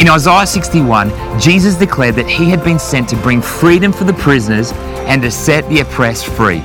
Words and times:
In 0.00 0.08
Isaiah 0.08 0.46
61, 0.46 1.10
Jesus 1.38 1.74
declared 1.74 2.14
that 2.14 2.26
he 2.26 2.48
had 2.48 2.64
been 2.64 2.78
sent 2.78 3.06
to 3.10 3.16
bring 3.16 3.42
freedom 3.42 3.92
for 3.92 4.04
the 4.04 4.14
prisoners 4.14 4.72
and 5.04 5.20
to 5.20 5.30
set 5.30 5.68
the 5.68 5.80
oppressed 5.80 6.24
free. 6.24 6.60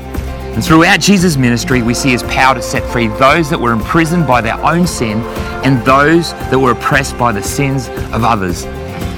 And 0.55 0.63
throughout 0.63 1.01
Jesus' 1.01 1.35
ministry, 1.35 1.81
we 1.81 1.93
see 1.93 2.11
his 2.11 2.23
power 2.23 2.55
to 2.55 2.61
set 2.61 2.89
free 2.93 3.07
those 3.07 3.49
that 3.49 3.59
were 3.59 3.73
imprisoned 3.73 4.25
by 4.25 4.39
their 4.39 4.55
own 4.65 4.87
sin 4.87 5.17
and 5.65 5.85
those 5.85 6.31
that 6.31 6.57
were 6.57 6.71
oppressed 6.71 7.17
by 7.17 7.33
the 7.33 7.43
sins 7.43 7.89
of 8.13 8.23
others. 8.23 8.63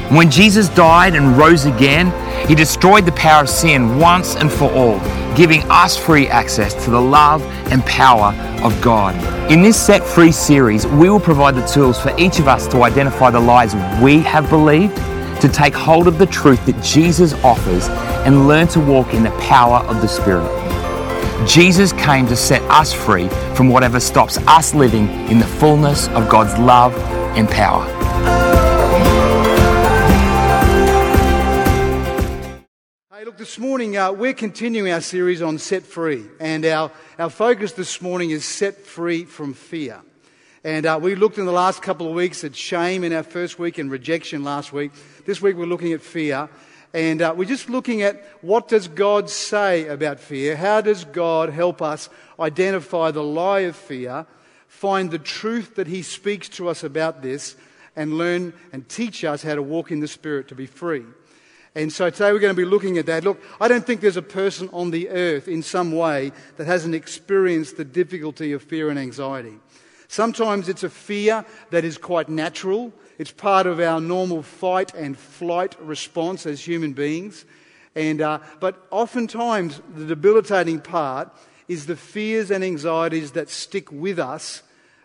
When 0.09 0.31
Jesus 0.31 0.67
died 0.69 1.13
and 1.13 1.37
rose 1.37 1.65
again, 1.65 2.11
he 2.47 2.55
destroyed 2.55 3.05
the 3.05 3.11
power 3.11 3.43
of 3.43 3.49
sin 3.49 3.99
once 3.99 4.35
and 4.35 4.51
for 4.51 4.71
all, 4.71 4.97
giving 5.37 5.61
us 5.69 5.95
free 5.95 6.27
access 6.27 6.73
to 6.83 6.89
the 6.89 6.99
love 6.99 7.43
and 7.71 7.85
power 7.85 8.33
of 8.63 8.81
God. 8.81 9.15
In 9.51 9.61
this 9.61 9.79
Set 9.79 10.03
Free 10.03 10.31
series, 10.31 10.87
we 10.87 11.11
will 11.11 11.19
provide 11.19 11.53
the 11.53 11.65
tools 11.67 12.01
for 12.01 12.11
each 12.19 12.39
of 12.39 12.47
us 12.47 12.67
to 12.69 12.81
identify 12.81 13.29
the 13.29 13.39
lies 13.39 13.75
we 14.01 14.19
have 14.21 14.49
believed, 14.49 14.95
to 15.41 15.47
take 15.47 15.75
hold 15.75 16.07
of 16.07 16.17
the 16.17 16.25
truth 16.25 16.65
that 16.65 16.83
Jesus 16.83 17.33
offers, 17.43 17.87
and 18.25 18.47
learn 18.47 18.67
to 18.69 18.79
walk 18.79 19.13
in 19.13 19.21
the 19.21 19.31
power 19.39 19.77
of 19.85 20.01
the 20.01 20.07
Spirit. 20.07 20.49
Jesus 21.47 21.93
came 21.93 22.25
to 22.27 22.35
set 22.35 22.63
us 22.63 22.91
free 22.91 23.29
from 23.53 23.69
whatever 23.69 23.99
stops 23.99 24.39
us 24.47 24.73
living 24.73 25.07
in 25.29 25.37
the 25.37 25.45
fullness 25.45 26.07
of 26.09 26.27
God's 26.27 26.57
love 26.59 26.95
and 27.37 27.47
power. 27.47 27.85
This 33.37 33.59
morning 33.59 33.95
uh, 33.95 34.11
we're 34.11 34.33
continuing 34.33 34.91
our 34.91 34.99
series 34.99 35.43
on 35.43 35.59
Set 35.59 35.83
Free, 35.83 36.25
and 36.39 36.65
our, 36.65 36.91
our 37.19 37.29
focus 37.29 37.73
this 37.73 38.01
morning 38.01 38.31
is 38.31 38.43
Set 38.43 38.77
Free 38.77 39.25
from 39.25 39.53
Fear. 39.53 40.01
And 40.63 40.87
uh, 40.87 40.97
we 40.99 41.13
looked 41.13 41.37
in 41.37 41.45
the 41.45 41.51
last 41.51 41.83
couple 41.83 42.07
of 42.07 42.15
weeks 42.15 42.43
at 42.43 42.55
shame 42.55 43.03
in 43.03 43.13
our 43.13 43.21
first 43.21 43.59
week 43.59 43.77
and 43.77 43.91
rejection 43.91 44.43
last 44.43 44.73
week. 44.73 44.91
This 45.27 45.39
week 45.39 45.55
we're 45.55 45.67
looking 45.67 45.93
at 45.93 46.01
fear. 46.01 46.49
And 46.95 47.21
uh, 47.21 47.35
we're 47.37 47.45
just 47.45 47.69
looking 47.69 48.01
at 48.01 48.25
what 48.41 48.69
does 48.69 48.87
God 48.87 49.29
say 49.29 49.87
about 49.87 50.19
fear? 50.19 50.55
How 50.55 50.81
does 50.81 51.05
God 51.05 51.51
help 51.51 51.79
us 51.79 52.09
identify 52.39 53.11
the 53.11 53.23
lie 53.23 53.61
of 53.61 53.75
fear, 53.75 54.25
find 54.67 55.11
the 55.11 55.19
truth 55.19 55.75
that 55.75 55.85
He 55.85 56.01
speaks 56.01 56.49
to 56.49 56.69
us 56.69 56.83
about 56.83 57.21
this, 57.21 57.55
and 57.95 58.17
learn 58.17 58.53
and 58.73 58.89
teach 58.89 59.23
us 59.23 59.43
how 59.43 59.53
to 59.53 59.61
walk 59.61 59.91
in 59.91 59.99
the 59.99 60.07
Spirit 60.07 60.47
to 60.47 60.55
be 60.55 60.65
free? 60.65 61.05
And 61.77 61.93
so 61.93 62.09
today 62.09 62.31
we're 62.31 62.39
going 62.39 62.55
to 62.55 62.59
be 62.59 62.65
looking 62.65 62.97
at 62.97 63.05
that. 63.05 63.23
Look, 63.23 63.39
I 63.61 63.67
don't 63.67 63.85
think 63.85 64.01
there's 64.01 64.17
a 64.17 64.23
person 64.23 64.67
on 64.73 64.89
the 64.89 65.09
earth 65.09 65.47
in 65.47 65.61
some 65.61 65.91
way 65.91 66.31
that 66.55 66.65
hasn't 66.65 66.95
experienced 66.95 67.77
the 67.77 67.85
difficulty 67.85 68.51
of 68.53 68.63
fear 68.63 68.89
and 68.89 68.97
anxiety. 68.97 69.59
Sometimes 70.07 70.69
it's 70.69 70.81
a 70.81 70.89
fear 70.89 71.45
that 71.69 71.85
is 71.85 71.99
quite 71.99 72.29
natural. 72.29 72.91
It's 73.19 73.29
part 73.29 73.67
of 73.67 73.79
our 73.79 74.01
normal 74.01 74.41
fight 74.41 74.95
and 74.95 75.15
flight 75.15 75.79
response 75.79 76.47
as 76.47 76.67
human 76.67 76.93
beings. 76.93 77.45
And, 77.93 78.21
uh, 78.21 78.39
but 78.59 78.87
oftentimes, 78.89 79.79
the 79.93 80.05
debilitating 80.05 80.79
part 80.79 81.29
is 81.67 81.85
the 81.85 81.95
fears 81.95 82.49
and 82.49 82.63
anxieties 82.63 83.33
that 83.33 83.51
stick 83.51 83.91
with 83.91 84.17
us, 84.17 84.63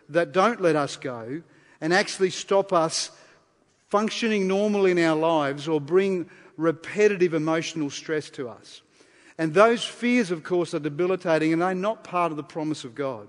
that 0.08 0.32
don't 0.32 0.62
let 0.62 0.76
us 0.76 0.96
go, 0.96 1.42
and 1.82 1.92
actually 1.92 2.30
stop 2.30 2.72
us 2.72 3.10
functioning 3.90 4.48
normally 4.48 4.92
in 4.92 4.98
our 4.98 5.14
lives 5.14 5.68
or 5.68 5.78
bring 5.78 6.30
repetitive 6.56 7.34
emotional 7.34 7.90
stress 7.90 8.30
to 8.30 8.48
us. 8.48 8.82
And 9.38 9.54
those 9.54 9.84
fears, 9.84 10.30
of 10.30 10.44
course, 10.44 10.74
are 10.74 10.78
debilitating 10.78 11.52
and 11.52 11.62
they're 11.62 11.74
not 11.74 12.04
part 12.04 12.30
of 12.30 12.36
the 12.36 12.42
promise 12.42 12.84
of 12.84 12.94
God. 12.94 13.28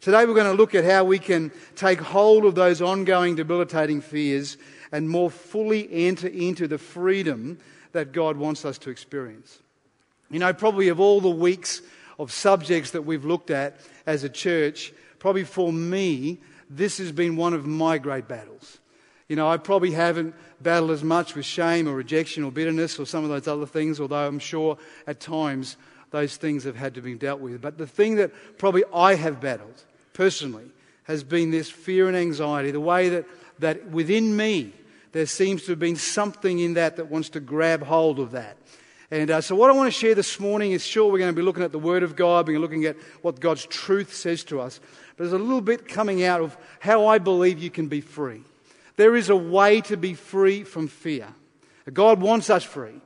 Today 0.00 0.24
we're 0.24 0.34
going 0.34 0.50
to 0.50 0.52
look 0.52 0.74
at 0.74 0.84
how 0.84 1.04
we 1.04 1.18
can 1.18 1.52
take 1.76 2.00
hold 2.00 2.44
of 2.44 2.54
those 2.54 2.82
ongoing 2.82 3.36
debilitating 3.36 4.00
fears 4.00 4.56
and 4.90 5.08
more 5.08 5.30
fully 5.30 5.88
enter 5.92 6.26
into 6.26 6.66
the 6.66 6.78
freedom 6.78 7.58
that 7.92 8.12
God 8.12 8.36
wants 8.36 8.64
us 8.64 8.78
to 8.78 8.90
experience. 8.90 9.60
You 10.30 10.40
know, 10.40 10.52
probably 10.52 10.88
of 10.88 10.98
all 10.98 11.20
the 11.20 11.30
weeks 11.30 11.82
of 12.18 12.32
subjects 12.32 12.90
that 12.92 13.02
we've 13.02 13.24
looked 13.24 13.50
at 13.50 13.78
as 14.06 14.24
a 14.24 14.28
church, 14.28 14.92
probably 15.18 15.44
for 15.44 15.72
me, 15.72 16.40
this 16.68 16.98
has 16.98 17.12
been 17.12 17.36
one 17.36 17.54
of 17.54 17.66
my 17.66 17.98
great 17.98 18.26
battles. 18.26 18.78
You 19.28 19.36
know, 19.36 19.48
I 19.48 19.56
probably 19.56 19.92
haven't 19.92 20.34
battled 20.62 20.90
as 20.90 21.04
much 21.04 21.34
with 21.34 21.44
shame 21.44 21.88
or 21.88 21.94
rejection 21.94 22.44
or 22.44 22.52
bitterness 22.52 22.98
or 22.98 23.06
some 23.06 23.24
of 23.24 23.30
those 23.30 23.48
other 23.48 23.66
things, 23.66 24.00
although 24.00 24.26
I'm 24.26 24.38
sure 24.38 24.78
at 25.06 25.20
times 25.20 25.76
those 26.10 26.36
things 26.36 26.64
have 26.64 26.76
had 26.76 26.94
to 26.94 27.02
be 27.02 27.14
dealt 27.14 27.40
with. 27.40 27.60
But 27.60 27.78
the 27.78 27.86
thing 27.86 28.16
that 28.16 28.32
probably 28.58 28.84
I 28.94 29.14
have 29.14 29.40
battled 29.40 29.82
personally 30.12 30.70
has 31.04 31.24
been 31.24 31.50
this 31.50 31.70
fear 31.70 32.06
and 32.06 32.16
anxiety, 32.16 32.70
the 32.70 32.80
way 32.80 33.08
that, 33.08 33.26
that 33.58 33.90
within 33.90 34.36
me 34.36 34.72
there 35.12 35.26
seems 35.26 35.64
to 35.64 35.72
have 35.72 35.78
been 35.78 35.96
something 35.96 36.58
in 36.58 36.74
that 36.74 36.96
that 36.96 37.10
wants 37.10 37.30
to 37.30 37.40
grab 37.40 37.82
hold 37.82 38.18
of 38.18 38.32
that. 38.32 38.56
And 39.10 39.30
uh, 39.30 39.40
so, 39.42 39.54
what 39.54 39.68
I 39.68 39.74
want 39.74 39.92
to 39.92 39.98
share 39.98 40.14
this 40.14 40.40
morning 40.40 40.72
is 40.72 40.86
sure, 40.86 41.12
we're 41.12 41.18
going 41.18 41.34
to 41.34 41.36
be 41.36 41.42
looking 41.42 41.62
at 41.62 41.70
the 41.70 41.78
Word 41.78 42.02
of 42.02 42.16
God, 42.16 42.48
we're 42.48 42.58
looking 42.58 42.86
at 42.86 42.96
what 43.20 43.40
God's 43.40 43.66
truth 43.66 44.14
says 44.14 44.42
to 44.44 44.58
us. 44.58 44.80
But 45.16 45.24
there's 45.24 45.34
a 45.34 45.44
little 45.44 45.60
bit 45.60 45.86
coming 45.86 46.24
out 46.24 46.40
of 46.40 46.56
how 46.80 47.06
I 47.06 47.18
believe 47.18 47.58
you 47.58 47.68
can 47.68 47.88
be 47.88 48.00
free. 48.00 48.42
There 48.96 49.16
is 49.16 49.30
a 49.30 49.36
way 49.36 49.80
to 49.82 49.96
be 49.96 50.14
free 50.14 50.64
from 50.64 50.88
fear. 50.88 51.28
God 51.92 52.20
wants 52.20 52.50
us 52.50 52.64
free. 52.64 53.00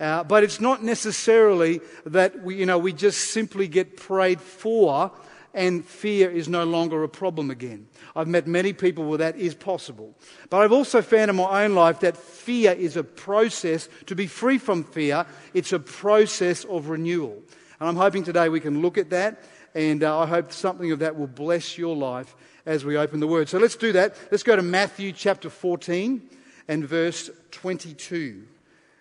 Uh, 0.00 0.24
but 0.24 0.42
it's 0.42 0.60
not 0.60 0.82
necessarily 0.82 1.80
that 2.04 2.42
we, 2.42 2.56
you 2.56 2.66
know, 2.66 2.78
we 2.78 2.92
just 2.92 3.30
simply 3.30 3.68
get 3.68 3.96
prayed 3.96 4.40
for 4.40 5.12
and 5.54 5.84
fear 5.84 6.30
is 6.30 6.48
no 6.48 6.64
longer 6.64 7.04
a 7.04 7.08
problem 7.08 7.50
again. 7.50 7.86
I've 8.16 8.26
met 8.26 8.46
many 8.46 8.72
people 8.72 9.04
where 9.04 9.18
that 9.18 9.36
is 9.36 9.54
possible. 9.54 10.14
But 10.50 10.62
I've 10.62 10.72
also 10.72 11.00
found 11.00 11.30
in 11.30 11.36
my 11.36 11.64
own 11.64 11.74
life 11.74 12.00
that 12.00 12.16
fear 12.16 12.72
is 12.72 12.96
a 12.96 13.04
process. 13.04 13.88
To 14.06 14.16
be 14.16 14.26
free 14.26 14.58
from 14.58 14.82
fear, 14.82 15.26
it's 15.54 15.72
a 15.72 15.78
process 15.78 16.64
of 16.64 16.88
renewal. 16.88 17.40
And 17.78 17.88
I'm 17.88 17.96
hoping 17.96 18.24
today 18.24 18.48
we 18.48 18.60
can 18.60 18.82
look 18.82 18.98
at 18.98 19.10
that, 19.10 19.42
and 19.74 20.02
uh, 20.02 20.18
I 20.18 20.26
hope 20.26 20.52
something 20.52 20.90
of 20.90 20.98
that 21.00 21.16
will 21.16 21.26
bless 21.28 21.78
your 21.78 21.94
life 21.94 22.34
as 22.66 22.84
we 22.84 22.96
open 22.96 23.20
the 23.20 23.26
Word. 23.26 23.48
So 23.48 23.58
let's 23.58 23.76
do 23.76 23.92
that. 23.92 24.16
Let's 24.30 24.42
go 24.42 24.56
to 24.56 24.62
Matthew 24.62 25.12
chapter 25.12 25.50
14 25.50 26.22
and 26.68 26.86
verse 26.86 27.30
22. 27.50 28.44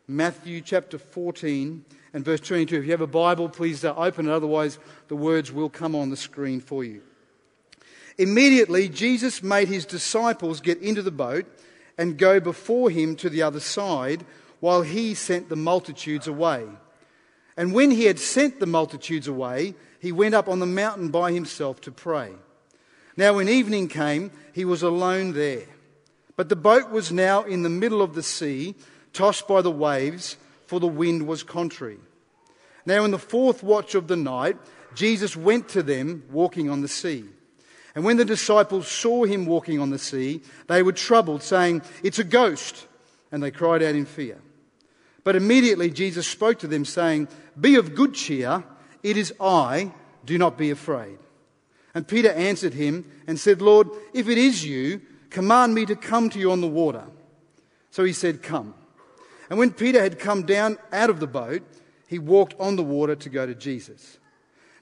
Matthew 0.07 0.61
chapter 0.61 0.97
14 0.97 1.85
and 2.13 2.25
verse 2.25 2.41
22. 2.41 2.77
If 2.77 2.85
you 2.85 2.91
have 2.91 3.01
a 3.01 3.07
Bible, 3.07 3.49
please 3.49 3.85
uh, 3.85 3.95
open 3.95 4.27
it, 4.27 4.31
otherwise, 4.31 4.79
the 5.07 5.15
words 5.15 5.51
will 5.51 5.69
come 5.69 5.95
on 5.95 6.09
the 6.09 6.17
screen 6.17 6.59
for 6.59 6.83
you. 6.83 7.01
Immediately, 8.17 8.89
Jesus 8.89 9.41
made 9.41 9.67
his 9.67 9.85
disciples 9.85 10.61
get 10.61 10.79
into 10.79 11.01
the 11.01 11.11
boat 11.11 11.45
and 11.97 12.17
go 12.17 12.39
before 12.39 12.89
him 12.89 13.15
to 13.17 13.29
the 13.29 13.41
other 13.41 13.59
side 13.59 14.25
while 14.59 14.81
he 14.81 15.13
sent 15.13 15.49
the 15.49 15.55
multitudes 15.55 16.27
away. 16.27 16.65
And 17.57 17.73
when 17.73 17.91
he 17.91 18.05
had 18.05 18.19
sent 18.19 18.59
the 18.59 18.65
multitudes 18.65 19.27
away, 19.27 19.75
he 19.99 20.11
went 20.11 20.35
up 20.35 20.47
on 20.47 20.59
the 20.59 20.65
mountain 20.65 21.09
by 21.09 21.31
himself 21.31 21.81
to 21.81 21.91
pray. 21.91 22.31
Now, 23.15 23.35
when 23.35 23.49
evening 23.49 23.87
came, 23.87 24.31
he 24.53 24.65
was 24.65 24.81
alone 24.81 25.33
there. 25.33 25.65
But 26.35 26.49
the 26.49 26.55
boat 26.55 26.89
was 26.89 27.11
now 27.11 27.43
in 27.43 27.61
the 27.61 27.69
middle 27.69 28.01
of 28.01 28.15
the 28.15 28.23
sea, 28.23 28.75
tossed 29.13 29.47
by 29.47 29.61
the 29.61 29.71
waves 29.71 30.37
for 30.65 30.79
the 30.79 30.87
wind 30.87 31.27
was 31.27 31.43
contrary. 31.43 31.99
Now, 32.85 33.05
in 33.05 33.11
the 33.11 33.19
fourth 33.19 33.63
watch 33.63 33.95
of 33.95 34.07
the 34.07 34.15
night, 34.15 34.57
Jesus 34.95 35.35
went 35.35 35.69
to 35.69 35.83
them 35.83 36.23
walking 36.31 36.69
on 36.69 36.81
the 36.81 36.87
sea. 36.87 37.25
And 37.95 38.03
when 38.03 38.17
the 38.17 38.25
disciples 38.25 38.87
saw 38.87 39.23
him 39.23 39.45
walking 39.45 39.79
on 39.79 39.91
the 39.91 39.99
sea, 39.99 40.41
they 40.67 40.81
were 40.81 40.91
troubled, 40.91 41.43
saying, 41.43 41.83
It's 42.01 42.19
a 42.19 42.23
ghost. 42.23 42.87
And 43.31 43.41
they 43.41 43.51
cried 43.51 43.83
out 43.83 43.95
in 43.95 44.05
fear. 44.05 44.39
But 45.23 45.35
immediately 45.35 45.89
Jesus 45.89 46.27
spoke 46.27 46.59
to 46.59 46.67
them, 46.67 46.85
saying, 46.85 47.27
Be 47.59 47.75
of 47.75 47.95
good 47.95 48.13
cheer, 48.13 48.63
it 49.03 49.17
is 49.17 49.33
I, 49.39 49.93
do 50.25 50.37
not 50.37 50.57
be 50.57 50.71
afraid. 50.71 51.17
And 51.93 52.07
Peter 52.07 52.31
answered 52.31 52.73
him 52.73 53.09
and 53.27 53.39
said, 53.39 53.61
Lord, 53.61 53.87
if 54.13 54.27
it 54.27 54.37
is 54.37 54.65
you, 54.65 55.01
command 55.29 55.75
me 55.75 55.85
to 55.85 55.95
come 55.95 56.29
to 56.31 56.39
you 56.39 56.51
on 56.51 56.61
the 56.61 56.67
water. 56.67 57.03
So 57.91 58.03
he 58.03 58.13
said, 58.13 58.41
Come. 58.41 58.73
And 59.49 59.59
when 59.59 59.71
Peter 59.71 60.01
had 60.01 60.19
come 60.19 60.43
down 60.43 60.77
out 60.91 61.09
of 61.09 61.19
the 61.19 61.27
boat, 61.27 61.61
he 62.07 62.17
walked 62.17 62.55
on 62.59 62.75
the 62.75 62.83
water 62.83 63.15
to 63.15 63.29
go 63.29 63.45
to 63.45 63.53
Jesus. 63.53 64.17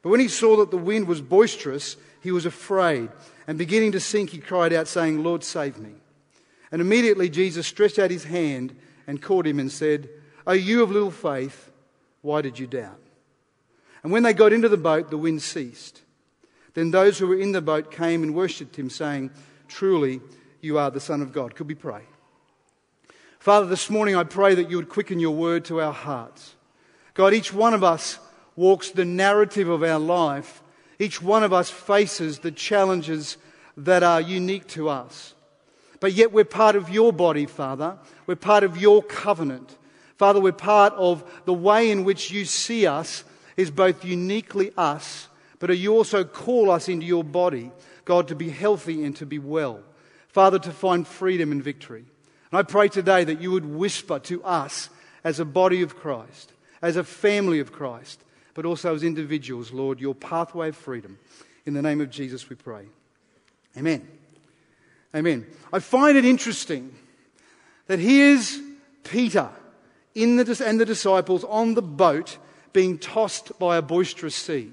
But 0.01 0.09
when 0.09 0.19
he 0.19 0.27
saw 0.27 0.57
that 0.57 0.71
the 0.71 0.77
wind 0.77 1.07
was 1.07 1.21
boisterous, 1.21 1.97
he 2.21 2.31
was 2.31 2.45
afraid, 2.45 3.09
and 3.47 3.57
beginning 3.57 3.91
to 3.93 3.99
sink, 3.99 4.29
he 4.29 4.37
cried 4.37 4.73
out, 4.73 4.87
saying, 4.87 5.23
Lord, 5.23 5.43
save 5.43 5.77
me. 5.77 5.93
And 6.71 6.81
immediately 6.81 7.29
Jesus 7.29 7.67
stretched 7.67 7.99
out 7.99 8.11
his 8.11 8.23
hand 8.23 8.75
and 9.07 9.21
caught 9.21 9.45
him 9.45 9.59
and 9.59 9.71
said, 9.71 10.09
O 10.47 10.53
you 10.53 10.83
of 10.83 10.91
little 10.91 11.11
faith, 11.11 11.71
why 12.21 12.41
did 12.41 12.57
you 12.57 12.67
doubt? 12.67 12.99
And 14.03 14.11
when 14.11 14.23
they 14.23 14.33
got 14.33 14.53
into 14.53 14.69
the 14.69 14.77
boat, 14.77 15.09
the 15.09 15.17
wind 15.17 15.41
ceased. 15.41 16.01
Then 16.73 16.91
those 16.91 17.17
who 17.17 17.27
were 17.27 17.39
in 17.39 17.51
the 17.51 17.61
boat 17.61 17.91
came 17.91 18.23
and 18.23 18.33
worshipped 18.33 18.77
him, 18.77 18.89
saying, 18.89 19.31
Truly, 19.67 20.21
you 20.61 20.77
are 20.77 20.91
the 20.91 20.99
Son 20.99 21.21
of 21.21 21.33
God. 21.33 21.55
Could 21.55 21.67
we 21.67 21.75
pray? 21.75 22.01
Father, 23.39 23.65
this 23.65 23.89
morning 23.89 24.15
I 24.15 24.23
pray 24.23 24.55
that 24.55 24.69
you 24.69 24.77
would 24.77 24.89
quicken 24.89 25.19
your 25.19 25.35
word 25.35 25.65
to 25.65 25.81
our 25.81 25.93
hearts. 25.93 26.55
God, 27.13 27.33
each 27.33 27.51
one 27.53 27.73
of 27.73 27.83
us 27.83 28.19
walks 28.55 28.91
the 28.91 29.05
narrative 29.05 29.67
of 29.67 29.83
our 29.83 29.99
life. 29.99 30.61
Each 30.99 31.21
one 31.21 31.43
of 31.43 31.51
us 31.51 31.69
faces 31.69 32.39
the 32.39 32.51
challenges 32.51 33.37
that 33.77 34.03
are 34.03 34.21
unique 34.21 34.67
to 34.67 34.89
us. 34.89 35.33
But 35.99 36.13
yet 36.13 36.31
we're 36.31 36.45
part 36.45 36.75
of 36.75 36.89
your 36.89 37.11
body, 37.11 37.45
Father. 37.45 37.97
We're 38.27 38.35
part 38.35 38.63
of 38.63 38.77
your 38.77 39.01
covenant. 39.03 39.77
Father, 40.17 40.39
we're 40.39 40.51
part 40.51 40.93
of 40.93 41.23
the 41.45 41.53
way 41.53 41.89
in 41.89 42.03
which 42.03 42.31
you 42.31 42.45
see 42.45 42.85
us 42.85 43.23
is 43.57 43.71
both 43.71 44.05
uniquely 44.05 44.71
us, 44.77 45.27
but 45.61 45.77
you 45.77 45.93
also 45.93 46.23
call 46.23 46.71
us 46.71 46.89
into 46.89 47.05
your 47.05 47.23
body, 47.23 47.71
God, 48.03 48.27
to 48.29 48.35
be 48.35 48.49
healthy 48.49 49.05
and 49.05 49.15
to 49.17 49.27
be 49.27 49.37
well. 49.37 49.81
Father, 50.27 50.57
to 50.57 50.71
find 50.71 51.07
freedom 51.07 51.51
and 51.51 51.63
victory. 51.63 52.03
And 52.51 52.59
I 52.59 52.63
pray 52.63 52.89
today 52.89 53.23
that 53.23 53.39
you 53.39 53.51
would 53.51 53.65
whisper 53.65 54.17
to 54.19 54.43
us 54.43 54.89
as 55.23 55.39
a 55.39 55.45
body 55.45 55.83
of 55.83 55.95
Christ, 55.95 56.51
as 56.81 56.95
a 56.95 57.03
family 57.03 57.59
of 57.59 57.71
Christ, 57.71 58.23
but 58.55 58.65
also 58.65 58.95
as 58.95 59.03
individuals, 59.03 59.71
Lord, 59.71 59.99
your 59.99 60.15
pathway 60.15 60.69
of 60.69 60.75
freedom. 60.75 61.19
In 61.67 61.75
the 61.75 61.81
name 61.83 62.01
of 62.01 62.09
Jesus 62.09 62.49
we 62.49 62.55
pray. 62.55 62.87
Amen. 63.77 64.07
Amen. 65.15 65.45
I 65.71 65.77
find 65.77 66.17
it 66.17 66.25
interesting 66.25 66.91
that 67.85 67.99
here's 67.99 68.59
Peter 69.03 69.49
in 70.15 70.37
the, 70.37 70.63
and 70.65 70.79
the 70.79 70.85
disciples 70.85 71.43
on 71.43 71.75
the 71.75 71.81
boat 71.83 72.39
being 72.73 72.97
tossed 72.97 73.57
by 73.59 73.77
a 73.77 73.81
boisterous 73.81 74.35
sea. 74.35 74.71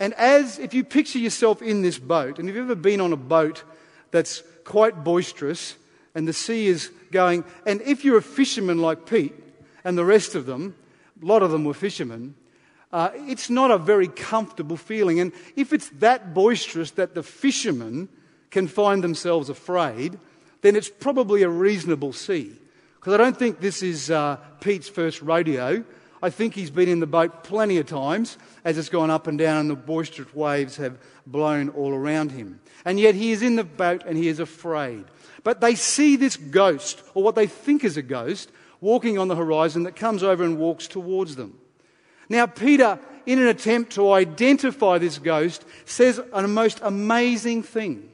And 0.00 0.14
as, 0.14 0.58
if 0.58 0.72
you 0.72 0.82
picture 0.82 1.18
yourself 1.18 1.60
in 1.60 1.82
this 1.82 1.98
boat, 1.98 2.38
and 2.38 2.48
if 2.48 2.56
you've 2.56 2.64
ever 2.64 2.74
been 2.74 3.02
on 3.02 3.12
a 3.12 3.16
boat 3.16 3.62
that's 4.10 4.42
quite 4.64 5.04
boisterous 5.04 5.76
and 6.14 6.26
the 6.26 6.32
sea 6.32 6.66
is 6.66 6.90
going, 7.12 7.44
and 7.66 7.82
if 7.82 8.04
you're 8.04 8.16
a 8.16 8.22
fisherman 8.22 8.78
like 8.78 9.04
Pete 9.04 9.34
and 9.84 9.98
the 9.98 10.04
rest 10.04 10.34
of 10.34 10.46
them, 10.46 10.74
a 11.22 11.26
lot 11.26 11.42
of 11.42 11.50
them 11.50 11.64
were 11.64 11.74
fishermen, 11.74 12.34
uh, 12.92 13.10
it's 13.14 13.50
not 13.50 13.70
a 13.70 13.78
very 13.78 14.08
comfortable 14.08 14.78
feeling. 14.78 15.20
And 15.20 15.32
if 15.54 15.72
it's 15.72 15.90
that 16.00 16.32
boisterous 16.34 16.92
that 16.92 17.14
the 17.14 17.22
fishermen 17.22 18.08
can 18.50 18.66
find 18.66 19.04
themselves 19.04 19.48
afraid, 19.48 20.18
then 20.62 20.76
it's 20.76 20.88
probably 20.88 21.42
a 21.42 21.48
reasonable 21.48 22.12
sea. 22.12 22.52
Because 22.96 23.14
I 23.14 23.16
don't 23.18 23.38
think 23.38 23.60
this 23.60 23.82
is 23.82 24.10
uh, 24.10 24.36
Pete's 24.60 24.88
first 24.88 25.22
rodeo. 25.22 25.84
I 26.22 26.30
think 26.30 26.54
he's 26.54 26.70
been 26.70 26.88
in 26.88 27.00
the 27.00 27.06
boat 27.06 27.44
plenty 27.44 27.78
of 27.78 27.86
times 27.86 28.36
as 28.64 28.76
it's 28.76 28.88
gone 28.88 29.10
up 29.10 29.26
and 29.26 29.38
down 29.38 29.60
and 29.60 29.70
the 29.70 29.74
boisterous 29.74 30.34
waves 30.34 30.76
have 30.76 30.98
blown 31.26 31.70
all 31.70 31.94
around 31.94 32.32
him. 32.32 32.60
And 32.84 33.00
yet 33.00 33.14
he 33.14 33.32
is 33.32 33.42
in 33.42 33.56
the 33.56 33.64
boat 33.64 34.02
and 34.06 34.18
he 34.18 34.28
is 34.28 34.40
afraid. 34.40 35.04
But 35.42 35.60
they 35.60 35.74
see 35.74 36.16
this 36.16 36.36
ghost, 36.36 37.02
or 37.14 37.22
what 37.22 37.34
they 37.34 37.46
think 37.46 37.84
is 37.84 37.96
a 37.96 38.02
ghost, 38.02 38.50
walking 38.80 39.18
on 39.18 39.28
the 39.28 39.36
horizon 39.36 39.84
that 39.84 39.96
comes 39.96 40.22
over 40.22 40.44
and 40.44 40.58
walks 40.58 40.86
towards 40.86 41.36
them. 41.36 41.58
Now, 42.28 42.46
Peter, 42.46 42.98
in 43.26 43.38
an 43.38 43.48
attempt 43.48 43.92
to 43.94 44.12
identify 44.12 44.98
this 44.98 45.18
ghost, 45.18 45.64
says 45.84 46.20
a 46.32 46.46
most 46.46 46.80
amazing 46.82 47.62
thing. 47.62 48.08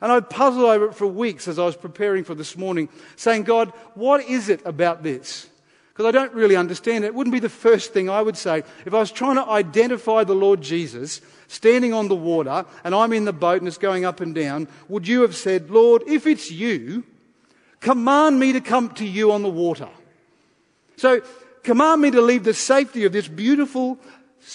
And 0.00 0.10
I 0.10 0.20
puzzled 0.20 0.64
over 0.64 0.86
it 0.86 0.94
for 0.94 1.06
weeks 1.06 1.46
as 1.46 1.58
I 1.58 1.64
was 1.64 1.76
preparing 1.76 2.24
for 2.24 2.34
this 2.34 2.56
morning, 2.56 2.88
saying, 3.16 3.44
God, 3.44 3.70
what 3.94 4.24
is 4.24 4.48
it 4.48 4.60
about 4.64 5.02
this? 5.02 5.48
Because 5.92 6.06
I 6.06 6.10
don't 6.10 6.32
really 6.32 6.56
understand 6.56 7.04
it. 7.04 7.08
It 7.08 7.14
wouldn't 7.14 7.34
be 7.34 7.40
the 7.40 7.50
first 7.50 7.92
thing 7.92 8.08
I 8.08 8.22
would 8.22 8.36
say. 8.36 8.62
If 8.86 8.94
I 8.94 8.98
was 8.98 9.12
trying 9.12 9.36
to 9.36 9.46
identify 9.46 10.24
the 10.24 10.34
Lord 10.34 10.62
Jesus 10.62 11.20
standing 11.48 11.92
on 11.92 12.08
the 12.08 12.16
water 12.16 12.64
and 12.82 12.94
I'm 12.94 13.12
in 13.12 13.26
the 13.26 13.32
boat 13.32 13.60
and 13.60 13.68
it's 13.68 13.76
going 13.76 14.06
up 14.06 14.20
and 14.20 14.34
down, 14.34 14.68
would 14.88 15.06
you 15.06 15.20
have 15.20 15.36
said, 15.36 15.70
Lord, 15.70 16.02
if 16.06 16.26
it's 16.26 16.50
you, 16.50 17.04
command 17.80 18.40
me 18.40 18.52
to 18.52 18.60
come 18.62 18.88
to 18.94 19.06
you 19.06 19.32
on 19.32 19.42
the 19.42 19.50
water? 19.50 19.88
So, 20.96 21.20
command 21.62 22.00
me 22.00 22.10
to 22.12 22.22
leave 22.22 22.44
the 22.44 22.54
safety 22.54 23.04
of 23.04 23.12
this 23.12 23.28
beautiful, 23.28 23.98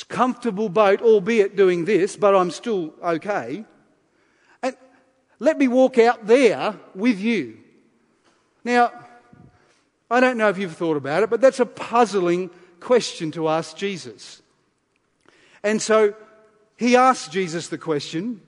comfortable 0.10 0.70
boat, 0.70 1.02
albeit 1.02 1.56
doing 1.56 1.86
this, 1.86 2.16
but 2.16 2.36
I'm 2.36 2.50
still 2.52 2.94
okay 3.04 3.64
And 4.64 4.76
let 5.38 5.60
me 5.60 5.68
walk 5.68 6.00
out 6.00 6.26
there 6.26 6.76
with 6.96 7.20
you. 7.20 7.60
Now, 8.64 8.92
I 10.10 10.20
don't 10.20 10.38
know 10.38 10.50
if 10.50 10.58
you've 10.58 10.76
thought 10.76 10.98
about 10.98 11.24
it, 11.24 11.30
but 11.30 11.42
that's 11.42 11.60
a 11.60 11.66
puzzling 11.66 12.50
question 12.80 13.32
to 13.32 13.50
ask 13.50 13.76
Jesus. 13.76 14.42
And 15.64 15.82
so 15.82 16.14
he 16.78 16.96
asks 16.96 17.28
Jesus 17.28 17.68
the 17.68 17.78
question, 17.78 18.42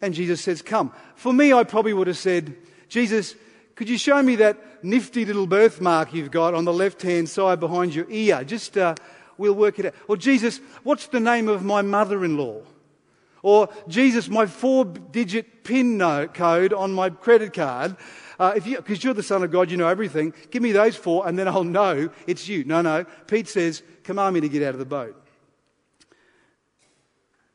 and 0.00 0.14
Jesus 0.14 0.40
says, 0.40 0.62
Come. 0.62 0.92
For 1.16 1.32
me, 1.32 1.52
I 1.52 1.64
probably 1.64 1.92
would 1.92 2.06
have 2.06 2.16
said, 2.16 2.56
Jesus, 2.88 3.34
could 3.74 3.88
you 3.88 3.98
show 3.98 4.22
me 4.22 4.36
that 4.36 4.84
nifty 4.84 5.24
little 5.24 5.46
birthmark 5.46 6.14
you've 6.14 6.30
got 6.30 6.54
on 6.54 6.64
the 6.64 6.72
left 6.72 7.02
hand 7.02 7.28
side 7.28 7.60
behind 7.60 7.94
your 7.94 8.06
ear? 8.08 8.42
Just, 8.44 8.78
uh, 8.78 8.94
we'll 9.36 9.54
work 9.54 9.78
it 9.78 9.86
out. 9.86 9.94
Or, 10.08 10.16
Jesus, 10.16 10.60
what's 10.84 11.08
the 11.08 11.20
name 11.20 11.48
of 11.48 11.64
my 11.64 11.82
mother 11.82 12.24
in 12.24 12.36
law? 12.36 12.62
Or, 13.42 13.68
Jesus, 13.88 14.28
my 14.28 14.46
four 14.46 14.84
digit 14.84 15.64
PIN 15.64 15.98
code 16.34 16.72
on 16.72 16.92
my 16.92 17.10
credit 17.10 17.52
card, 17.52 17.96
uh, 18.38 18.52
if 18.56 18.66
you, 18.66 18.76
because 18.76 19.02
you're 19.02 19.14
the 19.14 19.22
Son 19.22 19.42
of 19.42 19.50
God, 19.50 19.70
you 19.70 19.76
know 19.76 19.88
everything, 19.88 20.32
give 20.50 20.62
me 20.62 20.72
those 20.72 20.96
four 20.96 21.26
and 21.26 21.38
then 21.38 21.48
I'll 21.48 21.64
know 21.64 22.10
it's 22.26 22.48
you. 22.48 22.64
No, 22.64 22.82
no. 22.82 23.04
Pete 23.26 23.48
says, 23.48 23.82
command 24.04 24.34
me 24.34 24.40
to 24.40 24.48
get 24.48 24.62
out 24.62 24.74
of 24.74 24.78
the 24.78 24.84
boat. 24.84 25.20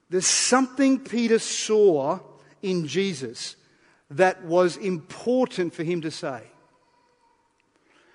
There's 0.09 0.25
something 0.25 0.99
Peter 0.99 1.39
saw 1.39 2.19
in 2.61 2.87
Jesus 2.87 3.55
that 4.11 4.43
was 4.43 4.77
important 4.77 5.73
for 5.73 5.83
him 5.83 6.01
to 6.01 6.11
say. 6.11 6.43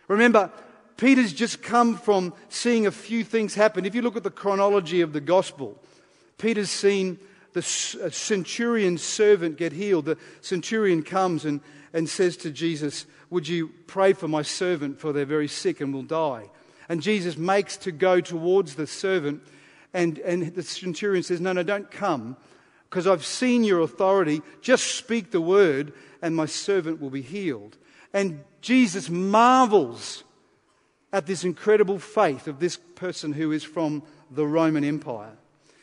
Remember, 0.06 0.52
Peter's 0.96 1.32
just 1.32 1.62
come 1.62 1.96
from 1.96 2.34
seeing 2.48 2.86
a 2.86 2.90
few 2.90 3.24
things 3.24 3.54
happen. 3.54 3.84
If 3.84 3.94
you 3.94 4.02
look 4.02 4.16
at 4.16 4.22
the 4.22 4.30
chronology 4.30 5.00
of 5.00 5.12
the 5.12 5.20
gospel, 5.20 5.80
Peter's 6.38 6.70
seen 6.70 7.18
the 7.52 7.62
centurion's 7.62 9.02
servant 9.02 9.56
get 9.56 9.72
healed. 9.72 10.04
The 10.04 10.18
centurion 10.40 11.02
comes 11.02 11.44
and, 11.44 11.60
and 11.92 12.08
says 12.08 12.36
to 12.38 12.50
Jesus, 12.50 13.06
Would 13.30 13.48
you 13.48 13.70
pray 13.86 14.12
for 14.12 14.28
my 14.28 14.42
servant, 14.42 15.00
for 15.00 15.12
they're 15.12 15.24
very 15.24 15.48
sick 15.48 15.80
and 15.80 15.92
will 15.92 16.02
die? 16.02 16.50
And 16.88 17.02
Jesus 17.02 17.36
makes 17.36 17.76
to 17.78 17.92
go 17.92 18.20
towards 18.20 18.74
the 18.74 18.86
servant, 18.86 19.42
and, 19.92 20.18
and 20.18 20.54
the 20.54 20.62
centurion 20.62 21.22
says, 21.22 21.40
No, 21.40 21.52
no, 21.52 21.62
don't 21.62 21.90
come, 21.90 22.36
because 22.88 23.06
I've 23.06 23.24
seen 23.24 23.64
your 23.64 23.80
authority. 23.80 24.42
Just 24.60 24.94
speak 24.96 25.30
the 25.30 25.40
word, 25.40 25.92
and 26.22 26.36
my 26.36 26.46
servant 26.46 27.00
will 27.00 27.10
be 27.10 27.22
healed. 27.22 27.76
And 28.12 28.44
Jesus 28.60 29.10
marvels 29.10 30.24
at 31.12 31.26
this 31.26 31.44
incredible 31.44 31.98
faith 31.98 32.48
of 32.48 32.58
this 32.58 32.76
person 32.76 33.32
who 33.32 33.52
is 33.52 33.64
from 33.64 34.02
the 34.30 34.46
Roman 34.46 34.84
Empire. 34.84 35.36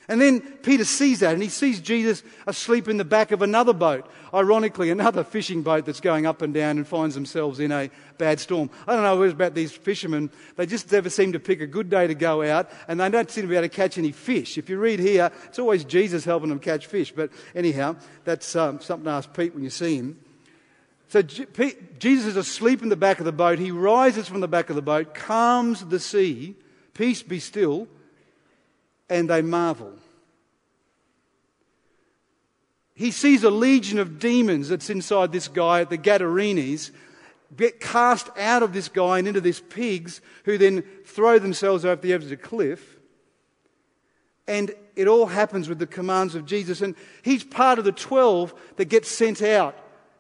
And 0.08 0.22
then 0.22 0.42
Peter 0.42 0.86
sees 0.86 1.22
that 1.22 1.34
and 1.34 1.42
he 1.42 1.50
sees 1.50 1.80
Jesus 1.80 2.22
asleep 2.46 2.88
in 2.88 2.98
the 2.98 3.06
back 3.06 3.32
of 3.32 3.42
another 3.42 3.74
boat. 3.74 4.08
Ironically, 4.34 4.92
another 4.92 5.24
fishing 5.24 5.64
boat 5.64 5.86
that's 5.86 6.00
going 6.00 6.28
up 6.28 6.42
and 6.44 6.54
down 6.54 6.78
and 6.78 6.88
finds 6.88 7.16
themselves 7.16 7.60
in 7.60 7.72
a 7.72 7.90
bad 8.18 8.40
storm. 8.40 8.70
I 8.88 8.94
don't 8.94 9.04
know 9.04 9.16
what 9.16 9.30
about 9.30 9.56
these 9.56 9.72
fishermen. 9.72 10.30
They 10.58 10.68
just 10.68 10.92
never 10.92 11.10
seem 11.10 11.34
to 11.34 11.40
pick 11.40 11.60
a 11.60 11.68
good 11.68 11.90
day 11.90 12.06
to 12.06 12.14
go 12.14 12.44
out 12.44 12.70
and 12.88 13.00
they 13.00 13.10
don't 13.10 13.32
seem 13.32 13.46
to 13.46 13.48
be 13.48 13.56
able 13.56 13.68
to 13.68 13.76
catch 13.76 13.98
any 13.98 14.12
fish. 14.12 14.60
If 14.60 14.70
you 14.70 14.78
read 14.78 15.00
here, 15.00 15.32
it's 15.46 15.58
always 15.58 15.84
Jesus 15.84 16.24
helping 16.24 16.50
them 16.50 16.60
catch 16.60 16.86
fish. 16.86 17.12
But 17.12 17.32
anyhow, 17.56 17.96
that's 18.26 18.56
um, 18.56 18.80
something 18.82 19.06
to 19.06 19.12
ask 19.12 19.34
Pete 19.34 19.56
when 19.56 19.64
you 19.64 19.72
see 19.72 19.98
him. 19.98 20.20
So 21.08 21.22
Jesus 21.22 22.28
is 22.28 22.36
asleep 22.36 22.84
in 22.84 22.90
the 22.90 22.96
back 22.96 23.20
of 23.20 23.26
the 23.26 23.32
boat. 23.32 23.58
He 23.58 23.72
rises 23.72 24.28
from 24.28 24.42
the 24.42 24.48
back 24.48 24.70
of 24.70 24.76
the 24.76 24.82
boat, 24.82 25.14
calms 25.14 25.86
the 25.86 26.00
sea, 26.00 26.56
peace 26.94 27.24
be 27.24 27.40
still 27.40 27.88
and 29.10 29.30
they 29.30 29.42
marvel. 29.42 29.94
He 32.96 33.12
sees 33.12 33.44
a 33.44 33.50
legion 33.50 34.00
of 34.00 34.20
demons 34.20 34.70
that's 34.70 34.90
inside 34.90 35.32
this 35.32 35.50
guy, 35.50 35.82
at 35.82 35.90
the 35.90 35.98
Gadarenes, 35.98 36.92
get 37.56 37.80
cast 37.80 38.30
out 38.38 38.64
of 38.64 38.74
this 38.74 38.88
guy 38.88 39.20
and 39.20 39.28
into 39.28 39.42
these 39.42 39.60
pigs, 39.60 40.22
who 40.46 40.58
then 40.58 40.84
throw 41.06 41.38
themselves 41.38 41.86
over 41.86 42.02
the 42.02 42.14
edge 42.14 42.24
of 42.24 42.30
the 42.30 42.38
cliff. 42.38 42.98
And 44.48 44.74
it 44.96 45.08
all 45.08 45.26
happens 45.26 45.68
with 45.68 45.80
the 45.80 45.88
commands 45.88 46.36
of 46.36 46.46
Jesus. 46.46 46.82
And 46.82 46.96
he's 47.22 47.44
part 47.44 47.80
of 47.80 47.86
the 47.86 47.92
12 47.92 48.54
that 48.78 48.86
gets 48.86 49.10
sent 49.10 49.42
out 49.42 49.78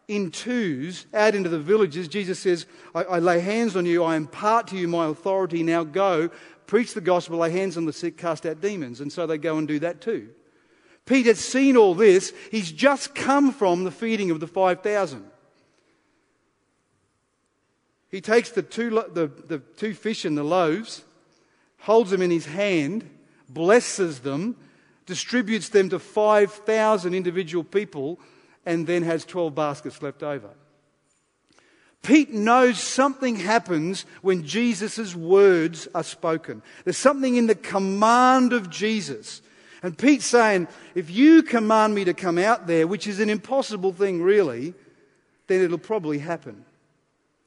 in 0.08 0.32
twos 0.32 1.05
out 1.13 1.34
into 1.34 1.50
the 1.50 1.60
villages. 1.60 2.08
Jesus 2.08 2.39
says, 2.39 2.65
I, 2.94 3.03
I 3.03 3.20
lay 3.20 3.39
hands 3.39 3.75
on 3.75 3.86
you, 3.86 4.03
I 4.03 4.17
impart 4.17 4.67
to 4.67 4.77
you 4.77 4.88
my 4.88 5.08
authority, 5.08 5.63
now 5.63 5.84
go, 5.84 6.29
preach 6.67 6.94
the 6.94 7.01
gospel, 7.01 7.39
lay 7.39 7.51
hands 7.51 7.77
on 7.77 7.86
the 7.86 7.94
sick, 7.94 8.17
cast 8.17 8.46
out 8.46 8.62
demons. 8.62 9.01
And 9.01 9.12
so 9.12 9.25
they 9.25 9.38
go 9.38 9.58
and 9.58 9.67
do 9.67 9.79
that 9.79 10.01
too. 10.01 10.29
Peter's 11.05 11.39
seen 11.39 11.77
all 11.77 11.93
this. 11.93 12.33
He's 12.51 12.71
just 12.71 13.13
come 13.13 13.51
from 13.51 13.83
the 13.83 13.91
feeding 13.91 14.31
of 14.31 14.39
the 14.39 14.47
5,000. 14.47 15.24
He 18.09 18.21
takes 18.21 18.50
the 18.51 18.63
two, 18.63 18.89
the, 18.89 19.29
the 19.47 19.59
two 19.59 19.93
fish 19.93 20.25
and 20.25 20.38
the 20.38 20.43
loaves, 20.43 21.03
holds 21.79 22.12
them 22.12 22.21
in 22.21 22.31
his 22.31 22.45
hand, 22.45 23.07
blesses 23.50 24.19
them, 24.19 24.55
distributes 25.05 25.69
them 25.69 25.89
to 25.89 26.00
5,000 26.00 27.13
individual 27.13 27.63
people, 27.63 28.19
and 28.65 28.88
then 28.88 29.03
has 29.03 29.25
12 29.25 29.53
baskets 29.53 30.01
left 30.01 30.24
over. 30.24 30.50
Pete 32.01 32.31
knows 32.31 32.79
something 32.79 33.35
happens 33.35 34.05
when 34.21 34.45
Jesus' 34.45 35.15
words 35.15 35.88
are 35.93 36.03
spoken. 36.03 36.62
There's 36.83 36.97
something 36.97 37.35
in 37.35 37.47
the 37.47 37.55
command 37.55 38.53
of 38.53 38.69
Jesus. 38.69 39.41
And 39.85 39.95
Pete's 39.95 40.25
saying, 40.25 40.67
if 40.95 41.11
you 41.11 41.43
command 41.43 41.93
me 41.93 42.05
to 42.05 42.15
come 42.15 42.39
out 42.39 42.65
there, 42.65 42.87
which 42.87 43.05
is 43.05 43.19
an 43.19 43.29
impossible 43.29 43.93
thing, 43.93 44.19
really, 44.19 44.73
then 45.45 45.61
it'll 45.61 45.77
probably 45.77 46.17
happen. 46.17 46.65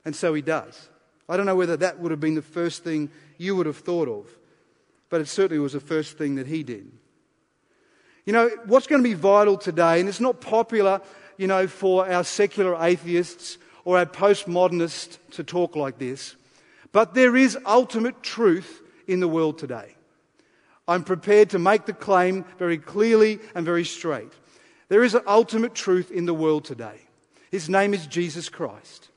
And 0.04 0.14
so 0.14 0.33
he 0.35 0.40
does. 0.40 0.88
I 1.28 1.37
don't 1.37 1.47
know 1.47 1.57
whether 1.57 1.76
that 1.78 1.99
would 1.99 2.12
have 2.12 2.21
been 2.21 2.37
the 2.37 2.42
first 2.42 2.85
thing 2.85 3.11
you 3.38 3.57
would 3.57 3.66
have 3.66 3.78
thought 3.78 4.07
of, 4.07 4.28
but 5.11 5.21
it 5.21 5.26
certainly 5.26 5.59
was 5.59 5.73
the 5.73 5.80
first 5.80 6.16
thing 6.16 6.37
that 6.37 6.47
he 6.47 6.62
did. 6.62 6.88
You 8.25 8.35
know, 8.35 8.50
what's 8.66 8.87
going 8.87 9.02
to 9.02 9.09
be 9.09 9.14
vital 9.14 9.59
today, 9.59 9.99
and 9.99 10.09
it's 10.09 10.21
not 10.21 10.40
popular, 10.40 11.00
you 11.38 11.49
know, 11.49 11.66
for 11.66 12.09
our 12.09 12.23
secular 12.23 12.80
atheists 12.80 13.59
or 13.85 13.99
our 13.99 14.07
postmodernists 14.07 15.18
to 15.33 15.42
talk 15.42 15.75
like 15.75 15.99
this, 15.99 16.37
but 16.92 17.14
there 17.14 17.35
is 17.35 17.59
ultimate 17.66 18.23
truth 18.23 18.80
in 19.09 19.18
the 19.18 19.26
world 19.26 19.59
today. 19.59 19.97
I'm 20.88 21.04
prepared 21.04 21.50
to 21.50 21.59
make 21.59 21.85
the 21.85 21.92
claim 21.92 22.45
very 22.59 22.78
clearly 22.78 23.38
and 23.54 23.64
very 23.64 23.85
straight. 23.85 24.33
There 24.88 25.04
is 25.04 25.14
an 25.14 25.23
ultimate 25.26 25.75
truth 25.75 26.11
in 26.11 26.25
the 26.25 26.35
world 26.35 26.64
today. 26.64 27.02
His 27.50 27.68
name 27.68 27.92
is 27.92 28.07
Jesus 28.07 28.49
Christ. 28.49 29.11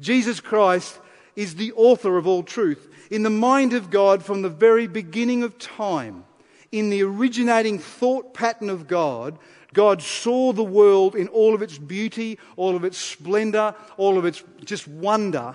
Jesus 0.00 0.40
Christ 0.40 0.98
is 1.36 1.54
the 1.54 1.72
author 1.72 2.16
of 2.16 2.26
all 2.26 2.42
truth. 2.42 2.88
In 3.10 3.22
the 3.22 3.30
mind 3.30 3.72
of 3.72 3.88
God 3.88 4.24
from 4.24 4.42
the 4.42 4.48
very 4.48 4.88
beginning 4.88 5.44
of 5.44 5.58
time, 5.58 6.24
in 6.72 6.90
the 6.90 7.02
originating 7.04 7.78
thought 7.78 8.34
pattern 8.34 8.68
of 8.68 8.88
God, 8.88 9.38
God 9.72 10.02
saw 10.02 10.52
the 10.52 10.64
world 10.64 11.14
in 11.14 11.28
all 11.28 11.54
of 11.54 11.62
its 11.62 11.78
beauty, 11.78 12.38
all 12.56 12.74
of 12.74 12.84
its 12.84 12.98
splendor, 12.98 13.74
all 13.96 14.18
of 14.18 14.24
its 14.24 14.42
just 14.64 14.88
wonder. 14.88 15.54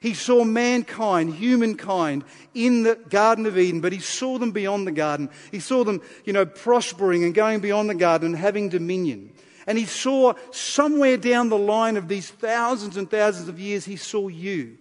He 0.00 0.14
saw 0.14 0.44
mankind, 0.44 1.34
humankind, 1.34 2.24
in 2.54 2.84
the 2.84 2.94
Garden 2.94 3.46
of 3.46 3.58
Eden, 3.58 3.80
but 3.80 3.92
he 3.92 3.98
saw 3.98 4.38
them 4.38 4.52
beyond 4.52 4.86
the 4.86 4.92
garden. 4.92 5.28
He 5.50 5.60
saw 5.60 5.84
them, 5.84 6.02
you 6.24 6.32
know, 6.32 6.46
prospering 6.46 7.24
and 7.24 7.34
going 7.34 7.60
beyond 7.60 7.90
the 7.90 7.94
garden 7.94 8.28
and 8.28 8.36
having 8.36 8.68
dominion. 8.68 9.32
And 9.66 9.76
he 9.76 9.84
saw 9.84 10.34
somewhere 10.50 11.16
down 11.16 11.48
the 11.48 11.58
line 11.58 11.96
of 11.96 12.08
these 12.08 12.30
thousands 12.30 12.96
and 12.96 13.10
thousands 13.10 13.48
of 13.48 13.58
years, 13.58 13.84
he 13.84 13.96
saw 13.96 14.28
you. 14.28 14.78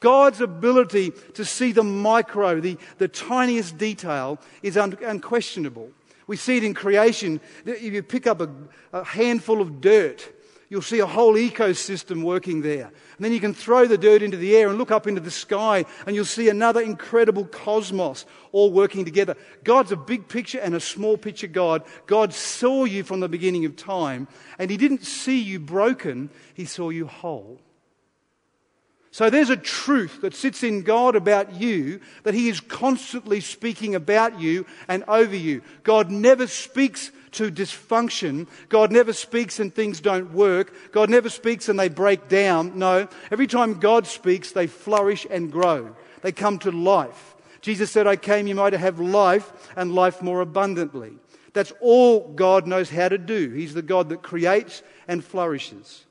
God's 0.00 0.40
ability 0.40 1.12
to 1.34 1.44
see 1.44 1.70
the 1.70 1.84
micro, 1.84 2.58
the, 2.58 2.76
the 2.98 3.06
tiniest 3.06 3.78
detail, 3.78 4.40
is 4.62 4.76
un- 4.76 4.98
unquestionable. 5.00 5.90
We 6.26 6.36
see 6.36 6.56
it 6.56 6.64
in 6.64 6.74
creation. 6.74 7.40
If 7.64 7.82
you 7.82 8.02
pick 8.02 8.26
up 8.26 8.40
a, 8.40 8.50
a 8.92 9.04
handful 9.04 9.60
of 9.60 9.80
dirt, 9.80 10.28
you'll 10.72 10.80
see 10.80 11.00
a 11.00 11.06
whole 11.06 11.34
ecosystem 11.34 12.22
working 12.22 12.62
there. 12.62 12.86
And 12.86 13.18
then 13.18 13.30
you 13.30 13.40
can 13.40 13.52
throw 13.52 13.86
the 13.86 13.98
dirt 13.98 14.22
into 14.22 14.38
the 14.38 14.56
air 14.56 14.70
and 14.70 14.78
look 14.78 14.90
up 14.90 15.06
into 15.06 15.20
the 15.20 15.30
sky, 15.30 15.84
and 16.06 16.16
you'll 16.16 16.24
see 16.24 16.48
another 16.48 16.80
incredible 16.80 17.44
cosmos 17.44 18.24
all 18.52 18.72
working 18.72 19.04
together. 19.04 19.36
God's 19.64 19.92
a 19.92 19.96
big 19.96 20.28
picture 20.28 20.60
and 20.60 20.74
a 20.74 20.80
small 20.80 21.18
picture 21.18 21.46
God. 21.46 21.82
God 22.06 22.32
saw 22.32 22.84
you 22.84 23.04
from 23.04 23.20
the 23.20 23.28
beginning 23.28 23.66
of 23.66 23.76
time, 23.76 24.28
and 24.58 24.70
He 24.70 24.78
didn't 24.78 25.04
see 25.04 25.42
you 25.42 25.60
broken, 25.60 26.30
He 26.54 26.64
saw 26.64 26.88
you 26.88 27.06
whole. 27.06 27.60
So 29.10 29.28
there's 29.28 29.50
a 29.50 29.58
truth 29.58 30.22
that 30.22 30.34
sits 30.34 30.62
in 30.62 30.84
God 30.84 31.16
about 31.16 31.52
you 31.52 32.00
that 32.22 32.32
He 32.32 32.48
is 32.48 32.60
constantly 32.60 33.40
speaking 33.40 33.94
about 33.94 34.40
you 34.40 34.64
and 34.88 35.04
over 35.06 35.36
you. 35.36 35.60
God 35.82 36.10
never 36.10 36.46
speaks 36.46 37.10
to 37.32 37.50
dysfunction. 37.50 38.46
God 38.68 38.92
never 38.92 39.12
speaks 39.12 39.60
and 39.60 39.74
things 39.74 40.00
don't 40.00 40.32
work. 40.32 40.92
God 40.92 41.10
never 41.10 41.28
speaks 41.28 41.68
and 41.68 41.78
they 41.78 41.88
break 41.88 42.28
down. 42.28 42.78
No, 42.78 43.08
every 43.30 43.46
time 43.46 43.80
God 43.80 44.06
speaks, 44.06 44.52
they 44.52 44.66
flourish 44.66 45.26
and 45.30 45.50
grow. 45.50 45.94
They 46.22 46.32
come 46.32 46.58
to 46.60 46.70
life. 46.70 47.34
Jesus 47.60 47.90
said, 47.90 48.06
I 48.06 48.16
came 48.16 48.46
you 48.46 48.54
might 48.54 48.72
have 48.72 48.98
life 48.98 49.52
and 49.76 49.94
life 49.94 50.22
more 50.22 50.40
abundantly. 50.40 51.12
That's 51.52 51.72
all 51.80 52.32
God 52.32 52.66
knows 52.66 52.90
how 52.90 53.08
to 53.08 53.18
do. 53.18 53.50
He's 53.50 53.74
the 53.74 53.82
God 53.82 54.08
that 54.08 54.22
creates 54.22 54.82
and 55.06 55.24
flourishes. 55.24 56.04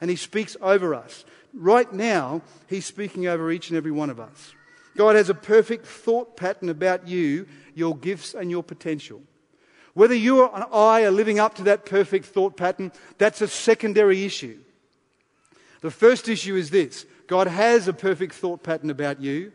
And 0.00 0.10
He 0.10 0.16
speaks 0.16 0.56
over 0.60 0.94
us 0.94 1.24
right 1.52 1.92
now, 1.92 2.42
He's 2.68 2.86
speaking 2.86 3.26
over 3.26 3.50
each 3.50 3.70
and 3.70 3.76
every 3.76 3.90
one 3.90 4.10
of 4.10 4.20
us. 4.20 4.54
God 4.96 5.16
has 5.16 5.30
a 5.30 5.34
perfect 5.34 5.86
thought 5.86 6.36
pattern 6.36 6.68
about 6.68 7.06
you, 7.06 7.46
your 7.74 7.96
gifts, 7.96 8.34
and 8.34 8.50
your 8.50 8.62
potential. 8.62 9.22
Whether 9.98 10.14
you 10.14 10.48
and 10.48 10.62
I 10.72 11.02
are 11.02 11.10
living 11.10 11.40
up 11.40 11.56
to 11.56 11.64
that 11.64 11.84
perfect 11.84 12.26
thought 12.26 12.56
pattern, 12.56 12.92
that's 13.18 13.40
a 13.40 13.48
secondary 13.48 14.24
issue. 14.24 14.60
The 15.80 15.90
first 15.90 16.28
issue 16.28 16.54
is 16.54 16.70
this 16.70 17.04
God 17.26 17.48
has 17.48 17.88
a 17.88 17.92
perfect 17.92 18.34
thought 18.34 18.62
pattern 18.62 18.90
about 18.90 19.20
you, 19.20 19.50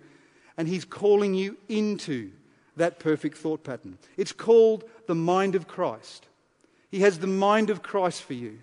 and 0.57 0.67
He's 0.67 0.83
calling 0.83 1.33
you 1.33 1.55
into 1.69 2.29
that 2.75 2.99
perfect 2.99 3.37
thought 3.37 3.63
pattern. 3.63 3.97
It's 4.17 4.33
called 4.33 4.83
the 5.07 5.15
mind 5.15 5.55
of 5.55 5.69
Christ. 5.69 6.27
He 6.91 6.99
has 6.99 7.19
the 7.19 7.27
mind 7.27 7.69
of 7.69 7.81
Christ 7.81 8.23
for 8.23 8.33
you 8.33 8.59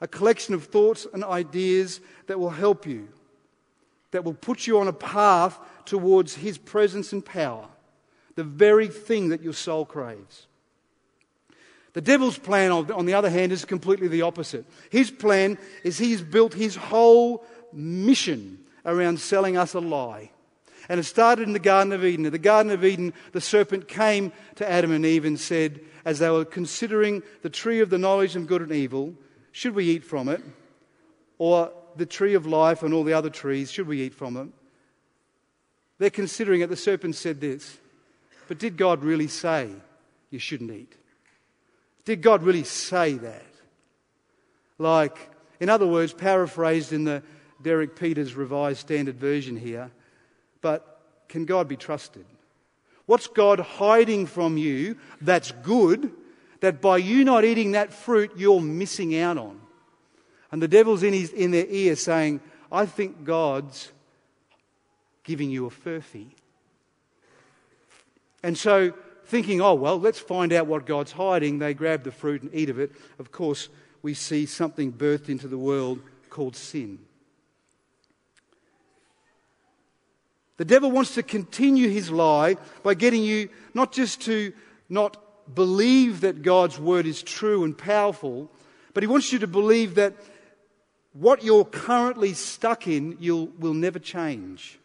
a 0.00 0.08
collection 0.08 0.54
of 0.54 0.64
thoughts 0.64 1.06
and 1.12 1.22
ideas 1.22 2.00
that 2.28 2.40
will 2.40 2.48
help 2.48 2.86
you, 2.86 3.08
that 4.12 4.24
will 4.24 4.32
put 4.32 4.66
you 4.66 4.80
on 4.80 4.88
a 4.88 4.92
path 4.94 5.60
towards 5.84 6.36
His 6.36 6.56
presence 6.56 7.12
and 7.12 7.22
power, 7.22 7.68
the 8.36 8.42
very 8.42 8.88
thing 8.88 9.28
that 9.28 9.42
your 9.42 9.52
soul 9.52 9.84
craves. 9.84 10.46
The 11.94 12.00
devil's 12.00 12.38
plan, 12.38 12.70
on 12.72 13.06
the 13.06 13.14
other 13.14 13.30
hand, 13.30 13.52
is 13.52 13.64
completely 13.64 14.08
the 14.08 14.22
opposite. 14.22 14.66
His 14.90 15.10
plan 15.10 15.58
is 15.84 15.96
he's 15.96 16.22
built 16.22 16.52
his 16.52 16.76
whole 16.76 17.44
mission 17.72 18.58
around 18.84 19.20
selling 19.20 19.56
us 19.56 19.74
a 19.74 19.80
lie. 19.80 20.30
And 20.88 21.00
it 21.00 21.04
started 21.04 21.46
in 21.46 21.54
the 21.54 21.58
Garden 21.58 21.92
of 21.92 22.04
Eden. 22.04 22.26
In 22.26 22.32
the 22.32 22.38
Garden 22.38 22.72
of 22.72 22.84
Eden, 22.84 23.14
the 23.32 23.40
serpent 23.40 23.88
came 23.88 24.32
to 24.56 24.68
Adam 24.68 24.90
and 24.90 25.06
Eve 25.06 25.24
and 25.24 25.38
said, 25.40 25.80
as 26.04 26.18
they 26.18 26.28
were 26.28 26.44
considering 26.44 27.22
the 27.42 27.48
tree 27.48 27.80
of 27.80 27.90
the 27.90 27.96
knowledge 27.96 28.36
of 28.36 28.46
good 28.46 28.60
and 28.60 28.72
evil, 28.72 29.14
should 29.52 29.74
we 29.74 29.86
eat 29.86 30.04
from 30.04 30.28
it? 30.28 30.42
Or 31.38 31.72
the 31.96 32.06
tree 32.06 32.34
of 32.34 32.44
life 32.44 32.82
and 32.82 32.92
all 32.92 33.04
the 33.04 33.14
other 33.14 33.30
trees, 33.30 33.70
should 33.70 33.86
we 33.86 34.02
eat 34.02 34.14
from 34.14 34.34
them? 34.34 34.52
They're 35.98 36.10
considering 36.10 36.60
it. 36.60 36.68
The 36.68 36.76
serpent 36.76 37.14
said 37.14 37.40
this, 37.40 37.78
but 38.48 38.58
did 38.58 38.76
God 38.76 39.04
really 39.04 39.28
say 39.28 39.70
you 40.30 40.40
shouldn't 40.40 40.72
eat? 40.72 40.96
Did 42.04 42.22
God 42.22 42.42
really 42.42 42.64
say 42.64 43.14
that? 43.14 43.46
Like, 44.78 45.30
in 45.60 45.68
other 45.68 45.86
words, 45.86 46.12
paraphrased 46.12 46.92
in 46.92 47.04
the 47.04 47.22
Derek 47.62 47.96
Peters 47.96 48.34
Revised 48.34 48.80
Standard 48.80 49.18
Version 49.18 49.56
here, 49.56 49.90
but 50.60 51.00
can 51.28 51.44
God 51.44 51.68
be 51.68 51.76
trusted? 51.76 52.26
What's 53.06 53.26
God 53.26 53.60
hiding 53.60 54.26
from 54.26 54.56
you 54.56 54.96
that's 55.20 55.52
good 55.62 56.12
that 56.64 56.80
by 56.80 56.96
you 56.96 57.24
not 57.24 57.44
eating 57.44 57.72
that 57.72 57.92
fruit, 57.92 58.32
you're 58.36 58.58
missing 58.58 59.14
out 59.18 59.36
on. 59.36 59.60
And 60.50 60.62
the 60.62 60.68
devil's 60.68 61.02
in, 61.02 61.12
his, 61.12 61.30
in 61.30 61.50
their 61.50 61.66
ear 61.66 61.94
saying, 61.94 62.40
I 62.72 62.86
think 62.86 63.22
God's 63.22 63.92
giving 65.24 65.50
you 65.50 65.66
a 65.66 65.70
furphy. 65.70 66.28
And 68.42 68.56
so, 68.56 68.94
thinking, 69.26 69.60
oh, 69.60 69.74
well, 69.74 69.98
let's 69.98 70.18
find 70.18 70.52
out 70.52 70.66
what 70.66 70.86
God's 70.86 71.12
hiding, 71.12 71.58
they 71.58 71.74
grab 71.74 72.04
the 72.04 72.12
fruit 72.12 72.42
and 72.42 72.54
eat 72.54 72.70
of 72.70 72.78
it. 72.78 72.92
Of 73.18 73.32
course, 73.32 73.68
we 74.02 74.14
see 74.14 74.46
something 74.46 74.92
birthed 74.92 75.28
into 75.28 75.48
the 75.48 75.58
world 75.58 76.00
called 76.30 76.56
sin. 76.56 76.98
The 80.56 80.64
devil 80.64 80.90
wants 80.90 81.14
to 81.14 81.22
continue 81.22 81.88
his 81.88 82.10
lie 82.10 82.56
by 82.82 82.94
getting 82.94 83.22
you 83.22 83.48
not 83.72 83.92
just 83.92 84.20
to 84.22 84.52
not 84.88 85.16
believe 85.52 86.20
that 86.20 86.42
God's 86.42 86.78
word 86.78 87.06
is 87.06 87.22
true 87.22 87.64
and 87.64 87.76
powerful, 87.76 88.50
but 88.92 89.02
he 89.02 89.08
wants 89.08 89.32
you 89.32 89.40
to 89.40 89.46
believe 89.46 89.96
that 89.96 90.14
what 91.12 91.42
you're 91.42 91.64
currently 91.64 92.34
stuck 92.34 92.86
in 92.86 93.16
you'll, 93.20 93.46
will 93.58 93.74
never 93.74 93.98
change. 93.98 94.78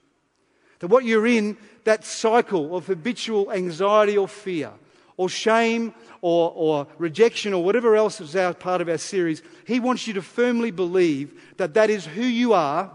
That 0.79 0.87
what 0.87 1.05
you're 1.05 1.27
in, 1.27 1.57
that 1.83 2.05
cycle 2.05 2.75
of 2.75 2.87
habitual 2.87 3.51
anxiety 3.51 4.17
or 4.17 4.27
fear, 4.27 4.71
or 5.17 5.29
shame, 5.29 5.93
or, 6.21 6.51
or 6.55 6.87
rejection, 6.97 7.53
or 7.53 7.63
whatever 7.63 7.95
else 7.95 8.21
is 8.21 8.35
our 8.35 8.53
part 8.53 8.81
of 8.81 8.89
our 8.89 8.97
series, 8.97 9.41
he 9.65 9.79
wants 9.79 10.07
you 10.07 10.13
to 10.13 10.21
firmly 10.21 10.71
believe 10.71 11.41
that 11.57 11.73
that 11.73 11.89
is 11.89 12.05
who 12.05 12.23
you 12.23 12.53
are 12.53 12.91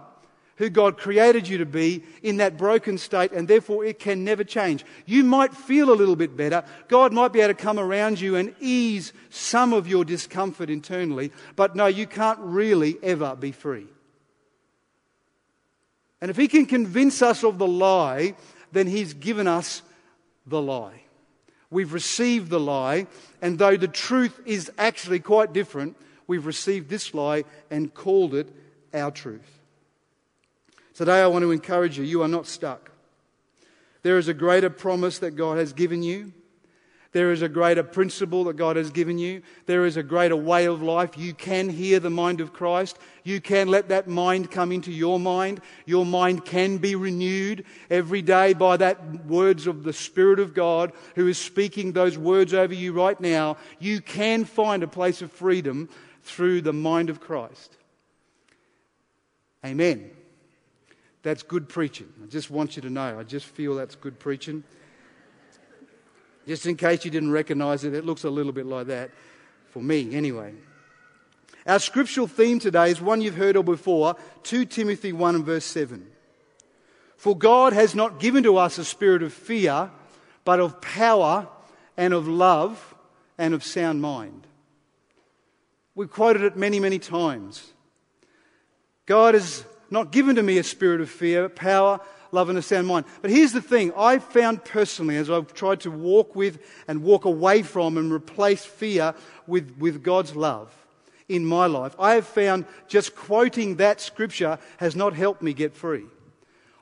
who 0.57 0.71
God 0.71 0.97
created 0.97 1.49
you 1.49 1.59
to 1.59 1.67
be 1.67 2.05
in 2.23 2.37
that 2.37 2.57
broken 2.57 2.99
state, 2.99 3.33
and 3.33 3.49
therefore 3.49 3.85
it 3.85 3.99
can 3.99 4.25
never 4.25 4.45
change. 4.45 4.85
You 5.07 5.25
might 5.25 5.55
feel 5.55 5.91
a 5.91 5.95
little 5.95 6.17
bit 6.17 6.37
better. 6.37 6.65
God 6.89 7.13
might 7.13 7.33
be 7.33 7.41
able 7.41 7.55
to 7.55 7.61
come 7.61 7.79
around 7.79 8.21
you 8.21 8.37
and 8.37 8.55
ease 8.61 9.13
some 9.31 9.73
of 9.73 9.89
your 9.89 10.05
discomfort 10.05 10.71
internally, 10.71 11.33
but 11.57 11.75
no, 11.75 11.87
you 11.87 12.07
can't 12.07 12.39
really 12.41 12.97
ever 13.03 13.35
be 13.35 13.53
free. 13.53 13.87
And 16.21 16.31
if 16.31 16.37
He 16.37 16.49
can 16.49 16.67
convince 16.67 17.23
us 17.23 17.45
of 17.45 17.59
the 17.59 17.67
lie, 17.67 18.35
then 18.73 18.87
He's 18.87 19.15
given 19.15 19.47
us 19.47 19.83
the 20.47 20.61
lie. 20.61 21.03
We've 21.71 21.93
received 21.93 22.51
the 22.51 22.61
lie, 22.61 23.07
and 23.43 23.59
though 23.59 23.77
the 23.77 23.89
truth 23.89 24.41
is 24.47 24.71
actually 24.79 25.19
quite 25.19 25.53
different, 25.53 25.97
we've 26.27 26.47
received 26.47 26.89
this 26.89 27.15
lie 27.15 27.45
and 27.71 27.93
called 27.93 28.35
it 28.35 28.49
our 28.93 29.11
truth. 29.11 29.61
Today, 30.95 31.21
I 31.21 31.27
want 31.27 31.43
to 31.43 31.51
encourage 31.51 31.99
you 31.99 32.05
you 32.05 32.23
are 32.23 32.29
not 32.29 32.47
stuck. 32.47 32.93
There 34.03 34.19
is 34.19 34.29
a 34.29 34.35
greater 34.35 34.71
promise 34.71 35.19
that 35.19 35.33
God 35.33 35.59
has 35.59 35.73
given 35.73 36.03
you. 36.03 36.33
There 37.15 37.31
is 37.31 37.43
a 37.43 37.49
greater 37.49 37.85
principle 37.85 38.43
that 38.45 38.57
God 38.57 38.75
has 38.75 38.91
given 38.91 39.19
you. 39.19 39.43
There 39.67 39.87
is 39.87 39.97
a 39.97 40.03
greater 40.03 40.35
way 40.35 40.67
of 40.67 40.83
life. 40.83 41.17
You 41.17 41.33
can 41.33 41.69
hear 41.69 42.01
the 42.01 42.11
mind 42.11 42.41
of 42.41 42.53
Christ. 42.53 42.99
You 43.23 43.41
can 43.41 43.69
let 43.69 43.91
that 43.91 44.09
mind 44.09 44.51
come 44.51 44.73
into 44.73 44.91
your 44.91 45.21
mind. 45.21 45.61
Your 45.87 46.05
mind 46.05 46.45
can 46.45 46.79
be 46.79 46.97
renewed 46.97 47.67
every 47.89 48.21
day 48.21 48.53
by 48.53 48.79
that 48.79 49.27
words 49.27 49.69
of 49.69 49.85
the 49.85 49.93
Spirit 49.93 50.41
of 50.41 50.55
God 50.55 50.93
who 51.15 51.29
is 51.29 51.39
speaking 51.39 51.93
those 51.93 52.19
words 52.19 52.53
over 52.53 52.75
you 52.75 52.93
right 52.93 53.21
now. 53.21 53.59
You 53.79 54.01
can 54.01 54.45
find 54.45 54.83
a 54.83 54.89
place 54.89 55.23
of 55.23 55.31
freedom 55.31 55.89
through 56.25 56.63
the 56.63 56.73
mind 56.73 57.11
of 57.11 57.21
Christ. 57.21 57.77
Amen. 59.65 60.11
That's 61.23 61.45
good 61.45 61.69
preaching. 61.69 62.13
I 62.25 62.27
just 62.27 62.51
want 62.51 62.75
you 62.75 62.83
to 62.83 62.91
know. 62.91 63.21
I 63.21 63.23
just 63.23 63.47
feel 63.47 63.77
that's 63.77 63.95
good 63.95 64.19
preaching. 64.19 64.65
Just 66.47 66.67
in 66.67 66.77
case 66.77 67.05
you 67.05 67.11
didn't 67.11 67.31
recognize 67.31 67.85
it, 67.85 67.95
it 67.95 68.05
looks 68.05 68.25
a 68.25 68.31
little 68.31 68.53
bit 68.53 68.67
like 68.67 68.89
that 68.89 69.11
for 69.71 69.83
me, 69.83 70.15
anyway. 70.15 70.53
Our 71.67 71.79
scriptural 71.79 72.27
theme 72.27 72.59
today 72.59 72.91
is 72.91 73.01
one 73.01 73.23
you've 73.23 73.37
heard 73.37 73.57
of 73.57 73.65
before 73.65 74.17
2 74.43 74.67
Timothy 74.67 75.13
1 75.13 75.35
and 75.35 75.45
verse 75.45 75.65
7. 75.65 76.07
For 77.17 77.37
God 77.37 77.73
has 77.73 77.95
not 77.95 78.21
given 78.21 78.43
to 78.43 78.59
us 78.59 78.77
a 78.77 78.85
spirit 78.85 79.23
of 79.23 79.33
fear, 79.33 79.91
but 80.45 80.61
of 80.61 80.81
power 80.83 81.49
and 81.97 82.13
of 82.13 82.29
love 82.29 82.95
and 83.39 83.55
of 83.55 83.65
sound 83.65 84.03
mind. 84.03 84.47
We've 85.95 86.11
quoted 86.11 86.43
it 86.43 86.57
many, 86.57 86.81
many 86.81 86.99
times. 86.99 87.73
God 89.07 89.35
has 89.35 89.65
not 89.91 90.13
given 90.13 90.37
to 90.37 90.43
me 90.43 90.59
a 90.59 90.65
spirit 90.65 91.01
of 91.01 91.09
fear, 91.09 91.49
power, 91.49 92.01
love, 92.35 92.49
and 92.51 92.59
a 92.59 92.63
sound 92.63 92.87
mind. 92.87 93.07
But 93.23 93.31
here's 93.31 93.53
the 93.53 93.63
thing 93.63 93.93
I've 93.97 94.25
found 94.25 94.65
personally, 94.65 95.17
as 95.17 95.31
I've 95.31 95.55
tried 95.55 95.81
to 95.81 95.91
walk 95.91 96.37
with 96.37 96.59
and 96.87 97.03
walk 97.03 97.25
away 97.25 97.63
from 97.63 97.97
and 97.97 98.13
replace 98.13 98.65
fear 98.65 99.15
with, 99.47 99.77
with 99.79 100.03
God's 100.03 100.37
love 100.37 100.71
in 101.29 101.47
my 101.47 101.67
life, 101.67 101.95
I 101.99 102.15
have 102.15 102.27
found 102.27 102.67
just 102.89 103.17
quoting 103.17 103.77
that 103.77 104.01
scripture 104.01 104.59
has 104.77 104.95
not 104.95 105.15
helped 105.15 105.41
me 105.41 105.55
get 105.55 105.73
free. 105.73 106.05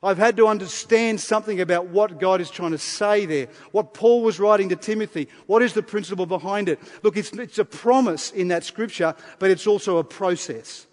I've 0.05 0.19
had 0.19 0.37
to 0.39 0.49
understand 0.49 1.21
something 1.21 1.61
about 1.61 1.87
what 1.87 2.19
God 2.19 2.41
is 2.41 2.51
trying 2.51 2.73
to 2.73 2.79
say 2.79 3.25
there, 3.25 3.47
what 3.71 3.95
Paul 3.95 4.23
was 4.23 4.41
writing 4.41 4.71
to 4.71 4.77
Timothy. 4.77 5.29
What 5.47 5.63
is 5.63 5.75
the 5.75 5.83
principle 5.83 6.27
behind 6.27 6.69
it? 6.69 6.81
Look, 7.05 7.17
it's, 7.17 7.33
it's 7.33 7.59
a 7.59 7.65
promise 7.65 8.33
in 8.33 8.49
that 8.49 8.65
scripture, 8.65 9.15
but 9.39 9.51
it's 9.51 9.67
also 9.67 9.99
a 9.99 10.05
process. 10.05 10.89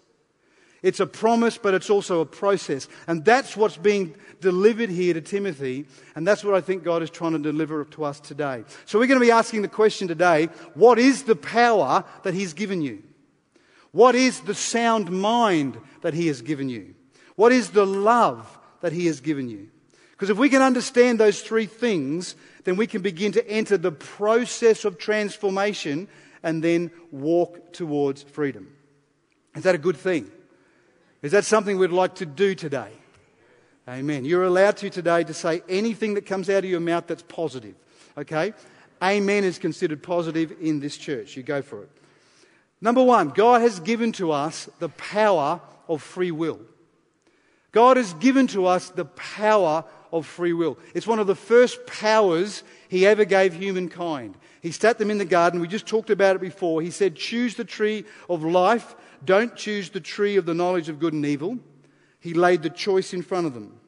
It's 0.82 1.00
a 1.00 1.06
promise, 1.06 1.58
but 1.58 1.74
it's 1.74 1.90
also 1.90 2.20
a 2.20 2.26
process. 2.26 2.88
And 3.06 3.24
that's 3.24 3.56
what's 3.56 3.76
being 3.76 4.14
delivered 4.40 4.88
here 4.88 5.14
to 5.14 5.20
Timothy. 5.20 5.86
And 6.14 6.26
that's 6.26 6.42
what 6.42 6.54
I 6.54 6.60
think 6.60 6.84
God 6.84 7.02
is 7.02 7.10
trying 7.10 7.32
to 7.32 7.38
deliver 7.38 7.84
to 7.84 8.04
us 8.04 8.20
today. 8.20 8.64
So 8.86 8.98
we're 8.98 9.06
going 9.06 9.20
to 9.20 9.26
be 9.26 9.30
asking 9.30 9.62
the 9.62 9.68
question 9.68 10.08
today 10.08 10.46
what 10.74 10.98
is 10.98 11.24
the 11.24 11.36
power 11.36 12.04
that 12.22 12.34
He's 12.34 12.54
given 12.54 12.80
you? 12.80 13.02
What 13.92 14.14
is 14.14 14.40
the 14.40 14.54
sound 14.54 15.10
mind 15.10 15.78
that 16.00 16.14
He 16.14 16.28
has 16.28 16.42
given 16.42 16.68
you? 16.68 16.94
What 17.36 17.52
is 17.52 17.70
the 17.70 17.86
love 17.86 18.58
that 18.80 18.92
He 18.92 19.06
has 19.06 19.20
given 19.20 19.48
you? 19.48 19.68
Because 20.12 20.30
if 20.30 20.38
we 20.38 20.48
can 20.48 20.62
understand 20.62 21.18
those 21.18 21.40
three 21.40 21.66
things, 21.66 22.36
then 22.64 22.76
we 22.76 22.86
can 22.86 23.02
begin 23.02 23.32
to 23.32 23.48
enter 23.48 23.76
the 23.76 23.92
process 23.92 24.84
of 24.84 24.98
transformation 24.98 26.08
and 26.42 26.62
then 26.62 26.90
walk 27.10 27.72
towards 27.72 28.22
freedom. 28.22 28.74
Is 29.54 29.64
that 29.64 29.74
a 29.74 29.78
good 29.78 29.96
thing? 29.96 30.30
Is 31.22 31.32
that 31.32 31.44
something 31.44 31.78
we'd 31.78 31.90
like 31.90 32.16
to 32.16 32.26
do 32.26 32.54
today? 32.54 32.90
Amen. 33.88 34.24
You're 34.24 34.44
allowed 34.44 34.76
to 34.78 34.90
today 34.90 35.24
to 35.24 35.34
say 35.34 35.62
anything 35.68 36.14
that 36.14 36.26
comes 36.26 36.48
out 36.48 36.64
of 36.64 36.70
your 36.70 36.80
mouth 36.80 37.06
that's 37.06 37.22
positive. 37.22 37.74
Okay? 38.16 38.52
Amen 39.02 39.44
is 39.44 39.58
considered 39.58 40.02
positive 40.02 40.52
in 40.60 40.80
this 40.80 40.96
church. 40.96 41.36
You 41.36 41.42
go 41.42 41.62
for 41.62 41.82
it. 41.82 41.90
Number 42.80 43.02
one, 43.02 43.30
God 43.30 43.60
has 43.60 43.80
given 43.80 44.12
to 44.12 44.32
us 44.32 44.68
the 44.78 44.88
power 44.90 45.60
of 45.88 46.02
free 46.02 46.30
will. 46.30 46.60
God 47.72 47.96
has 47.96 48.14
given 48.14 48.46
to 48.48 48.66
us 48.66 48.90
the 48.90 49.04
power 49.04 49.84
of 50.12 50.26
free 50.26 50.52
will. 50.52 50.78
It's 50.94 51.06
one 51.06 51.18
of 51.18 51.26
the 51.26 51.34
first 51.34 51.86
powers 51.86 52.62
He 52.88 53.06
ever 53.06 53.24
gave 53.24 53.54
humankind. 53.54 54.36
He 54.60 54.72
sat 54.72 54.98
them 54.98 55.10
in 55.10 55.18
the 55.18 55.24
garden. 55.24 55.60
We 55.60 55.68
just 55.68 55.86
talked 55.86 56.10
about 56.10 56.36
it 56.36 56.40
before. 56.40 56.82
He 56.82 56.90
said, 56.90 57.16
Choose 57.16 57.54
the 57.54 57.64
tree 57.64 58.04
of 58.28 58.42
life 58.42 58.94
don't 59.24 59.56
choose 59.56 59.90
the 59.90 60.00
tree 60.00 60.36
of 60.36 60.46
the 60.46 60.54
knowledge 60.54 60.88
of 60.88 60.98
good 60.98 61.12
and 61.12 61.26
evil. 61.26 61.58
He 62.20 62.34
laid 62.34 62.62
the 62.62 62.70
choice 62.70 63.12
in 63.12 63.22
front 63.22 63.46
of 63.46 63.54
them. 63.54 63.80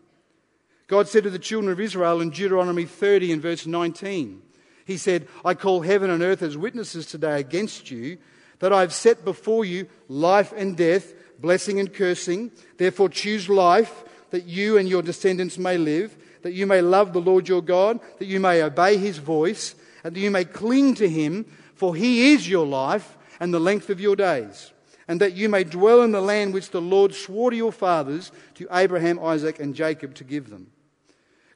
God 0.86 1.08
said 1.08 1.24
to 1.24 1.30
the 1.30 1.38
children 1.38 1.72
of 1.72 1.80
Israel 1.80 2.20
in 2.20 2.30
Deuteronomy 2.30 2.84
30 2.84 3.32
and 3.32 3.42
verse 3.42 3.66
19, 3.66 4.42
He 4.84 4.96
said, 4.96 5.28
I 5.44 5.54
call 5.54 5.82
heaven 5.82 6.10
and 6.10 6.22
earth 6.22 6.42
as 6.42 6.56
witnesses 6.56 7.06
today 7.06 7.40
against 7.40 7.90
you 7.90 8.18
that 8.58 8.72
I 8.72 8.80
have 8.80 8.92
set 8.92 9.24
before 9.24 9.64
you 9.64 9.88
life 10.08 10.52
and 10.56 10.76
death, 10.76 11.14
blessing 11.38 11.80
and 11.80 11.92
cursing. 11.92 12.50
Therefore 12.76 13.08
choose 13.08 13.48
life 13.48 14.04
that 14.30 14.44
you 14.44 14.76
and 14.76 14.88
your 14.88 15.02
descendants 15.02 15.58
may 15.58 15.76
live, 15.78 16.16
that 16.42 16.52
you 16.52 16.66
may 16.66 16.80
love 16.80 17.12
the 17.12 17.20
Lord 17.20 17.48
your 17.48 17.62
God, 17.62 18.00
that 18.18 18.26
you 18.26 18.40
may 18.40 18.62
obey 18.62 18.96
his 18.98 19.18
voice, 19.18 19.74
and 20.04 20.14
that 20.14 20.20
you 20.20 20.30
may 20.30 20.44
cling 20.44 20.94
to 20.96 21.08
him, 21.08 21.44
for 21.74 21.94
he 21.94 22.32
is 22.32 22.48
your 22.48 22.66
life 22.66 23.16
and 23.40 23.52
the 23.52 23.60
length 23.60 23.90
of 23.90 24.00
your 24.00 24.16
days 24.16 24.71
and 25.08 25.20
that 25.20 25.34
you 25.34 25.48
may 25.48 25.64
dwell 25.64 26.02
in 26.02 26.12
the 26.12 26.20
land 26.20 26.54
which 26.54 26.70
the 26.70 26.80
Lord 26.80 27.14
swore 27.14 27.50
to 27.50 27.56
your 27.56 27.72
fathers, 27.72 28.32
to 28.54 28.68
Abraham, 28.70 29.18
Isaac, 29.18 29.58
and 29.60 29.74
Jacob, 29.74 30.14
to 30.16 30.24
give 30.24 30.50
them. 30.50 30.68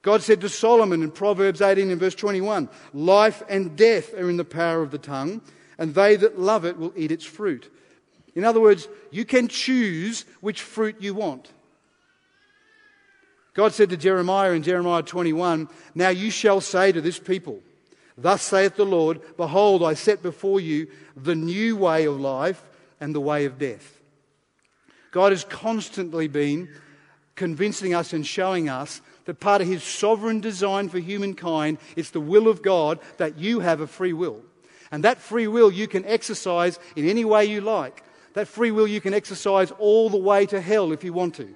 God 0.02 0.22
said 0.22 0.40
to 0.42 0.48
Solomon 0.48 1.02
in 1.02 1.10
Proverbs 1.10 1.60
18 1.60 1.90
and 1.90 2.00
verse 2.00 2.14
21 2.14 2.68
Life 2.94 3.42
and 3.48 3.76
death 3.76 4.14
are 4.14 4.30
in 4.30 4.36
the 4.36 4.44
power 4.44 4.82
of 4.82 4.90
the 4.90 4.98
tongue, 4.98 5.40
and 5.78 5.94
they 5.94 6.16
that 6.16 6.38
love 6.38 6.64
it 6.64 6.78
will 6.78 6.92
eat 6.96 7.10
its 7.10 7.24
fruit. 7.24 7.72
In 8.34 8.44
other 8.44 8.60
words, 8.60 8.86
you 9.10 9.24
can 9.24 9.48
choose 9.48 10.24
which 10.40 10.62
fruit 10.62 10.96
you 11.00 11.14
want. 11.14 11.50
God 13.54 13.72
said 13.72 13.88
to 13.90 13.96
Jeremiah 13.96 14.52
in 14.52 14.62
Jeremiah 14.62 15.02
21 15.02 15.68
Now 15.94 16.10
you 16.10 16.30
shall 16.30 16.60
say 16.60 16.92
to 16.92 17.00
this 17.00 17.18
people, 17.18 17.60
Thus 18.18 18.42
saith 18.42 18.76
the 18.76 18.84
Lord, 18.84 19.20
Behold, 19.36 19.82
I 19.82 19.94
set 19.94 20.22
before 20.22 20.60
you 20.60 20.88
the 21.16 21.34
new 21.34 21.76
way 21.76 22.04
of 22.04 22.20
life 22.20 22.62
and 23.00 23.14
the 23.14 23.20
way 23.20 23.44
of 23.44 23.58
death. 23.58 24.00
God 25.10 25.32
has 25.32 25.44
constantly 25.44 26.28
been 26.28 26.68
convincing 27.36 27.94
us 27.94 28.12
and 28.12 28.26
showing 28.26 28.68
us 28.68 29.00
that 29.26 29.40
part 29.40 29.60
of 29.60 29.68
His 29.68 29.82
sovereign 29.82 30.40
design 30.40 30.88
for 30.88 30.98
humankind 30.98 31.78
is 31.96 32.10
the 32.10 32.20
will 32.20 32.48
of 32.48 32.62
God 32.62 32.98
that 33.18 33.38
you 33.38 33.60
have 33.60 33.80
a 33.80 33.86
free 33.86 34.12
will. 34.12 34.40
And 34.90 35.04
that 35.04 35.18
free 35.18 35.48
will 35.48 35.70
you 35.70 35.88
can 35.88 36.04
exercise 36.04 36.78
in 36.94 37.08
any 37.08 37.24
way 37.24 37.44
you 37.44 37.60
like. 37.60 38.02
That 38.34 38.48
free 38.48 38.70
will 38.70 38.86
you 38.86 39.00
can 39.00 39.14
exercise 39.14 39.70
all 39.72 40.10
the 40.10 40.16
way 40.16 40.46
to 40.46 40.60
hell 40.60 40.92
if 40.92 41.02
you 41.02 41.12
want 41.12 41.34
to. 41.36 41.54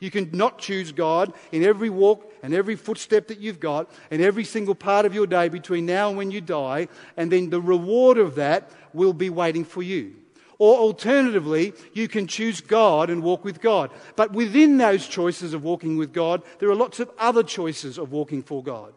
You 0.00 0.10
can 0.10 0.30
not 0.32 0.58
choose 0.58 0.90
God 0.90 1.32
in 1.52 1.62
every 1.62 1.88
walk 1.88 2.32
and 2.42 2.52
every 2.52 2.74
footstep 2.74 3.28
that 3.28 3.38
you've 3.38 3.60
got 3.60 3.88
and 4.10 4.20
every 4.20 4.42
single 4.42 4.74
part 4.74 5.06
of 5.06 5.14
your 5.14 5.28
day 5.28 5.48
between 5.48 5.86
now 5.86 6.08
and 6.08 6.18
when 6.18 6.32
you 6.32 6.40
die, 6.40 6.88
and 7.16 7.30
then 7.30 7.50
the 7.50 7.60
reward 7.60 8.18
of 8.18 8.34
that 8.34 8.70
will 8.92 9.12
be 9.12 9.30
waiting 9.30 9.64
for 9.64 9.82
you. 9.82 10.14
Or 10.58 10.78
alternatively, 10.78 11.72
you 11.92 12.08
can 12.08 12.26
choose 12.26 12.60
God 12.60 13.10
and 13.10 13.22
walk 13.22 13.44
with 13.44 13.60
God. 13.60 13.90
But 14.16 14.32
within 14.32 14.78
those 14.78 15.06
choices 15.06 15.54
of 15.54 15.64
walking 15.64 15.96
with 15.96 16.12
God, 16.12 16.42
there 16.58 16.70
are 16.70 16.74
lots 16.74 17.00
of 17.00 17.10
other 17.18 17.42
choices 17.42 17.98
of 17.98 18.12
walking 18.12 18.42
for 18.42 18.62
God. 18.62 18.92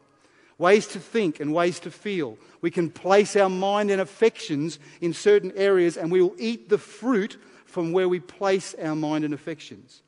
Ways 0.58 0.88
to 0.88 1.00
think 1.00 1.40
and 1.40 1.54
ways 1.54 1.80
to 1.82 1.92
feel. 1.92 2.38
We 2.62 2.72
can 2.72 2.90
place 2.90 3.36
our 3.36 3.50
mind 3.50 3.92
and 3.92 4.00
affections 4.00 4.80
in 5.02 5.14
certain 5.14 5.52
areas 5.56 5.98
and 5.98 6.12
we 6.12 6.22
will 6.22 6.36
eat 6.38 6.70
the 6.70 6.78
fruit 6.78 7.38
from 7.66 7.92
where 7.92 8.08
we 8.08 8.20
place 8.20 8.74
our 8.82 8.96
mind 8.96 9.26
and 9.26 9.34
affections. 9.34 10.02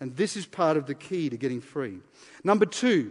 And 0.00 0.14
this 0.16 0.36
is 0.36 0.44
part 0.44 0.76
of 0.76 0.86
the 0.86 0.94
key 0.94 1.30
to 1.30 1.36
getting 1.38 1.62
free. 1.62 1.98
Number 2.44 2.66
two, 2.66 3.10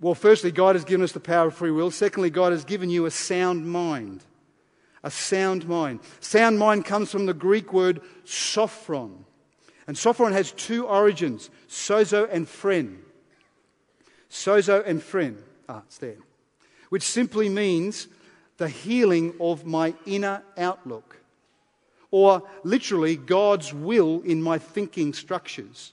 well, 0.00 0.14
firstly, 0.14 0.50
God 0.50 0.76
has 0.76 0.84
given 0.84 1.04
us 1.04 1.12
the 1.12 1.20
power 1.20 1.48
of 1.48 1.54
free 1.54 1.70
will. 1.70 1.90
Secondly, 1.90 2.30
God 2.30 2.52
has 2.52 2.64
given 2.64 2.90
you 2.90 3.06
a 3.06 3.10
sound 3.10 3.66
mind 3.66 4.24
a 5.04 5.10
sound 5.10 5.68
mind. 5.68 6.00
Sound 6.18 6.58
mind 6.58 6.84
comes 6.84 7.12
from 7.12 7.26
the 7.26 7.34
Greek 7.34 7.72
word 7.72 8.00
sophron. 8.24 9.24
And 9.86 9.96
sophron 9.96 10.32
has 10.32 10.50
two 10.50 10.86
origins 10.86 11.50
sozo 11.68 12.26
and 12.32 12.48
phren. 12.48 12.98
Sozo 14.30 14.82
and 14.84 15.00
phren. 15.00 15.36
Ah, 15.68 15.82
it's 15.86 15.98
there. 15.98 16.16
Which 16.88 17.02
simply 17.02 17.48
means 17.48 18.08
the 18.56 18.68
healing 18.68 19.34
of 19.40 19.66
my 19.66 19.94
inner 20.06 20.42
outlook. 20.56 21.20
Or 22.10 22.42
literally, 22.62 23.16
God's 23.16 23.74
will 23.74 24.22
in 24.22 24.40
my 24.40 24.58
thinking 24.58 25.12
structures. 25.12 25.92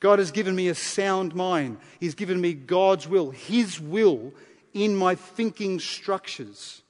God 0.00 0.20
has 0.20 0.30
given 0.30 0.56
me 0.56 0.68
a 0.68 0.74
sound 0.74 1.34
mind. 1.34 1.78
He's 2.00 2.14
given 2.14 2.40
me 2.40 2.54
God's 2.54 3.06
will, 3.06 3.30
His 3.30 3.80
will 3.80 4.32
in 4.72 4.96
my 4.96 5.16
thinking 5.16 5.80
structures. 5.80 6.81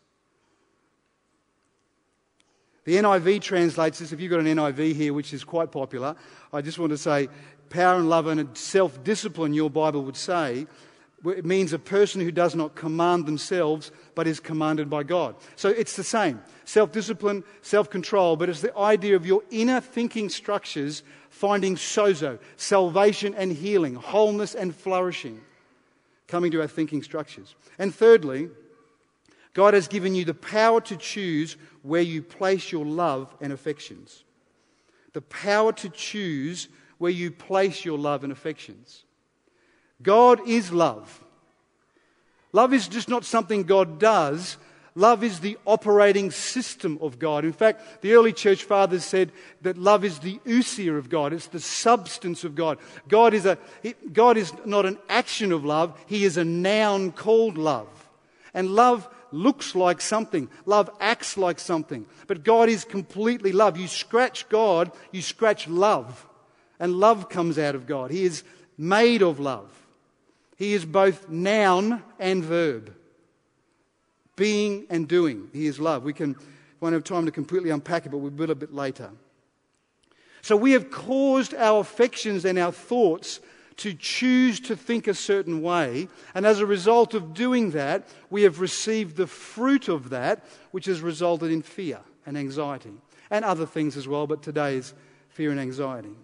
The 2.84 2.96
NIV 2.96 3.42
translates 3.42 4.00
this. 4.00 4.12
If 4.12 4.20
you've 4.20 4.30
got 4.30 4.40
an 4.40 4.46
NIV 4.46 4.94
here, 4.94 5.14
which 5.14 5.32
is 5.32 5.44
quite 5.44 5.70
popular, 5.70 6.16
I 6.52 6.62
just 6.62 6.78
want 6.78 6.90
to 6.90 6.98
say 6.98 7.28
power 7.70 7.96
and 7.98 8.08
love 8.08 8.26
and 8.26 8.56
self 8.56 9.02
discipline, 9.04 9.54
your 9.54 9.70
Bible 9.70 10.02
would 10.04 10.16
say, 10.16 10.66
It 11.24 11.44
means 11.44 11.72
a 11.72 11.78
person 11.78 12.20
who 12.20 12.32
does 12.32 12.56
not 12.56 12.74
command 12.74 13.26
themselves 13.26 13.92
but 14.16 14.26
is 14.26 14.40
commanded 14.40 14.90
by 14.90 15.04
God. 15.04 15.36
So 15.54 15.68
it's 15.68 15.94
the 15.94 16.04
same 16.04 16.42
self 16.64 16.90
discipline, 16.90 17.44
self 17.60 17.88
control, 17.88 18.36
but 18.36 18.48
it's 18.48 18.62
the 18.62 18.76
idea 18.76 19.14
of 19.14 19.26
your 19.26 19.42
inner 19.50 19.80
thinking 19.80 20.28
structures 20.28 21.04
finding 21.30 21.76
sozo, 21.76 22.38
salvation 22.56 23.34
and 23.34 23.52
healing, 23.52 23.94
wholeness 23.94 24.54
and 24.54 24.74
flourishing, 24.74 25.40
coming 26.28 26.50
to 26.50 26.60
our 26.60 26.68
thinking 26.68 27.02
structures. 27.02 27.54
And 27.78 27.94
thirdly, 27.94 28.50
God 29.54 29.74
has 29.74 29.88
given 29.88 30.14
you 30.14 30.24
the 30.24 30.34
power 30.34 30.80
to 30.82 30.96
choose 30.96 31.56
where 31.82 32.02
you 32.02 32.22
place 32.22 32.72
your 32.72 32.86
love 32.86 33.34
and 33.40 33.52
affections. 33.52 34.24
The 35.12 35.20
power 35.20 35.72
to 35.74 35.88
choose 35.90 36.68
where 36.98 37.10
you 37.10 37.30
place 37.30 37.84
your 37.84 37.98
love 37.98 38.24
and 38.24 38.32
affections. 38.32 39.04
God 40.02 40.48
is 40.48 40.72
love. 40.72 41.22
Love 42.52 42.72
is 42.72 42.88
just 42.88 43.08
not 43.08 43.24
something 43.24 43.64
God 43.64 43.98
does. 43.98 44.56
Love 44.94 45.24
is 45.24 45.40
the 45.40 45.58
operating 45.66 46.30
system 46.30 46.98
of 47.00 47.18
God. 47.18 47.44
In 47.44 47.52
fact, 47.52 48.02
the 48.02 48.12
early 48.12 48.32
church 48.32 48.64
fathers 48.64 49.04
said 49.04 49.32
that 49.62 49.78
love 49.78 50.04
is 50.04 50.18
the 50.18 50.38
ousia 50.44 50.98
of 50.98 51.08
God. 51.08 51.32
It's 51.32 51.46
the 51.46 51.60
substance 51.60 52.44
of 52.44 52.54
God. 52.54 52.78
God 53.08 53.32
is, 53.32 53.46
a, 53.46 53.56
God 54.12 54.36
is 54.36 54.52
not 54.66 54.84
an 54.84 54.98
action 55.08 55.50
of 55.50 55.64
love. 55.64 55.98
He 56.06 56.24
is 56.24 56.36
a 56.36 56.44
noun 56.44 57.12
called 57.12 57.56
love. 57.56 57.88
And 58.52 58.74
love 58.74 59.08
looks 59.32 59.74
like 59.74 60.00
something. 60.00 60.48
Love 60.66 60.90
acts 61.00 61.36
like 61.36 61.58
something. 61.58 62.06
But 62.26 62.44
God 62.44 62.68
is 62.68 62.84
completely 62.84 63.52
love. 63.52 63.76
You 63.76 63.88
scratch 63.88 64.48
God, 64.48 64.92
you 65.10 65.22
scratch 65.22 65.68
love. 65.68 66.26
And 66.78 66.94
love 66.94 67.28
comes 67.28 67.58
out 67.58 67.74
of 67.74 67.86
God. 67.86 68.10
He 68.10 68.24
is 68.24 68.42
made 68.76 69.22
of 69.22 69.38
love. 69.38 69.70
He 70.56 70.74
is 70.74 70.84
both 70.84 71.28
noun 71.28 72.02
and 72.18 72.42
verb. 72.44 72.94
Being 74.36 74.86
and 74.90 75.06
doing. 75.06 75.48
He 75.52 75.66
is 75.66 75.78
love. 75.78 76.02
We 76.04 76.12
can 76.12 76.36
won't 76.82 76.94
have 76.94 77.04
time 77.04 77.26
to 77.26 77.30
completely 77.30 77.70
unpack 77.70 78.06
it, 78.06 78.08
but 78.10 78.18
we'll 78.18 78.32
build 78.32 78.50
a 78.50 78.56
bit 78.56 78.74
later. 78.74 79.10
So 80.42 80.56
we 80.56 80.72
have 80.72 80.90
caused 80.90 81.54
our 81.54 81.80
affections 81.80 82.44
and 82.44 82.58
our 82.58 82.72
thoughts 82.72 83.38
to 83.78 83.94
choose 83.94 84.60
to 84.60 84.76
think 84.76 85.06
a 85.06 85.14
certain 85.14 85.62
way. 85.62 86.08
And 86.34 86.46
as 86.46 86.60
a 86.60 86.66
result 86.66 87.14
of 87.14 87.34
doing 87.34 87.70
that, 87.72 88.08
we 88.30 88.42
have 88.42 88.60
received 88.60 89.16
the 89.16 89.26
fruit 89.26 89.88
of 89.88 90.10
that, 90.10 90.44
which 90.70 90.86
has 90.86 91.00
resulted 91.00 91.50
in 91.50 91.62
fear 91.62 92.00
and 92.26 92.36
anxiety 92.36 92.92
and 93.30 93.44
other 93.44 93.66
things 93.66 93.96
as 93.96 94.06
well, 94.06 94.26
but 94.26 94.42
today 94.42 94.76
is 94.76 94.92
fear 95.30 95.50
and 95.50 95.58
anxiety. 95.58 96.14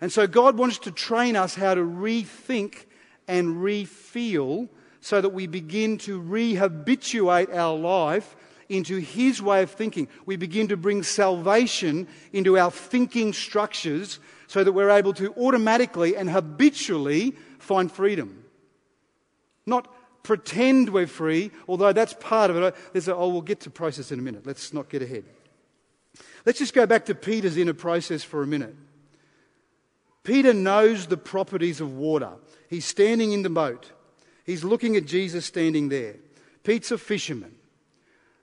And 0.00 0.12
so 0.12 0.26
God 0.26 0.56
wants 0.56 0.78
to 0.80 0.90
train 0.90 1.34
us 1.34 1.54
how 1.54 1.74
to 1.74 1.80
rethink 1.80 2.84
and 3.26 3.62
re-feel 3.62 4.68
so 5.00 5.20
that 5.20 5.30
we 5.30 5.46
begin 5.46 5.98
to 5.98 6.20
rehabituate 6.20 7.54
our 7.54 7.76
life 7.76 8.36
into 8.68 8.98
His 8.98 9.40
way 9.42 9.62
of 9.62 9.70
thinking. 9.70 10.08
We 10.26 10.36
begin 10.36 10.68
to 10.68 10.76
bring 10.76 11.02
salvation 11.02 12.08
into 12.32 12.58
our 12.58 12.70
thinking 12.70 13.32
structures 13.32 14.20
so 14.46 14.64
that 14.64 14.72
we're 14.72 14.90
able 14.90 15.12
to 15.14 15.32
automatically 15.34 16.16
and 16.16 16.30
habitually 16.30 17.34
find 17.58 17.90
freedom. 17.90 18.44
Not 19.66 19.88
pretend 20.22 20.90
we're 20.90 21.06
free, 21.06 21.50
although 21.68 21.92
that's 21.92 22.14
part 22.14 22.50
of 22.50 22.56
it. 22.56 22.74
There's 22.92 23.08
a, 23.08 23.14
oh, 23.14 23.28
we'll 23.28 23.42
get 23.42 23.60
to 23.60 23.70
process 23.70 24.10
in 24.10 24.18
a 24.18 24.22
minute. 24.22 24.46
Let's 24.46 24.72
not 24.72 24.88
get 24.88 25.02
ahead. 25.02 25.24
Let's 26.46 26.58
just 26.58 26.74
go 26.74 26.86
back 26.86 27.06
to 27.06 27.14
Peter's 27.14 27.56
inner 27.56 27.74
process 27.74 28.22
for 28.22 28.42
a 28.42 28.46
minute. 28.46 28.74
Peter 30.22 30.54
knows 30.54 31.06
the 31.06 31.16
properties 31.16 31.80
of 31.80 31.94
water. 31.94 32.32
He's 32.68 32.86
standing 32.86 33.32
in 33.32 33.42
the 33.42 33.50
boat. 33.50 33.92
He's 34.44 34.64
looking 34.64 34.96
at 34.96 35.06
Jesus 35.06 35.44
standing 35.46 35.88
there. 35.90 36.16
Pete's 36.62 36.90
a 36.90 36.98
fisherman. 36.98 37.54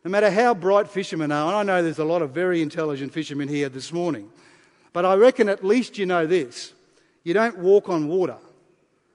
No 0.03 0.09
matter 0.09 0.31
how 0.31 0.53
bright 0.53 0.89
fishermen 0.89 1.31
are, 1.31 1.47
and 1.47 1.57
I 1.57 1.63
know 1.63 1.83
there's 1.83 1.99
a 1.99 2.05
lot 2.05 2.21
of 2.21 2.31
very 2.31 2.61
intelligent 2.61 3.13
fishermen 3.13 3.47
here 3.47 3.69
this 3.69 3.93
morning, 3.93 4.29
but 4.93 5.05
I 5.05 5.15
reckon 5.15 5.47
at 5.47 5.63
least 5.63 5.97
you 5.97 6.05
know 6.05 6.25
this. 6.25 6.73
You 7.23 7.33
don't 7.33 7.59
walk 7.59 7.87
on 7.87 8.07
water. 8.07 8.37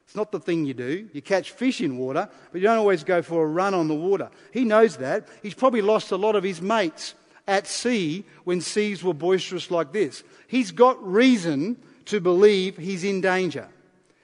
It's 0.06 0.14
not 0.14 0.30
the 0.30 0.38
thing 0.38 0.64
you 0.64 0.74
do. 0.74 1.08
You 1.12 1.20
catch 1.20 1.50
fish 1.50 1.80
in 1.80 1.98
water, 1.98 2.28
but 2.52 2.60
you 2.60 2.66
don't 2.68 2.78
always 2.78 3.02
go 3.02 3.20
for 3.22 3.42
a 3.42 3.46
run 3.48 3.74
on 3.74 3.88
the 3.88 3.94
water. 3.94 4.30
He 4.52 4.64
knows 4.64 4.96
that. 4.98 5.26
He's 5.42 5.54
probably 5.54 5.82
lost 5.82 6.12
a 6.12 6.16
lot 6.16 6.36
of 6.36 6.44
his 6.44 6.62
mates 6.62 7.14
at 7.48 7.66
sea 7.66 8.24
when 8.44 8.60
seas 8.60 9.02
were 9.02 9.14
boisterous 9.14 9.70
like 9.70 9.92
this. 9.92 10.22
He's 10.46 10.70
got 10.70 11.04
reason 11.04 11.76
to 12.06 12.20
believe 12.20 12.76
he's 12.76 13.02
in 13.02 13.20
danger. 13.20 13.68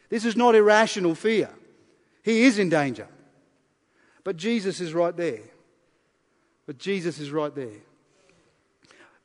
This 0.08 0.24
is 0.24 0.36
not 0.36 0.54
irrational 0.54 1.16
fear. 1.16 1.50
He 2.22 2.42
is 2.44 2.60
in 2.60 2.68
danger. 2.68 3.08
But 4.22 4.36
Jesus 4.36 4.80
is 4.80 4.94
right 4.94 5.16
there. 5.16 5.40
But 6.66 6.78
Jesus 6.78 7.18
is 7.18 7.30
right 7.30 7.54
there. 7.54 7.80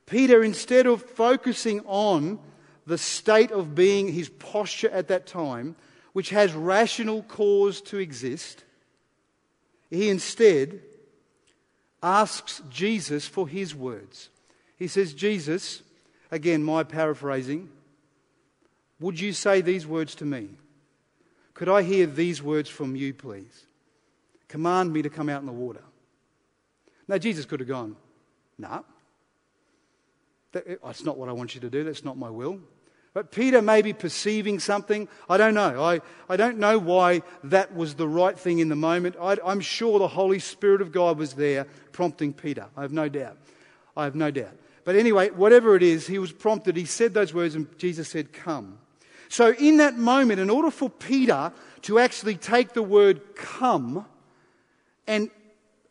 Peter, 0.06 0.42
instead 0.42 0.86
of 0.86 1.02
focusing 1.02 1.80
on 1.86 2.38
the 2.86 2.98
state 2.98 3.50
of 3.50 3.74
being, 3.74 4.12
his 4.12 4.28
posture 4.28 4.90
at 4.90 5.08
that 5.08 5.26
time, 5.26 5.76
which 6.14 6.30
has 6.30 6.52
rational 6.54 7.22
cause 7.22 7.80
to 7.82 7.98
exist, 7.98 8.64
he 9.90 10.08
instead 10.08 10.80
asks 12.02 12.62
Jesus 12.70 13.26
for 13.26 13.46
his 13.46 13.74
words. 13.74 14.30
He 14.76 14.88
says, 14.88 15.12
Jesus, 15.12 15.82
again, 16.30 16.62
my 16.62 16.84
paraphrasing, 16.84 17.68
would 19.00 19.20
you 19.20 19.32
say 19.32 19.60
these 19.60 19.86
words 19.86 20.14
to 20.16 20.24
me? 20.24 20.48
Could 21.54 21.68
I 21.68 21.82
hear 21.82 22.06
these 22.06 22.42
words 22.42 22.68
from 22.68 22.96
you, 22.96 23.12
please? 23.12 23.66
Command 24.48 24.92
me 24.92 25.02
to 25.02 25.10
come 25.10 25.28
out 25.28 25.40
in 25.40 25.46
the 25.46 25.52
water. 25.52 25.82
Now, 27.08 27.18
Jesus 27.18 27.46
could 27.46 27.60
have 27.60 27.68
gone. 27.68 27.96
Nah, 28.58 28.82
that's 30.52 31.04
not 31.04 31.16
what 31.16 31.28
I 31.28 31.32
want 31.32 31.54
you 31.54 31.60
to 31.62 31.70
do. 31.70 31.84
That's 31.84 32.04
not 32.04 32.16
my 32.16 32.30
will. 32.30 32.60
But 33.14 33.32
Peter 33.32 33.62
may 33.62 33.82
be 33.82 33.92
perceiving 33.92 34.60
something. 34.60 35.08
I 35.28 35.38
don't 35.38 35.54
know. 35.54 35.82
I, 35.82 36.00
I 36.28 36.36
don't 36.36 36.58
know 36.58 36.78
why 36.78 37.22
that 37.44 37.74
was 37.74 37.94
the 37.94 38.06
right 38.06 38.38
thing 38.38 38.58
in 38.58 38.68
the 38.68 38.76
moment. 38.76 39.16
I, 39.20 39.36
I'm 39.44 39.60
sure 39.60 39.98
the 39.98 40.08
Holy 40.08 40.38
Spirit 40.38 40.80
of 40.80 40.92
God 40.92 41.18
was 41.18 41.32
there 41.32 41.66
prompting 41.92 42.32
Peter. 42.32 42.66
I 42.76 42.82
have 42.82 42.92
no 42.92 43.08
doubt. 43.08 43.36
I 43.96 44.04
have 44.04 44.14
no 44.14 44.30
doubt. 44.30 44.56
But 44.84 44.96
anyway, 44.96 45.30
whatever 45.30 45.74
it 45.74 45.82
is, 45.82 46.06
he 46.06 46.18
was 46.18 46.32
prompted. 46.32 46.76
He 46.76 46.84
said 46.84 47.12
those 47.12 47.34
words, 47.34 47.54
and 47.54 47.66
Jesus 47.78 48.08
said, 48.08 48.32
Come. 48.32 48.78
So, 49.28 49.52
in 49.52 49.78
that 49.78 49.98
moment, 49.98 50.40
in 50.40 50.48
order 50.48 50.70
for 50.70 50.88
Peter 50.88 51.52
to 51.82 51.98
actually 51.98 52.36
take 52.36 52.72
the 52.72 52.82
word 52.82 53.34
come 53.34 54.06
and 55.06 55.30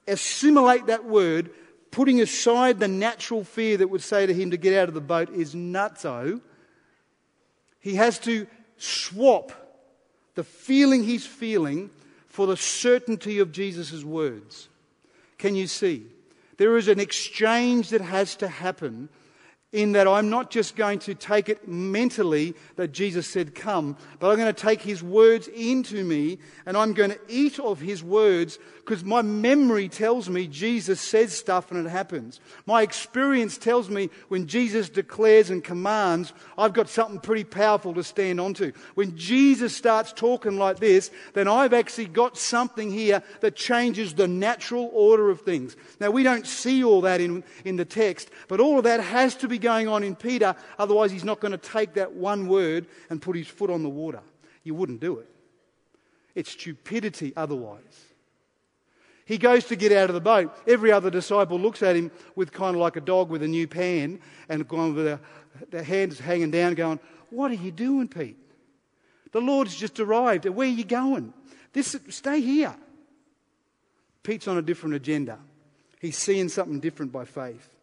assimilate 0.07 0.87
that 0.87 1.05
word, 1.05 1.49
putting 1.91 2.21
aside 2.21 2.79
the 2.79 2.87
natural 2.87 3.43
fear 3.43 3.77
that 3.77 3.89
would 3.89 4.03
say 4.03 4.25
to 4.25 4.33
him 4.33 4.51
to 4.51 4.57
get 4.57 4.77
out 4.77 4.87
of 4.87 4.93
the 4.93 5.01
boat 5.01 5.29
is 5.29 5.55
nutso, 5.55 6.41
he 7.79 7.95
has 7.95 8.19
to 8.19 8.47
swap 8.77 9.51
the 10.35 10.43
feeling 10.43 11.03
he's 11.03 11.25
feeling 11.25 11.89
for 12.27 12.45
the 12.47 12.57
certainty 12.57 13.39
of 13.39 13.51
Jesus' 13.51 14.03
words. 14.03 14.69
Can 15.37 15.55
you 15.55 15.67
see? 15.67 16.05
There 16.57 16.77
is 16.77 16.87
an 16.87 16.99
exchange 16.99 17.89
that 17.89 18.01
has 18.01 18.35
to 18.37 18.47
happen 18.47 19.09
in 19.77 19.91
that 19.91 20.07
I'm 20.07 20.31
not 20.31 20.49
just 20.49 20.75
going 20.75 20.97
to 20.99 21.13
take 21.13 21.49
it 21.49 21.67
mentally 21.67 22.55
that 22.77 22.91
Jesus 22.91 23.27
said, 23.27 23.53
Come, 23.53 23.95
but 24.19 24.31
I'm 24.31 24.37
going 24.37 24.53
to 24.53 24.61
take 24.61 24.81
his 24.81 25.03
words 25.03 25.47
into 25.47 26.03
me 26.03 26.39
and 26.65 26.75
I'm 26.75 26.93
going 26.93 27.11
to 27.11 27.19
eat 27.27 27.59
of 27.59 27.79
his 27.79 28.03
words 28.03 28.57
because 28.87 29.03
my 29.03 29.21
memory 29.21 29.87
tells 29.87 30.29
me 30.29 30.47
Jesus 30.47 30.99
says 30.99 31.33
stuff 31.33 31.71
and 31.71 31.85
it 31.85 31.89
happens. 31.89 32.39
My 32.65 32.81
experience 32.81 33.57
tells 33.57 33.89
me 33.89 34.09
when 34.29 34.47
Jesus 34.47 34.87
declares 34.89 35.49
and 35.49 35.63
commands, 35.63 36.33
I've 36.57 36.73
got 36.73 36.89
something 36.89 37.19
pretty 37.19 37.43
powerful 37.43 37.93
to 37.95 38.03
stand 38.03 38.39
onto. 38.39 38.71
When 38.95 39.15
Jesus 39.15 39.75
starts 39.75 40.11
talking 40.13 40.57
like 40.57 40.79
this, 40.79 41.11
then 41.33 41.47
I've 41.47 41.73
actually 41.73 42.07
got 42.07 42.37
something 42.37 42.89
here 42.89 43.21
that 43.41 43.57
changes 43.57 44.13
the 44.13 44.27
natural 44.27 44.89
order 44.93 45.29
of 45.29 45.41
things. 45.41 45.75
Now, 45.99 46.09
we 46.09 46.23
don't 46.23 46.47
see 46.47 46.83
all 46.83 47.01
that 47.01 47.21
in, 47.21 47.43
in 47.65 47.75
the 47.75 47.85
text, 47.85 48.31
but 48.47 48.59
all 48.59 48.77
of 48.77 48.85
that 48.85 49.01
has 49.01 49.35
to 49.35 49.47
be 49.47 49.59
going 49.67 49.89
on 49.89 50.01
in 50.01 50.15
Peter, 50.15 50.55
otherwise, 50.79 51.11
he's 51.11 51.25
not 51.25 51.41
going 51.41 51.51
to 51.51 51.57
take 51.57 51.95
that 51.95 52.13
one 52.13 52.47
word 52.47 52.87
and 53.09 53.21
put 53.21 53.35
his 53.35 53.49
foot 53.49 53.69
on 53.69 53.83
the 53.83 53.89
water. 53.89 54.21
You 54.63 54.73
wouldn't 54.73 55.01
do 55.01 55.19
it. 55.19 55.29
It's 56.35 56.51
stupidity 56.51 57.33
otherwise. 57.35 58.05
He 59.25 59.37
goes 59.37 59.65
to 59.65 59.75
get 59.75 59.91
out 59.91 60.09
of 60.09 60.13
the 60.13 60.21
boat. 60.21 60.57
Every 60.65 60.93
other 60.93 61.09
disciple 61.09 61.59
looks 61.59 61.83
at 61.83 61.97
him 61.97 62.11
with 62.33 62.53
kind 62.53 62.77
of 62.77 62.81
like 62.81 62.95
a 62.95 63.01
dog 63.01 63.29
with 63.29 63.43
a 63.43 63.47
new 63.47 63.67
pan 63.67 64.21
and 64.47 64.65
going 64.65 64.95
with 64.95 65.03
their, 65.03 65.19
their 65.69 65.83
hands 65.83 66.17
hanging 66.17 66.51
down, 66.51 66.75
going, 66.75 67.01
What 67.29 67.51
are 67.51 67.55
you 67.55 67.71
doing, 67.71 68.07
Pete? 68.07 68.37
The 69.33 69.41
Lord's 69.41 69.75
just 69.75 69.99
arrived. 69.99 70.45
Where 70.45 70.65
are 70.65 70.71
you 70.71 70.85
going? 70.85 71.33
This, 71.73 71.97
stay 72.07 72.39
here. 72.39 72.73
Pete's 74.23 74.47
on 74.47 74.57
a 74.57 74.61
different 74.61 74.95
agenda. 74.95 75.39
He's 75.99 76.17
seeing 76.17 76.47
something 76.47 76.79
different 76.79 77.11
by 77.11 77.25
faith. 77.25 77.76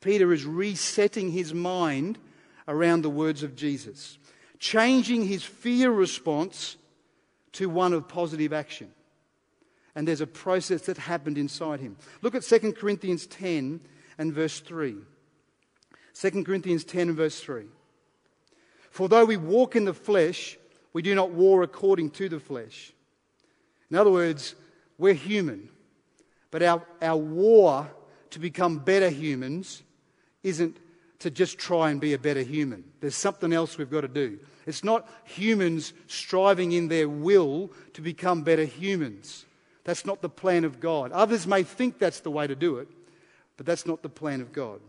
Peter 0.00 0.32
is 0.32 0.44
resetting 0.44 1.30
his 1.30 1.54
mind 1.54 2.18
around 2.68 3.02
the 3.02 3.10
words 3.10 3.42
of 3.42 3.56
Jesus, 3.56 4.18
changing 4.58 5.24
his 5.26 5.42
fear 5.42 5.90
response 5.90 6.76
to 7.52 7.68
one 7.68 7.92
of 7.92 8.08
positive 8.08 8.52
action. 8.52 8.90
And 9.94 10.06
there's 10.06 10.20
a 10.20 10.26
process 10.26 10.82
that 10.82 10.98
happened 10.98 11.38
inside 11.38 11.80
him. 11.80 11.96
Look 12.20 12.34
at 12.34 12.42
2 12.42 12.72
Corinthians 12.74 13.26
10 13.26 13.80
and 14.18 14.32
verse 14.32 14.60
3. 14.60 14.96
2 16.14 16.44
Corinthians 16.44 16.84
10 16.84 17.08
and 17.08 17.16
verse 17.16 17.40
3. 17.40 17.64
For 18.90 19.08
though 19.08 19.24
we 19.24 19.36
walk 19.36 19.76
in 19.76 19.84
the 19.84 19.94
flesh, 19.94 20.58
we 20.92 21.02
do 21.02 21.14
not 21.14 21.30
war 21.30 21.62
according 21.62 22.10
to 22.10 22.28
the 22.28 22.40
flesh. 22.40 22.92
In 23.90 23.96
other 23.96 24.10
words, 24.10 24.54
we're 24.98 25.14
human, 25.14 25.68
but 26.50 26.62
our, 26.62 26.82
our 27.00 27.16
war 27.16 27.90
to 28.30 28.38
become 28.38 28.78
better 28.78 29.10
humans 29.10 29.82
isn't 30.46 30.76
to 31.18 31.30
just 31.30 31.58
try 31.58 31.90
and 31.90 32.00
be 32.00 32.12
a 32.12 32.18
better 32.18 32.42
human. 32.42 32.84
There's 33.00 33.16
something 33.16 33.52
else 33.52 33.76
we've 33.76 33.90
got 33.90 34.02
to 34.02 34.08
do. 34.08 34.38
It's 34.66 34.84
not 34.84 35.08
humans 35.24 35.92
striving 36.06 36.72
in 36.72 36.88
their 36.88 37.08
will 37.08 37.72
to 37.94 38.00
become 38.00 38.42
better 38.42 38.64
humans. 38.64 39.44
That's 39.84 40.06
not 40.06 40.22
the 40.22 40.28
plan 40.28 40.64
of 40.64 40.78
God. 40.78 41.12
Others 41.12 41.46
may 41.46 41.62
think 41.62 41.98
that's 41.98 42.20
the 42.20 42.30
way 42.30 42.46
to 42.46 42.54
do 42.54 42.78
it, 42.78 42.88
but 43.56 43.66
that's 43.66 43.86
not 43.86 44.02
the 44.02 44.08
plan 44.08 44.40
of 44.40 44.52
God. 44.52 44.80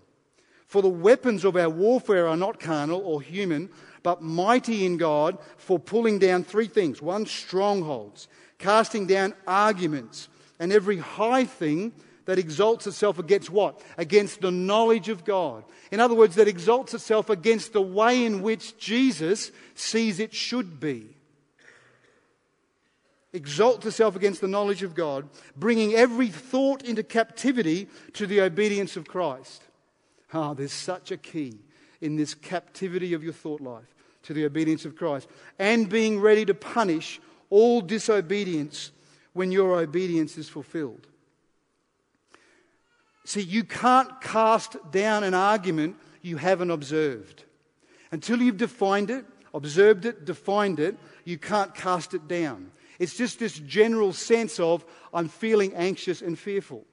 For 0.67 0.81
the 0.81 0.89
weapons 0.89 1.45
of 1.45 1.55
our 1.55 1.69
warfare 1.69 2.27
are 2.27 2.37
not 2.37 2.59
carnal 2.59 3.01
or 3.01 3.21
human, 3.21 3.69
but 4.03 4.21
mighty 4.21 4.85
in 4.85 4.97
God 4.97 5.37
for 5.57 5.79
pulling 5.79 6.19
down 6.19 6.43
three 6.43 6.67
things 6.67 7.01
one, 7.01 7.25
strongholds, 7.25 8.27
casting 8.59 9.07
down 9.07 9.33
arguments, 9.47 10.27
and 10.59 10.73
every 10.73 10.97
high 10.97 11.45
thing 11.45 11.93
that 12.27 12.37
exalts 12.37 12.85
itself 12.85 13.19
against 13.19 13.49
what? 13.49 13.81
Against 13.97 14.41
the 14.41 14.51
knowledge 14.51 15.07
of 15.07 15.23
God. 15.23 15.63
In 15.91 16.01
other 16.01 16.13
words, 16.13 16.35
that 16.35 16.47
exalts 16.47 16.93
itself 16.93 17.29
against 17.29 17.71
the 17.71 17.81
way 17.81 18.25
in 18.25 18.41
which 18.41 18.77
Jesus 18.77 19.51
sees 19.75 20.19
it 20.19 20.33
should 20.33 20.79
be. 20.79 21.07
Exalts 23.31 23.85
itself 23.85 24.17
against 24.17 24.41
the 24.41 24.47
knowledge 24.47 24.83
of 24.83 24.93
God, 24.93 25.29
bringing 25.55 25.93
every 25.93 26.27
thought 26.27 26.83
into 26.83 27.01
captivity 27.01 27.87
to 28.13 28.27
the 28.27 28.41
obedience 28.41 28.97
of 28.97 29.07
Christ. 29.07 29.63
Ah, 30.33 30.53
there's 30.53 30.73
such 30.73 31.11
a 31.11 31.17
key 31.17 31.59
in 32.01 32.17
this 32.17 32.33
captivity 32.33 33.13
of 33.13 33.23
your 33.23 33.33
thought 33.33 33.61
life 33.61 33.95
to 34.23 34.33
the 34.33 34.43
obedience 34.43 34.83
of 34.83 34.97
Christ 34.97 35.29
and 35.57 35.87
being 35.87 36.19
ready 36.19 36.43
to 36.43 36.53
punish 36.53 37.21
all 37.49 37.79
disobedience 37.79 38.91
when 39.31 39.53
your 39.53 39.79
obedience 39.79 40.37
is 40.37 40.49
fulfilled. 40.49 41.07
See, 43.27 43.41
you 43.41 43.65
can't 43.65 44.21
cast 44.21 44.77
down 44.89 45.25
an 45.25 45.33
argument 45.33 45.97
you 46.21 46.37
haven't 46.37 46.71
observed. 46.71 47.43
Until 48.09 48.41
you've 48.41 48.55
defined 48.55 49.09
it, 49.09 49.25
observed 49.53 50.05
it, 50.05 50.23
defined 50.23 50.79
it, 50.79 50.97
you 51.25 51.37
can't 51.37 51.75
cast 51.75 52.13
it 52.13 52.29
down. 52.29 52.71
It's 52.99 53.17
just 53.17 53.37
this 53.37 53.59
general 53.59 54.13
sense 54.13 54.61
of, 54.61 54.85
I'm 55.13 55.27
feeling 55.27 55.73
anxious 55.73 56.21
and 56.21 56.39
fearful. 56.39 56.85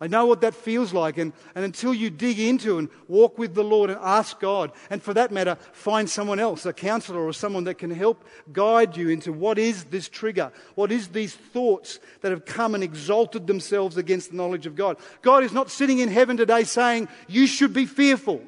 I 0.00 0.06
know 0.06 0.26
what 0.26 0.42
that 0.42 0.54
feels 0.54 0.92
like. 0.92 1.18
And, 1.18 1.32
and 1.56 1.64
until 1.64 1.92
you 1.92 2.08
dig 2.08 2.38
into 2.38 2.78
and 2.78 2.88
walk 3.08 3.36
with 3.36 3.54
the 3.54 3.64
Lord 3.64 3.90
and 3.90 3.98
ask 4.00 4.38
God, 4.38 4.70
and 4.90 5.02
for 5.02 5.12
that 5.14 5.32
matter, 5.32 5.56
find 5.72 6.08
someone 6.08 6.38
else, 6.38 6.64
a 6.66 6.72
counselor 6.72 7.20
or 7.20 7.32
someone 7.32 7.64
that 7.64 7.78
can 7.78 7.90
help 7.90 8.24
guide 8.52 8.96
you 8.96 9.08
into 9.08 9.32
what 9.32 9.58
is 9.58 9.84
this 9.84 10.08
trigger? 10.08 10.52
What 10.76 10.92
is 10.92 11.08
these 11.08 11.34
thoughts 11.34 11.98
that 12.20 12.30
have 12.30 12.44
come 12.44 12.76
and 12.76 12.84
exalted 12.84 13.48
themselves 13.48 13.96
against 13.96 14.30
the 14.30 14.36
knowledge 14.36 14.66
of 14.66 14.76
God? 14.76 14.98
God 15.20 15.42
is 15.42 15.52
not 15.52 15.68
sitting 15.68 15.98
in 15.98 16.08
heaven 16.08 16.36
today 16.36 16.62
saying, 16.62 17.08
You 17.26 17.48
should 17.48 17.72
be 17.72 17.86
fearful. 17.86 18.40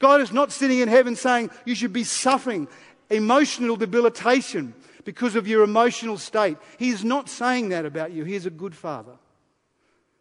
God 0.00 0.20
is 0.20 0.32
not 0.32 0.50
sitting 0.50 0.80
in 0.80 0.88
heaven 0.88 1.14
saying, 1.14 1.50
You 1.64 1.76
should 1.76 1.92
be 1.92 2.02
suffering 2.02 2.66
emotional 3.08 3.76
debilitation 3.76 4.74
because 5.04 5.36
of 5.36 5.46
your 5.46 5.62
emotional 5.62 6.18
state. 6.18 6.56
He 6.76 6.88
is 6.88 7.04
not 7.04 7.28
saying 7.28 7.68
that 7.68 7.86
about 7.86 8.10
you. 8.10 8.24
He 8.24 8.34
is 8.34 8.46
a 8.46 8.50
good 8.50 8.74
father. 8.74 9.12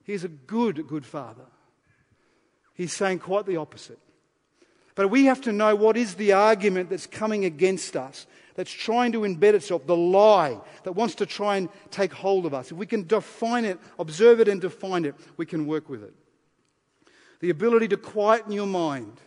He's 0.03 0.23
a 0.23 0.29
good, 0.29 0.87
good 0.87 1.05
father. 1.05 1.45
He's 2.73 2.93
saying 2.93 3.19
quite 3.19 3.45
the 3.45 3.57
opposite. 3.57 3.99
But 4.95 5.09
we 5.09 5.25
have 5.25 5.41
to 5.41 5.51
know 5.51 5.75
what 5.75 5.97
is 5.97 6.15
the 6.15 6.33
argument 6.33 6.89
that's 6.89 7.07
coming 7.07 7.45
against 7.45 7.95
us, 7.95 8.27
that's 8.55 8.71
trying 8.71 9.13
to 9.13 9.21
embed 9.21 9.53
itself, 9.53 9.87
the 9.87 9.95
lie 9.95 10.59
that 10.83 10.93
wants 10.93 11.15
to 11.15 11.25
try 11.25 11.57
and 11.57 11.69
take 11.91 12.11
hold 12.11 12.45
of 12.45 12.53
us. 12.53 12.71
If 12.71 12.77
we 12.77 12.85
can 12.85 13.07
define 13.07 13.65
it, 13.65 13.79
observe 13.97 14.39
it, 14.41 14.47
and 14.47 14.59
define 14.59 15.05
it, 15.05 15.15
we 15.37 15.45
can 15.45 15.65
work 15.65 15.89
with 15.89 16.03
it. 16.03 16.13
The 17.39 17.49
ability 17.49 17.87
to 17.89 17.97
quieten 17.97 18.51
your 18.51 18.67
mind, 18.67 19.19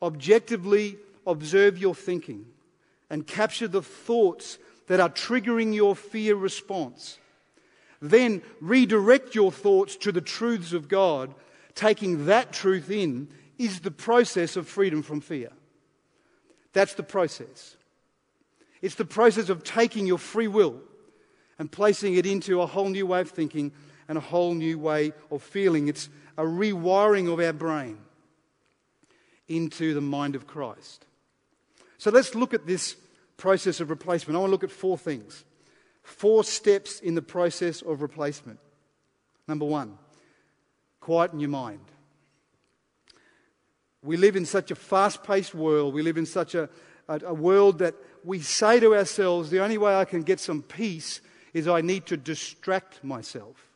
objectively 0.00 0.96
observe 1.26 1.76
your 1.76 1.94
thinking, 1.94 2.46
and 3.10 3.26
capture 3.26 3.68
the 3.68 3.82
thoughts 3.82 4.58
that 4.86 5.00
are 5.00 5.10
triggering 5.10 5.74
your 5.74 5.96
fear 5.96 6.34
response 6.34 7.18
then 8.02 8.42
redirect 8.60 9.34
your 9.34 9.52
thoughts 9.52 9.96
to 9.98 10.12
the 10.12 10.20
truths 10.20 10.72
of 10.72 10.88
God, 10.88 11.34
taking 11.74 12.26
that 12.26 12.52
truth 12.52 12.90
in, 12.90 13.28
is 13.58 13.80
the 13.80 13.92
process 13.92 14.56
of 14.56 14.68
freedom 14.68 15.02
from 15.02 15.20
fear. 15.20 15.50
That's 16.72 16.94
the 16.94 17.04
process. 17.04 17.76
It's 18.82 18.96
the 18.96 19.04
process 19.04 19.48
of 19.48 19.62
taking 19.62 20.06
your 20.06 20.18
free 20.18 20.48
will 20.48 20.80
and 21.58 21.70
placing 21.70 22.16
it 22.16 22.26
into 22.26 22.60
a 22.60 22.66
whole 22.66 22.88
new 22.88 23.06
way 23.06 23.20
of 23.20 23.30
thinking 23.30 23.70
and 24.08 24.18
a 24.18 24.22
whole 24.22 24.54
new 24.54 24.78
way 24.78 25.12
of 25.30 25.42
feeling. 25.42 25.86
It's 25.86 26.08
a 26.36 26.42
rewiring 26.42 27.32
of 27.32 27.38
our 27.38 27.52
brain 27.52 27.98
into 29.46 29.94
the 29.94 30.00
mind 30.00 30.34
of 30.34 30.48
Christ. 30.48 31.06
So 31.98 32.10
let's 32.10 32.34
look 32.34 32.52
at 32.52 32.66
this 32.66 32.96
process 33.36 33.80
of 33.80 33.90
replacement. 33.90 34.36
I 34.36 34.40
want 34.40 34.48
to 34.48 34.52
look 34.52 34.64
at 34.64 34.72
four 34.72 34.98
things. 34.98 35.44
Four 36.02 36.44
steps 36.44 37.00
in 37.00 37.14
the 37.14 37.22
process 37.22 37.82
of 37.82 38.02
replacement. 38.02 38.58
Number 39.46 39.64
one, 39.64 39.98
quieten 41.00 41.40
your 41.40 41.50
mind. 41.50 41.80
We 44.02 44.16
live 44.16 44.34
in 44.34 44.46
such 44.46 44.70
a 44.70 44.74
fast 44.74 45.22
paced 45.22 45.54
world. 45.54 45.94
We 45.94 46.02
live 46.02 46.18
in 46.18 46.26
such 46.26 46.54
a, 46.54 46.68
a, 47.08 47.20
a, 47.26 47.34
world 47.34 47.78
that 47.78 47.94
we 48.24 48.40
say 48.40 48.80
to 48.80 48.94
ourselves, 48.96 49.50
the 49.50 49.60
only 49.62 49.78
way 49.78 49.94
I 49.94 50.04
can 50.04 50.22
get 50.22 50.40
some 50.40 50.62
peace 50.62 51.20
is 51.54 51.68
I 51.68 51.82
need 51.82 52.06
to 52.06 52.16
distract 52.16 53.04
myself. 53.04 53.71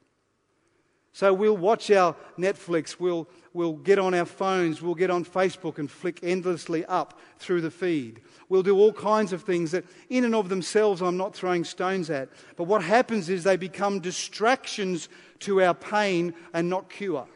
So 1.17 1.33
we'll 1.33 1.57
watch 1.57 1.91
our 1.91 2.15
Netflix, 2.39 3.01
we'll, 3.01 3.27
we'll 3.55 3.73
get 3.73 3.99
on 3.99 4.13
our 4.13 4.27
phones, 4.27 4.83
we'll 4.83 4.95
get 4.95 5.09
on 5.09 5.25
Facebook 5.25 5.79
and 5.79 5.91
flick 5.91 6.21
endlessly 6.23 6.85
up 6.85 7.19
through 7.39 7.63
the 7.63 7.71
feed. 7.71 8.21
We'll 8.51 8.63
do 8.63 8.77
all 8.77 8.93
kinds 8.93 9.33
of 9.33 9.43
things 9.43 9.71
that, 9.71 9.87
in 10.11 10.25
and 10.25 10.35
of 10.35 10.51
themselves, 10.51 11.01
I'm 11.01 11.17
not 11.17 11.35
throwing 11.35 11.65
stones 11.65 12.11
at. 12.11 12.29
But 12.57 12.65
what 12.65 12.83
happens 12.83 13.31
is 13.31 13.45
they 13.45 13.57
become 13.57 14.01
distractions 14.01 15.09
to 15.39 15.63
our 15.63 15.73
pain 15.73 16.35
and 16.53 16.69
not 16.69 16.91
cure. 16.91 17.27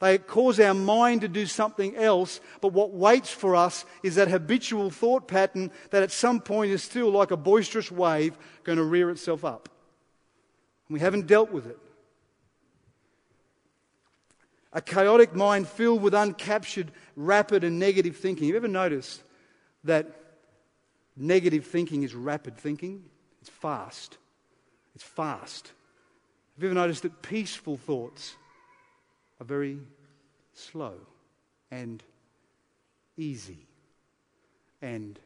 They 0.00 0.18
cause 0.18 0.58
our 0.58 0.74
mind 0.74 1.20
to 1.20 1.28
do 1.28 1.46
something 1.46 1.94
else, 1.94 2.40
but 2.60 2.72
what 2.72 2.90
waits 2.90 3.30
for 3.30 3.54
us 3.54 3.84
is 4.02 4.16
that 4.16 4.26
habitual 4.26 4.90
thought 4.90 5.28
pattern 5.28 5.70
that 5.90 6.02
at 6.02 6.10
some 6.10 6.40
point 6.40 6.72
is 6.72 6.82
still 6.82 7.10
like 7.12 7.30
a 7.30 7.36
boisterous 7.36 7.92
wave 7.92 8.36
going 8.64 8.78
to 8.78 8.82
rear 8.82 9.08
itself 9.08 9.44
up. 9.44 9.68
we 10.88 10.98
haven't 10.98 11.28
dealt 11.28 11.52
with 11.52 11.66
it. 11.66 11.78
A 14.72 14.80
chaotic 14.80 15.34
mind 15.34 15.66
filled 15.66 16.02
with 16.02 16.14
uncaptured, 16.14 16.88
rapid, 17.16 17.64
and 17.64 17.78
negative 17.78 18.16
thinking. 18.16 18.46
Have 18.46 18.54
you 18.54 18.56
ever 18.56 18.68
noticed 18.68 19.22
that 19.84 20.06
negative 21.16 21.66
thinking 21.66 22.04
is 22.04 22.14
rapid 22.14 22.56
thinking? 22.56 23.02
It's 23.40 23.50
fast. 23.50 24.18
It's 24.94 25.02
fast. 25.02 25.72
Have 26.54 26.62
you 26.62 26.68
ever 26.68 26.74
noticed 26.74 27.02
that 27.02 27.22
peaceful 27.22 27.76
thoughts 27.76 28.36
are 29.40 29.46
very 29.46 29.78
slow 30.52 30.94
and 31.70 32.02
easy 33.16 33.66
and 34.82 35.18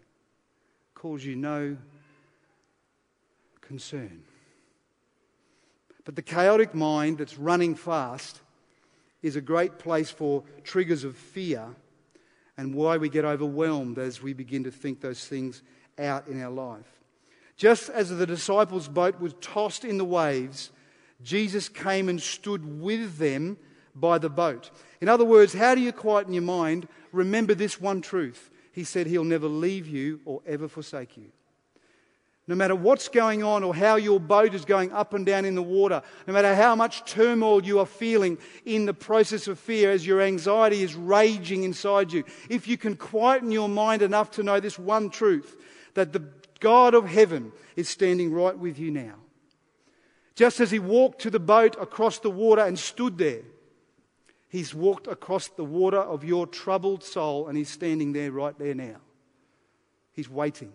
cause 0.95 1.25
you 1.25 1.37
no 1.37 1.77
concern? 3.61 4.23
But 6.05 6.17
the 6.17 6.23
chaotic 6.23 6.75
mind 6.75 7.19
that's 7.19 7.39
running 7.39 7.75
fast 7.75 8.41
is 9.25 9.37
a 9.37 9.41
great 9.41 9.79
place 9.79 10.11
for 10.11 10.45
triggers 10.65 11.03
of 11.03 11.17
fear 11.17 11.65
and 12.59 12.75
why 12.75 12.99
we 12.99 13.09
get 13.09 13.25
overwhelmed 13.25 13.99
as 13.99 14.23
we 14.23 14.35
begin 14.35 14.65
to 14.65 14.71
think 14.71 15.01
those 15.01 15.27
things 15.27 15.63
out 15.99 16.29
in 16.29 16.43
our 16.43 16.51
life. 16.51 17.01
Just 17.57 17.89
as 17.89 18.11
the 18.11 18.27
disciples' 18.27 18.87
boat 18.87 19.19
was 19.19 19.35
tossed 19.41 19.83
in 19.83 19.97
the 19.97 20.05
waves, 20.05 20.71
Jesus 21.23 21.71
came 21.71 22.11
and 22.11 22.21
stood 22.21 22.83
with 22.83 23.17
them 23.17 23.57
by 23.95 24.19
the 24.19 24.29
boat. 24.29 24.71
In 25.01 25.09
other 25.09 25.25
words, 25.25 25.55
how 25.55 25.75
do 25.75 25.81
you 25.81 25.91
quieten 25.91 26.35
your 26.35 26.43
mind? 26.43 26.87
Remember 27.11 27.55
this 27.55 27.81
one 27.81 28.03
truth. 28.03 28.51
He 28.73 28.85
said, 28.85 29.07
He'll 29.07 29.25
never 29.25 29.49
leave 29.49 29.87
you 29.87 30.21
or 30.27 30.43
ever 30.47 30.69
forsake 30.69 31.17
you. 31.17 31.33
No 32.47 32.55
matter 32.55 32.75
what's 32.75 33.09
going 33.09 33.43
on 33.43 33.65
or 33.65 33.75
how 33.75 33.97
your 33.97 34.21
boat 34.21 34.55
is 34.55 34.67
going 34.67 34.93
up 34.93 35.15
and 35.15 35.25
down 35.25 35.47
in 35.47 35.55
the 35.55 35.63
water, 35.63 36.03
no 36.27 36.35
matter 36.35 36.55
how 36.55 36.77
much 36.77 37.05
turmoil 37.07 37.65
you 37.65 37.79
are 37.79 37.87
feeling 37.87 38.37
in 38.67 38.85
the 38.85 38.93
process 38.93 39.49
of 39.49 39.59
fear 39.59 39.91
as 39.91 40.07
your 40.07 40.21
anxiety 40.21 40.83
is 40.83 40.95
raging 40.95 41.63
inside 41.63 42.13
you, 42.13 42.23
if 42.51 42.69
you 42.69 42.77
can 42.77 42.97
quieten 42.97 43.51
your 43.51 43.69
mind 43.69 44.03
enough 44.03 44.31
to 44.33 44.43
know 44.43 44.61
this 44.61 44.79
one 44.79 45.09
truth 45.09 45.57
that 45.95 46.13
the 46.13 46.23
God 46.61 46.93
of 46.93 47.09
heaven 47.09 47.51
is 47.77 47.89
standing 47.89 48.31
right 48.31 48.59
with 48.59 48.79
you 48.79 48.91
now. 48.91 49.15
Just 50.35 50.61
as 50.61 50.71
he 50.71 50.79
walked 50.79 51.23
to 51.23 51.31
the 51.31 51.41
boat 51.41 51.77
across 51.81 52.19
the 52.19 52.31
water 52.31 52.63
and 52.63 52.79
stood 52.79 53.17
there, 53.17 53.43
he's 54.49 54.75
walked 54.75 55.07
across 55.07 55.49
the 55.49 55.65
water 55.65 56.01
of 56.01 56.25
your 56.25 56.47
troubled 56.47 57.05
soul 57.05 57.49
and 57.49 57.57
he's 57.57 57.71
standing 57.71 58.13
there 58.13 58.33
right 58.33 58.59
there 58.59 58.75
now. 58.75 58.97
He's 60.13 60.29
waiting. 60.29 60.73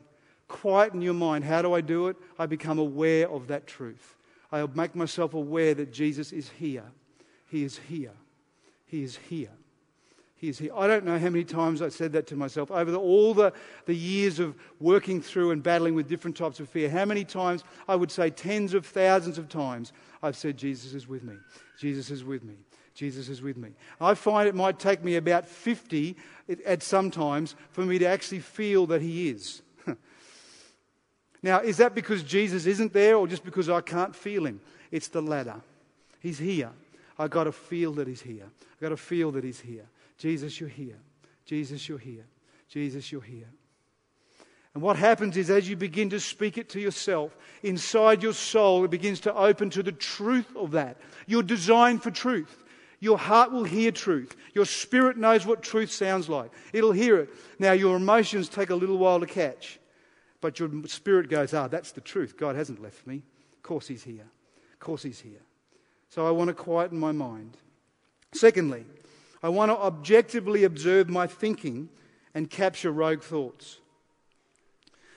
Quieten 0.50 1.02
your 1.02 1.14
mind. 1.14 1.46
How 1.46 1.62
do 1.62 1.74
I 1.74 1.80
do 1.80 2.08
it? 2.08 2.18
I 2.38 2.46
become 2.46 2.80
aware 2.80 3.30
of 3.30 3.48
that 3.48 3.68
truth. 3.68 4.18
I 4.52 4.66
make 4.74 4.96
myself 4.96 5.34
aware 5.34 5.74
that 5.76 5.94
Jesus 5.94 6.34
is 6.34 6.50
here. 6.50 6.84
He 7.50 7.64
is 7.64 7.78
here. 7.88 8.14
He 8.86 9.04
is 9.04 9.18
here. 9.30 9.52
He 10.36 10.50
is 10.50 10.58
here. 10.58 10.72
I 10.74 10.88
don't 10.88 11.06
know 11.06 11.20
how 11.20 11.30
many 11.30 11.44
times 11.44 11.82
I 11.82 11.90
said 11.90 12.14
that 12.14 12.26
to 12.28 12.36
myself 12.36 12.72
over 12.72 12.90
the, 12.90 13.00
all 13.00 13.34
the, 13.34 13.54
the 13.86 13.96
years 13.96 14.40
of 14.40 14.56
working 14.80 15.22
through 15.22 15.52
and 15.52 15.62
battling 15.62 15.94
with 15.96 16.08
different 16.08 16.36
types 16.38 16.60
of 16.60 16.70
fear. 16.70 16.90
How 16.90 17.06
many 17.06 17.26
times, 17.26 17.64
I 17.88 17.96
would 17.96 18.10
say 18.10 18.30
tens 18.30 18.74
of 18.74 18.86
thousands 18.86 19.38
of 19.38 19.50
times, 19.50 19.92
I've 20.24 20.38
said, 20.38 20.58
Jesus 20.58 20.94
is 20.94 21.08
with 21.08 21.24
me. 21.24 21.36
Jesus 21.78 22.10
is 22.10 22.24
with 22.24 22.44
me. 22.44 22.56
Jesus 22.96 23.30
is 23.30 23.42
with 23.42 23.58
me. 23.58 23.70
I 24.02 24.14
find 24.14 24.48
it 24.48 24.56
might 24.56 24.80
take 24.80 25.04
me 25.04 25.18
about 25.18 25.46
50 25.46 26.16
at 26.66 26.84
some 26.84 27.12
times 27.12 27.56
for 27.72 27.82
me 27.82 28.00
to 28.00 28.06
actually 28.06 28.40
feel 28.40 28.88
that 28.88 29.02
He 29.02 29.30
is. 29.30 29.62
Now, 31.42 31.60
is 31.60 31.78
that 31.78 31.96
because 31.96 32.24
Jesus 32.24 32.66
isn't 32.66 32.94
there 32.94 33.16
or 33.16 33.28
just 33.28 33.44
because 33.44 33.70
I 33.70 33.82
can't 33.82 34.16
feel 34.16 34.46
Him? 34.46 34.60
It's 34.92 35.08
the 35.08 35.22
latter. 35.22 35.62
He's 36.20 36.38
here. 36.38 36.72
I've 37.18 37.30
got 37.30 37.46
to 37.46 37.52
feel 37.52 37.94
that 37.94 38.08
He's 38.08 38.22
here. 38.22 38.46
I've 38.46 38.82
got 38.82 38.90
to 38.90 38.98
feel 38.98 39.32
that 39.32 39.44
He's 39.44 39.60
here. 39.60 39.86
Jesus, 40.18 40.60
you're 40.60 40.70
here. 40.70 40.98
Jesus, 41.46 41.88
you're 41.88 41.98
here. 41.98 42.26
Jesus, 42.68 43.12
you're 43.12 43.22
here. 43.22 43.50
And 44.74 44.84
what 44.84 44.98
happens 44.98 45.36
is, 45.36 45.50
as 45.50 45.68
you 45.68 45.76
begin 45.76 46.12
to 46.12 46.20
speak 46.20 46.58
it 46.58 46.70
to 46.70 46.80
yourself, 46.80 47.36
inside 47.64 48.22
your 48.22 48.34
soul, 48.34 48.86
it 48.86 48.92
begins 48.92 49.22
to 49.22 49.34
open 49.34 49.70
to 49.72 49.82
the 49.82 49.92
truth 49.92 50.56
of 50.56 50.72
that. 50.72 50.98
You're 51.26 51.42
designed 51.42 52.04
for 52.04 52.12
truth. 52.12 52.64
Your 53.00 53.18
heart 53.18 53.52
will 53.52 53.64
hear 53.64 53.92
truth. 53.92 54.36
Your 54.54 54.66
spirit 54.66 55.18
knows 55.18 55.46
what 55.46 55.64
truth 55.64 55.92
sounds 55.92 56.30
like. 56.30 56.52
It'll 56.74 56.92
hear 56.92 57.18
it. 57.18 57.30
Now, 57.58 57.72
your 57.72 57.96
emotions 57.96 58.50
take 58.50 58.70
a 58.70 58.76
little 58.76 58.98
while 58.98 59.22
to 59.22 59.26
catch, 59.26 59.79
but 60.42 60.60
your 60.60 60.70
spirit 60.86 61.30
goes, 61.30 61.54
Ah, 61.54 61.68
that's 61.68 61.92
the 61.92 62.02
truth. 62.02 62.38
God 62.38 62.56
hasn't 62.56 62.82
left 62.82 63.06
me. 63.06 63.24
Of 63.54 63.64
course, 63.64 63.88
He's 63.88 64.04
here. 64.04 64.28
Of 64.74 64.80
course, 64.80 65.04
He's 65.04 65.20
here. 65.20 65.42
So 66.10 66.26
I 66.28 66.32
want 66.32 66.48
to 66.50 66.54
quieten 66.54 67.00
my 67.00 67.12
mind. 67.12 67.58
Secondly, 68.34 68.86
I 69.42 69.50
want 69.50 69.72
to 69.72 69.78
objectively 69.78 70.64
observe 70.64 71.10
my 71.10 71.28
thinking 71.28 71.90
and 72.34 72.50
capture 72.50 72.92
rogue 72.92 73.24
thoughts. 73.24 73.80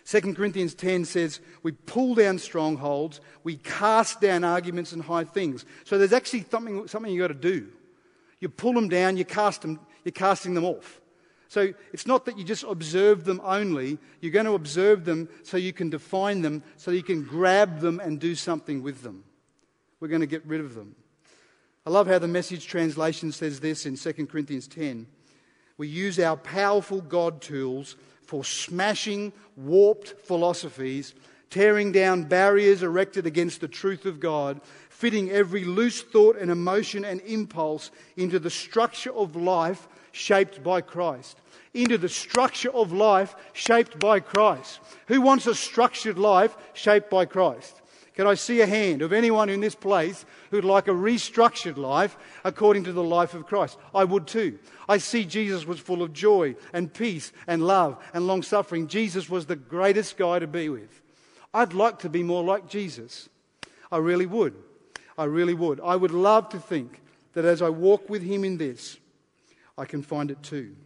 2 0.05 0.35
Corinthians 0.35 0.75
10 0.75 1.05
says, 1.05 1.41
We 1.63 1.73
pull 1.73 2.15
down 2.15 2.39
strongholds, 2.39 3.21
we 3.45 3.57
cast 3.57 4.21
down 4.21 4.45
arguments 4.45 4.93
and 4.93 5.03
high 5.03 5.25
things. 5.25 5.65
So 5.85 5.99
there's 5.99 6.13
actually 6.13 6.45
something, 6.51 6.89
something 6.89 7.13
you've 7.13 7.23
got 7.23 7.29
to 7.29 7.35
do. 7.35 7.69
You 8.41 8.49
pull 8.49 8.73
them 8.73 8.89
down, 8.89 9.17
you 9.17 9.25
cast 9.25 9.63
them, 9.63 9.79
you're 10.05 10.13
casting 10.13 10.55
them 10.55 10.65
off. 10.65 11.01
So 11.53 11.75
it's 11.93 12.07
not 12.07 12.25
that 12.25 12.39
you 12.39 12.45
just 12.45 12.65
observe 12.67 13.25
them 13.25 13.39
only, 13.45 13.99
you're 14.23 14.33
going 14.33 14.47
to 14.47 14.55
observe 14.55 15.05
them 15.05 15.29
so 15.43 15.59
you 15.59 15.75
can 15.75 15.91
define 15.91 16.41
them, 16.41 16.63
so 16.79 16.91
you 16.91 17.03
can 17.03 17.25
grab 17.25 17.81
them 17.81 18.01
and 18.01 18.19
do 18.19 18.35
something 18.35 18.83
with 18.83 19.03
them. 19.03 19.23
We're 20.01 20.09
going 20.09 20.23
to 20.23 20.27
get 20.27 20.47
rid 20.47 20.63
of 20.63 20.75
them. 20.75 20.97
I 21.85 21.91
love 21.91 22.07
how 22.07 22.19
the 22.19 22.27
message 22.27 22.67
translation 22.67 23.33
says 23.33 23.61
this 23.61 23.85
in 23.85 23.99
2 23.99 24.27
Corinthians 24.29 24.67
10. 24.67 25.07
We 25.77 25.89
use 25.89 26.19
our 26.19 26.39
powerful 26.39 27.03
God 27.03 27.43
tools 27.43 27.97
for 28.23 28.47
smashing 28.47 29.35
warped 29.55 30.23
philosophies, 30.23 31.15
tearing 31.51 31.93
down 31.93 32.23
barriers 32.23 32.83
erected 32.83 33.27
against 33.27 33.61
the 33.61 33.69
truth 33.69 34.07
of 34.07 34.21
God, 34.21 34.63
fitting 34.89 35.31
every 35.31 35.65
loose 35.65 36.01
thought 36.01 36.39
and 36.39 36.51
emotion 36.51 37.05
and 37.05 37.21
impulse 37.21 37.91
into 38.17 38.39
the 38.39 38.49
structure 38.49 39.13
of 39.13 39.37
life 39.37 39.87
shaped 40.13 40.63
by 40.63 40.81
Christ. 40.81 41.41
Into 41.75 41.97
the 41.97 42.09
structure 42.09 42.71
of 42.71 42.93
life 42.93 43.35
shaped 43.55 43.99
by 43.99 44.21
Christ. 44.21 44.81
Who 45.09 45.21
wants 45.21 45.47
a 45.47 45.55
structured 45.55 46.19
life 46.19 46.57
shaped 46.75 47.09
by 47.09 47.25
Christ? 47.25 47.81
Can 48.15 48.27
I 48.27 48.35
see 48.35 48.61
a 48.61 48.67
hand 48.67 49.01
of 49.01 49.13
anyone 49.13 49.49
in 49.49 49.61
this 49.61 49.75
place 49.75 50.27
who'd 50.51 50.67
like 50.67 50.87
a 50.87 50.93
restructured 50.93 51.79
life 51.79 52.19
according 52.45 52.85
to 52.85 52.93
the 52.93 53.03
life 53.03 53.33
of 53.33 53.47
Christ? 53.47 53.79
I 53.95 54.05
would 54.05 54.27
too. 54.27 54.59
I 54.87 54.99
see 54.99 55.25
Jesus 55.25 55.67
was 55.67 55.81
full 55.81 56.03
of 56.03 56.13
joy 56.13 56.57
and 56.75 56.93
peace 56.93 57.33
and 57.47 57.67
love 57.67 57.97
and 58.13 58.27
long 58.27 58.43
suffering. 58.43 58.87
Jesus 58.87 59.31
was 59.31 59.47
the 59.47 59.57
greatest 59.57 60.19
guy 60.19 60.41
to 60.41 60.47
be 60.47 60.69
with. 60.69 61.01
I'd 61.55 61.73
like 61.73 62.01
to 62.01 62.11
be 62.11 62.23
more 62.23 62.45
like 62.45 62.69
Jesus. 62.69 63.31
I 63.91 63.97
really 63.97 64.27
would. 64.27 64.55
I 65.17 65.25
really 65.25 65.55
would. 65.55 65.81
I 65.81 65.97
would 65.97 66.11
love 66.11 66.51
to 66.51 66.59
think 66.59 67.01
that 67.33 67.47
as 67.47 67.63
I 67.63 67.71
walk 67.71 68.11
with 68.11 68.23
him 68.23 68.45
in 68.45 68.59
this, 68.59 68.99
I 69.79 69.87
can 69.87 70.03
find 70.03 70.31
it 70.31 70.43
too. 70.43 70.77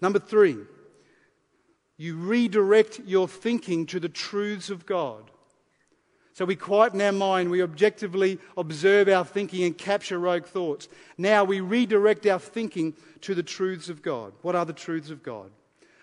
Number 0.00 0.18
three, 0.18 0.56
you 1.96 2.16
redirect 2.16 3.00
your 3.06 3.28
thinking 3.28 3.86
to 3.86 4.00
the 4.00 4.08
truths 4.08 4.70
of 4.70 4.86
God. 4.86 5.30
So 6.32 6.44
we 6.44 6.56
quieten 6.56 7.00
our 7.00 7.12
mind, 7.12 7.50
we 7.50 7.62
objectively 7.62 8.40
observe 8.56 9.08
our 9.08 9.24
thinking 9.24 9.62
and 9.62 9.78
capture 9.78 10.18
rogue 10.18 10.46
thoughts. 10.46 10.88
Now 11.16 11.44
we 11.44 11.60
redirect 11.60 12.26
our 12.26 12.40
thinking 12.40 12.94
to 13.20 13.36
the 13.36 13.44
truths 13.44 13.88
of 13.88 14.02
God. 14.02 14.32
What 14.42 14.56
are 14.56 14.64
the 14.64 14.72
truths 14.72 15.10
of 15.10 15.22
God? 15.22 15.52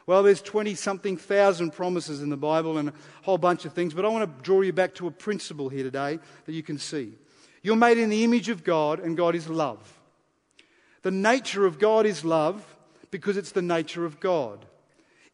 Well, 0.08 0.24
there's 0.24 0.42
20 0.42 0.74
something 0.76 1.18
thousand 1.18 1.72
promises 1.72 2.22
in 2.22 2.30
the 2.30 2.38
Bible 2.38 2.78
and 2.78 2.90
a 2.90 2.94
whole 3.24 3.38
bunch 3.38 3.66
of 3.66 3.74
things, 3.74 3.94
but 3.94 4.06
I 4.06 4.08
want 4.08 4.38
to 4.38 4.44
draw 4.44 4.62
you 4.62 4.72
back 4.72 4.96
to 4.96 5.08
a 5.08 5.12
principle 5.12 5.68
here 5.68 5.84
today 5.84 6.20
that 6.46 6.54
you 6.54 6.64
can 6.64 6.78
see. 6.78 7.14
You're 7.62 7.76
made 7.76 7.98
in 7.98 8.10
the 8.10 8.24
image 8.24 8.50
of 8.50 8.64
God, 8.64 9.00
and 9.00 9.16
God 9.16 9.36
is 9.36 9.50
love. 9.50 10.00
The 11.04 11.12
nature 11.12 11.66
of 11.66 11.78
God 11.78 12.06
is 12.06 12.24
love 12.24 12.71
because 13.12 13.38
it's 13.38 13.52
the 13.52 13.62
nature 13.62 14.06
of 14.06 14.20
God 14.20 14.66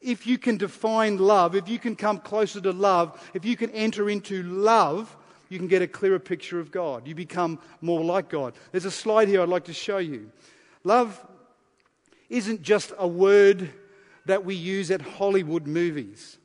if 0.01 0.27
you 0.27 0.37
can 0.37 0.57
define 0.57 1.17
love, 1.17 1.55
if 1.55 1.67
you 1.67 1.79
can 1.79 1.95
come 1.95 2.19
closer 2.19 2.61
to 2.61 2.71
love, 2.71 3.29
if 3.33 3.45
you 3.45 3.57
can 3.57 3.69
enter 3.71 4.09
into 4.09 4.43
love, 4.43 5.15
you 5.49 5.57
can 5.57 5.67
get 5.67 5.81
a 5.81 5.87
clearer 5.87 6.19
picture 6.19 6.59
of 6.59 6.71
God. 6.71 7.07
You 7.07 7.15
become 7.15 7.59
more 7.81 8.03
like 8.03 8.29
God. 8.29 8.53
There's 8.71 8.85
a 8.85 8.91
slide 8.91 9.27
here 9.27 9.41
I'd 9.41 9.49
like 9.49 9.65
to 9.65 9.73
show 9.73 9.97
you. 9.97 10.31
Love 10.83 11.25
isn't 12.29 12.61
just 12.61 12.93
a 12.97 13.07
word 13.07 13.69
that 14.25 14.43
we 14.43 14.55
use 14.55 14.91
at 14.91 15.01
Hollywood 15.01 15.65
movies 15.65 16.37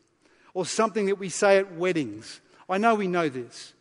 or 0.54 0.64
something 0.64 1.06
that 1.06 1.16
we 1.16 1.28
say 1.28 1.58
at 1.58 1.74
weddings. 1.74 2.40
I 2.68 2.78
know 2.78 2.94
we 2.94 3.08
know 3.08 3.28
this. 3.28 3.74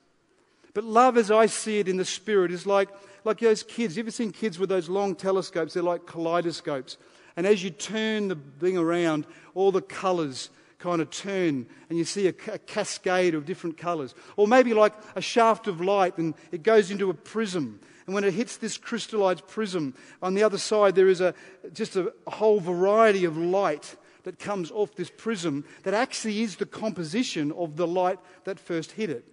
But 0.73 0.83
love, 0.83 1.17
as 1.17 1.29
I 1.29 1.45
see 1.45 1.79
it 1.79 1.87
in 1.87 1.97
the 1.97 2.05
spirit, 2.05 2.51
is 2.51 2.65
like, 2.65 2.89
like 3.23 3.39
those 3.39 3.61
kids. 3.61 3.95
You 3.95 4.03
ever 4.03 4.11
seen 4.11 4.31
kids 4.31 4.57
with 4.57 4.69
those 4.69 4.89
long 4.89 5.15
telescopes? 5.15 5.73
They're 5.73 5.83
like 5.83 6.05
kaleidoscopes. 6.05 6.97
And 7.41 7.47
as 7.47 7.63
you 7.63 7.71
turn 7.71 8.27
the 8.27 8.38
thing 8.60 8.77
around, 8.77 9.25
all 9.56 9.71
the 9.71 9.82
colours 9.82 10.51
kind 10.77 11.01
of 11.01 11.10
turn 11.10 11.65
and 11.89 11.97
you 11.97 12.06
see 12.06 12.27
a, 12.27 12.34
a, 12.54 12.60
cascade 12.60 13.34
of 13.34 13.45
different 13.45 13.80
colours. 13.80 14.13
Or 14.36 14.47
maybe 14.47 14.75
like 14.75 14.93
a 15.15 15.21
shaft 15.21 15.65
of 15.65 15.82
light 15.82 16.19
and 16.19 16.36
it 16.51 16.62
goes 16.62 16.91
into 16.91 17.10
a 17.10 17.15
prism. 17.15 17.80
And 18.06 18.13
when 18.13 18.23
it 18.23 18.36
hits 18.36 18.58
this 18.58 18.77
crystallized 18.77 19.47
prism, 19.47 19.95
on 20.21 20.36
the 20.36 20.43
other 20.43 20.60
side 20.60 20.93
there 20.93 21.08
is 21.08 21.19
a, 21.19 21.34
just 21.73 21.95
a 21.95 22.13
whole 22.27 22.60
variety 22.60 23.25
of 23.25 23.38
light 23.38 23.95
that 24.21 24.38
comes 24.38 24.69
off 24.69 24.93
this 24.93 25.10
prism 25.10 25.65
that 25.82 25.95
actually 25.95 26.43
is 26.43 26.58
the 26.58 26.67
composition 26.67 27.51
of 27.54 27.75
the 27.75 27.88
light 27.88 28.19
that 28.43 28.60
first 28.60 28.91
hit 28.91 29.10
it. 29.10 29.25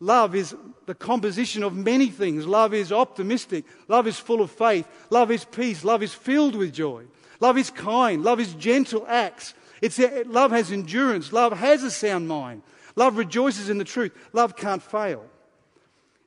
Love 0.00 0.34
is 0.34 0.56
the 0.86 0.94
composition 0.94 1.62
of 1.62 1.76
many 1.76 2.08
things. 2.08 2.46
Love 2.46 2.72
is 2.72 2.90
optimistic. 2.90 3.66
Love 3.86 4.06
is 4.06 4.18
full 4.18 4.40
of 4.40 4.50
faith. 4.50 4.88
Love 5.10 5.30
is 5.30 5.44
peace. 5.44 5.84
Love 5.84 6.02
is 6.02 6.14
filled 6.14 6.54
with 6.54 6.72
joy. 6.72 7.04
Love 7.40 7.58
is 7.58 7.70
kind. 7.70 8.22
Love 8.22 8.40
is 8.40 8.54
gentle 8.54 9.04
acts. 9.08 9.54
It's, 9.80 9.98
love 10.26 10.50
has 10.50 10.72
endurance. 10.72 11.32
Love 11.32 11.52
has 11.52 11.82
a 11.82 11.90
sound 11.90 12.28
mind. 12.28 12.62
Love 12.96 13.16
rejoices 13.16 13.68
in 13.68 13.78
the 13.78 13.84
truth. 13.84 14.12
Love 14.32 14.56
can't 14.56 14.82
fail. 14.82 15.24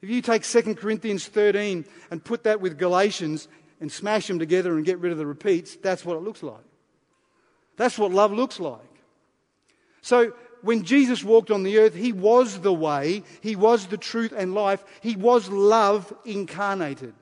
If 0.01 0.09
you 0.09 0.21
take 0.21 0.43
2 0.43 0.75
Corinthians 0.75 1.25
13 1.27 1.85
and 2.11 2.23
put 2.23 2.43
that 2.43 2.61
with 2.61 2.77
Galatians 2.77 3.47
and 3.81 3.91
smash 3.91 4.27
them 4.27 4.39
together 4.39 4.75
and 4.75 4.85
get 4.85 4.99
rid 4.99 5.11
of 5.11 5.17
the 5.17 5.25
repeats, 5.25 5.75
that's 5.75 6.05
what 6.05 6.17
it 6.17 6.23
looks 6.23 6.43
like. 6.43 6.63
That's 7.77 7.97
what 7.97 8.11
love 8.11 8.31
looks 8.31 8.59
like. 8.59 8.81
So 10.01 10.33
when 10.61 10.83
Jesus 10.83 11.23
walked 11.23 11.51
on 11.51 11.63
the 11.63 11.79
earth, 11.79 11.95
he 11.95 12.11
was 12.11 12.59
the 12.59 12.73
way, 12.73 13.23
he 13.41 13.55
was 13.55 13.87
the 13.87 13.97
truth 13.97 14.33
and 14.35 14.53
life, 14.53 14.83
he 15.01 15.15
was 15.15 15.49
love 15.49 16.13
incarnated. 16.25 17.13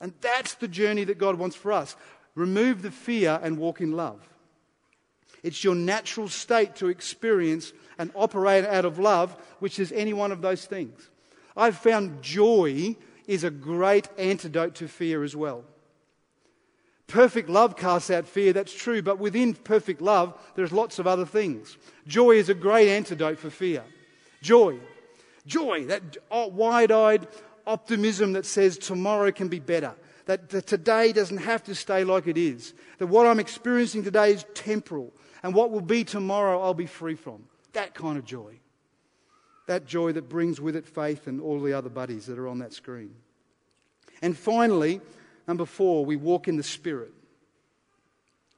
And 0.00 0.14
that's 0.20 0.54
the 0.54 0.68
journey 0.68 1.04
that 1.04 1.18
God 1.18 1.36
wants 1.36 1.56
for 1.56 1.72
us. 1.72 1.96
Remove 2.38 2.82
the 2.82 2.92
fear 2.92 3.40
and 3.42 3.58
walk 3.58 3.80
in 3.80 3.96
love. 3.96 4.20
It's 5.42 5.64
your 5.64 5.74
natural 5.74 6.28
state 6.28 6.76
to 6.76 6.88
experience 6.88 7.72
and 7.98 8.12
operate 8.14 8.64
out 8.64 8.84
of 8.84 9.00
love, 9.00 9.36
which 9.58 9.80
is 9.80 9.90
any 9.90 10.12
one 10.12 10.30
of 10.30 10.40
those 10.40 10.64
things. 10.64 11.10
I've 11.56 11.76
found 11.76 12.22
joy 12.22 12.94
is 13.26 13.42
a 13.42 13.50
great 13.50 14.08
antidote 14.16 14.76
to 14.76 14.86
fear 14.86 15.24
as 15.24 15.34
well. 15.34 15.64
Perfect 17.08 17.48
love 17.48 17.76
casts 17.76 18.08
out 18.08 18.28
fear, 18.28 18.52
that's 18.52 18.72
true, 18.72 19.02
but 19.02 19.18
within 19.18 19.54
perfect 19.54 20.00
love, 20.00 20.40
there's 20.54 20.70
lots 20.70 21.00
of 21.00 21.08
other 21.08 21.26
things. 21.26 21.76
Joy 22.06 22.36
is 22.36 22.48
a 22.48 22.54
great 22.54 22.88
antidote 22.88 23.40
for 23.40 23.50
fear. 23.50 23.82
Joy. 24.42 24.78
Joy, 25.44 25.86
that 25.86 26.18
oh, 26.30 26.46
wide 26.46 26.92
eyed 26.92 27.26
optimism 27.66 28.34
that 28.34 28.46
says 28.46 28.78
tomorrow 28.78 29.32
can 29.32 29.48
be 29.48 29.58
better, 29.58 29.94
that, 30.28 30.66
today 30.66 31.12
doesn't 31.12 31.38
have 31.38 31.64
to 31.64 31.74
stay 31.74 32.04
like 32.04 32.26
it 32.26 32.36
is, 32.36 32.74
that 32.98 33.06
what 33.06 33.26
I'm 33.26 33.40
experiencing 33.40 34.04
today 34.04 34.32
is 34.32 34.44
temporal, 34.52 35.14
and 35.42 35.54
what 35.54 35.70
will 35.70 35.80
be 35.80 36.04
tomorrow 36.04 36.60
I'll 36.60 36.74
be 36.74 36.86
free 36.86 37.14
from. 37.14 37.44
That 37.72 37.94
kind 37.94 38.18
of 38.18 38.26
joy. 38.26 38.60
That 39.68 39.86
joy 39.86 40.12
that 40.12 40.28
brings 40.28 40.60
with 40.60 40.76
it 40.76 40.86
faith 40.86 41.28
and 41.28 41.40
all 41.40 41.60
the 41.60 41.72
other 41.72 41.88
buddies 41.88 42.26
that 42.26 42.38
are 42.38 42.46
on 42.46 42.58
that 42.58 42.74
screen. 42.74 43.14
And 44.20 44.36
finally, 44.36 45.00
number 45.46 45.64
four, 45.64 46.04
we 46.04 46.16
walk 46.16 46.46
in 46.46 46.58
the 46.58 46.62
Spirit. 46.62 47.12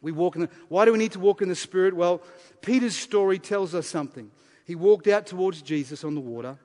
We 0.02 0.10
walk 0.10 0.34
in 0.34 0.42
the, 0.42 0.50
why 0.68 0.86
do 0.86 0.92
we 0.92 0.98
need 0.98 1.12
to 1.12 1.20
walk 1.20 1.40
in 1.40 1.48
the 1.48 1.54
Spirit? 1.54 1.94
Well, 1.94 2.20
Peter's 2.62 2.96
story 2.96 3.38
tells 3.38 3.76
us 3.76 3.86
something. 3.86 4.32
He 4.64 4.74
walked 4.74 5.06
out 5.06 5.26
towards 5.26 5.62
Jesus 5.62 6.02
on 6.02 6.16
the 6.16 6.20
water. 6.20 6.58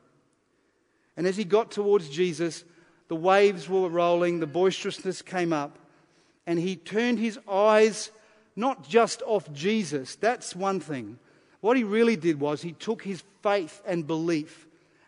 And 1.15 1.27
as 1.27 1.37
he 1.37 1.43
got 1.43 1.69
towards 1.69 2.09
Jesus, 2.09 2.63
the 3.07 3.15
waves 3.15 3.69
were 3.69 3.89
rolling, 3.89 4.39
the 4.39 4.47
boisterousness 4.47 5.21
came 5.21 5.53
up, 5.53 5.77
and 6.47 6.59
he 6.59 6.75
turned 6.75 7.19
his 7.19 7.39
eyes 7.49 8.11
not 8.55 8.87
just 8.87 9.21
off 9.25 9.51
Jesus. 9.53 10.15
That's 10.15 10.55
one 10.55 10.79
thing. 10.79 11.19
What 11.61 11.77
he 11.77 11.83
really 11.83 12.15
did 12.15 12.39
was 12.39 12.61
he 12.61 12.73
took 12.73 13.03
his 13.03 13.23
faith 13.41 13.81
and 13.85 14.07
belief 14.07 14.67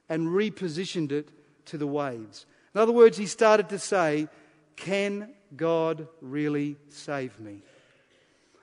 and 0.10 0.28
repositioned 0.28 1.12
it 1.12 1.30
to 1.66 1.78
the 1.78 1.88
waves. 1.88 2.46
In 2.74 2.82
other 2.82 2.92
words, 2.92 3.18
he 3.18 3.26
started 3.26 3.70
to 3.70 3.80
say, 3.80 4.28
Can 4.76 5.30
God 5.56 6.08
really 6.22 6.78
save 6.90 7.40
me? 7.40 7.62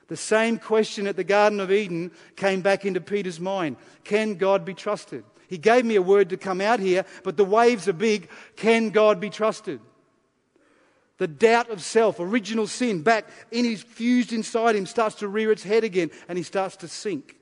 The 0.07 0.17
same 0.17 0.59
question 0.59 1.07
at 1.07 1.15
the 1.15 1.23
Garden 1.23 1.59
of 1.59 1.71
Eden 1.71 2.11
came 2.35 2.61
back 2.61 2.85
into 2.85 3.01
Peter's 3.01 3.39
mind 3.39 3.77
Can 4.03 4.35
God 4.35 4.65
be 4.65 4.73
trusted? 4.73 5.23
He 5.47 5.57
gave 5.57 5.85
me 5.85 5.95
a 5.95 6.01
word 6.01 6.29
to 6.29 6.37
come 6.37 6.61
out 6.61 6.79
here, 6.79 7.05
but 7.23 7.37
the 7.37 7.45
waves 7.45 7.87
are 7.87 7.93
big. 7.93 8.29
Can 8.55 8.89
God 8.89 9.19
be 9.19 9.29
trusted? 9.29 9.79
The 11.17 11.27
doubt 11.27 11.69
of 11.69 11.81
self, 11.81 12.19
original 12.19 12.67
sin, 12.67 13.01
back 13.01 13.27
in 13.51 13.63
his 13.63 13.81
fused 13.81 14.33
inside 14.33 14.75
him, 14.75 14.85
starts 14.85 15.15
to 15.15 15.27
rear 15.27 15.51
its 15.51 15.63
head 15.63 15.83
again 15.83 16.11
and 16.27 16.37
he 16.37 16.43
starts 16.43 16.75
to 16.77 16.87
sink. 16.87 17.37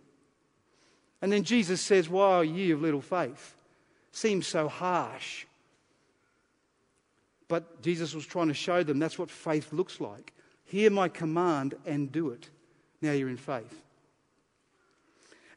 And 1.22 1.32
then 1.32 1.44
Jesus 1.44 1.82
says, 1.82 2.10
Why 2.10 2.34
are 2.34 2.44
ye 2.44 2.72
of 2.72 2.82
little 2.82 3.02
faith? 3.02 3.56
Seems 4.12 4.46
so 4.46 4.68
harsh. 4.68 5.46
But 7.48 7.82
Jesus 7.82 8.14
was 8.14 8.26
trying 8.26 8.48
to 8.50 8.54
show 8.54 8.84
them 8.84 9.00
that's 9.00 9.18
what 9.18 9.30
faith 9.30 9.74
looks 9.74 10.00
like. 10.00 10.34
Hear 10.66 10.90
my 10.90 11.08
command 11.08 11.76
and 11.86 12.12
do 12.12 12.30
it. 12.30 12.50
Now 13.02 13.12
you're 13.12 13.30
in 13.30 13.38
faith. 13.38 13.83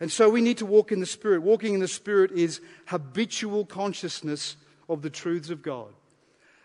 And 0.01 0.13
so 0.13 0.29
we 0.29 0.41
need 0.41 0.59
to 0.59 0.67
walk 0.67 0.93
in 0.93 1.01
the 1.01 1.07
Spirit. 1.07 1.43
Walking 1.43 1.75
in 1.75 1.81
the 1.81 1.89
Spirit 1.89 2.33
is 2.33 2.61
habitual 2.87 3.65
consciousness 3.65 4.57
of 4.89 5.03
the 5.03 5.11
truths 5.11 5.51
of 5.51 5.63
God 5.63 5.93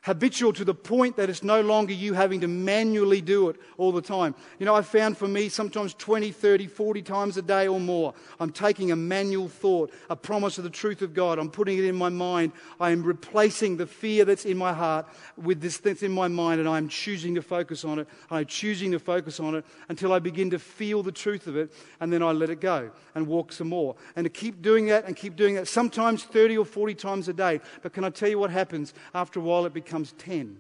habitual 0.04 0.52
to 0.52 0.66
the 0.66 0.74
point 0.74 1.16
that 1.16 1.30
it's 1.30 1.44
no 1.44 1.62
longer 1.62 1.94
you 1.94 2.14
having 2.14 2.42
to 2.42 2.48
manually 2.48 3.22
do 3.22 3.50
it 3.50 3.56
all 3.78 3.92
the 3.92 4.02
time. 4.02 4.34
You 4.58 4.66
know, 4.66 4.74
I 4.74 4.82
found 4.82 5.16
for 5.16 5.28
me 5.28 5.48
sometimes 5.48 5.94
20, 5.94 6.32
30, 6.32 6.68
40 6.68 7.02
times 7.04 7.38
a 7.38 7.42
day 7.42 7.68
or 7.68 7.80
more, 7.80 8.16
I'm 8.40 8.52
taking 8.52 8.92
a 8.92 8.96
manual 8.96 9.48
thought, 9.48 9.94
a 10.10 10.16
promise 10.16 10.58
of 10.58 10.64
the 10.64 10.72
truth 10.72 11.04
of 11.04 11.14
God. 11.14 11.38
I'm 11.38 11.52
putting 11.52 11.78
it 11.78 11.86
in 11.86 11.96
my 11.96 12.10
mind. 12.10 12.52
I 12.80 12.90
am 12.90 13.04
replacing 13.04 13.78
the 13.78 13.86
fear 13.86 14.26
that's 14.26 14.46
in 14.46 14.58
my 14.58 14.74
heart 14.74 15.08
with 15.38 15.62
this 15.62 15.78
that's 15.78 16.02
in 16.02 16.12
my 16.12 16.28
mind, 16.28 16.60
and 16.60 16.68
I'm 16.68 16.88
choosing 16.88 17.36
to 17.36 17.44
focus 17.44 17.86
on 17.86 18.00
it. 18.00 18.08
I'm 18.32 18.46
choosing 18.46 18.92
to 18.94 19.00
focus 19.00 19.40
on 19.40 19.54
it 19.56 19.66
until 19.88 20.14
I 20.14 20.20
begin 20.20 20.50
to 20.50 20.60
feel 20.60 21.04
the 21.04 21.12
truth 21.12 21.46
of 21.46 21.56
it, 21.56 21.72
and 22.00 22.12
then 22.12 22.24
I 22.24 22.32
let 22.32 22.50
it 22.50 22.60
go 22.60 22.90
and 23.14 23.28
walk 23.28 23.52
some 23.52 23.70
more. 23.70 23.96
And 24.16 24.26
to 24.26 24.32
keep 24.32 24.64
doing 24.64 24.88
that 24.88 25.06
and 25.06 25.16
keep 25.16 25.36
doing 25.36 25.56
that, 25.56 25.68
sometimes 25.68 26.24
30 26.24 26.58
or 26.58 26.66
40 26.66 26.96
times 26.96 27.28
a 27.28 27.34
day. 27.34 27.62
But 27.84 27.94
can 27.94 28.04
I 28.04 28.10
tell 28.10 28.30
you 28.30 28.40
what 28.40 28.50
happens? 28.50 28.96
After 29.14 29.40
a 29.40 29.44
while, 29.44 29.66
it 29.66 29.74
becomes 29.74 29.91
becomes 29.92 30.14
10. 30.20 30.56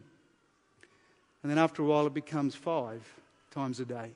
And 1.41 1.49
then 1.49 1.57
after 1.57 1.81
a 1.81 1.85
while, 1.85 2.05
it 2.05 2.13
becomes 2.13 2.53
five 2.53 3.01
times 3.49 3.79
a 3.79 3.85
day. 3.85 4.11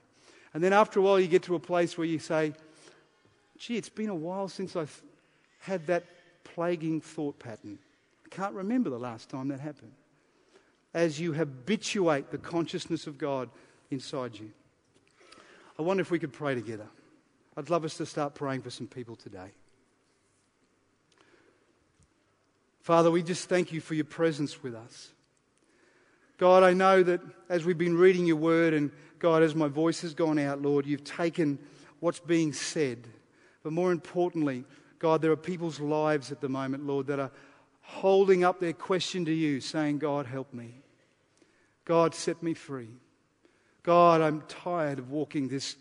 And 0.54 0.62
then 0.62 0.74
after 0.74 1.00
a 1.00 1.02
while, 1.02 1.22
you 1.22 1.28
get 1.28 1.44
to 1.44 1.56
a 1.56 1.60
place 1.60 1.98
where 1.98 2.06
you 2.06 2.20
say, 2.20 2.52
gee, 3.58 3.78
it's 3.78 3.88
been 3.88 4.10
a 4.10 4.16
while 4.16 4.50
since 4.50 4.76
I've 4.76 5.02
had 5.62 5.88
that 5.88 6.04
plaguing 6.44 7.00
thought 7.00 7.40
pattern. 7.40 7.80
I 8.26 8.30
can't 8.30 8.54
remember 8.54 8.90
the 8.90 9.00
last 9.00 9.30
time 9.30 9.48
that 9.48 9.62
happened. 9.62 9.94
As 10.94 11.18
you 11.18 11.32
habituate 11.32 12.30
the 12.30 12.38
consciousness 12.38 13.08
of 13.08 13.18
God 13.18 13.50
inside 13.92 14.38
you. 14.38 14.52
I 15.80 15.82
wonder 15.82 16.02
if 16.02 16.12
we 16.12 16.20
could 16.20 16.34
pray 16.34 16.56
together. 16.56 16.88
I'd 17.56 17.70
love 17.70 17.86
us 17.86 17.96
to 17.98 18.06
start 18.06 18.36
praying 18.36 18.64
for 18.64 18.70
some 18.70 18.88
people 18.88 19.16
today. 19.16 19.52
Father, 22.86 23.10
we 23.10 23.24
just 23.24 23.50
thank 23.50 23.74
you 23.74 23.82
for 23.82 23.96
your 23.96 24.06
presence 24.06 24.62
with 24.62 24.76
us. 24.76 25.12
God, 26.38 26.62
I 26.62 26.74
know 26.74 27.02
that 27.02 27.20
as 27.50 27.66
we've 27.66 27.80
been 27.80 27.98
reading 27.98 28.28
your 28.28 28.36
word, 28.36 28.76
and 28.76 28.92
God, 29.18 29.42
as 29.42 29.56
my 29.56 29.68
voice 29.68 30.02
has 30.02 30.14
gone 30.14 30.38
out, 30.38 30.62
Lord, 30.62 30.86
you've 30.86 31.04
taken 31.04 31.58
what's 32.00 32.20
being 32.20 32.54
said. 32.54 33.08
But 33.64 33.74
more 33.74 33.92
importantly, 33.92 34.66
God, 35.00 35.24
there 35.24 35.32
are 35.32 35.36
people's 35.36 35.80
lives 35.80 36.32
at 36.32 36.42
the 36.42 36.48
moment, 36.48 36.86
Lord, 36.86 37.08
that 37.08 37.20
are 37.20 37.32
holding 37.82 38.44
up 38.44 38.60
their 38.60 38.72
question 38.72 39.26
to 39.26 39.34
you, 39.34 39.62
saying, 39.62 39.98
God, 39.98 40.28
help 40.28 40.54
me. 40.54 40.84
God, 41.86 42.14
set 42.14 42.44
me 42.44 42.54
free. 42.54 42.90
God, 43.82 44.22
I'm 44.22 44.44
tired 44.48 45.00
of 45.00 45.10
walking 45.10 45.48
this 45.48 45.76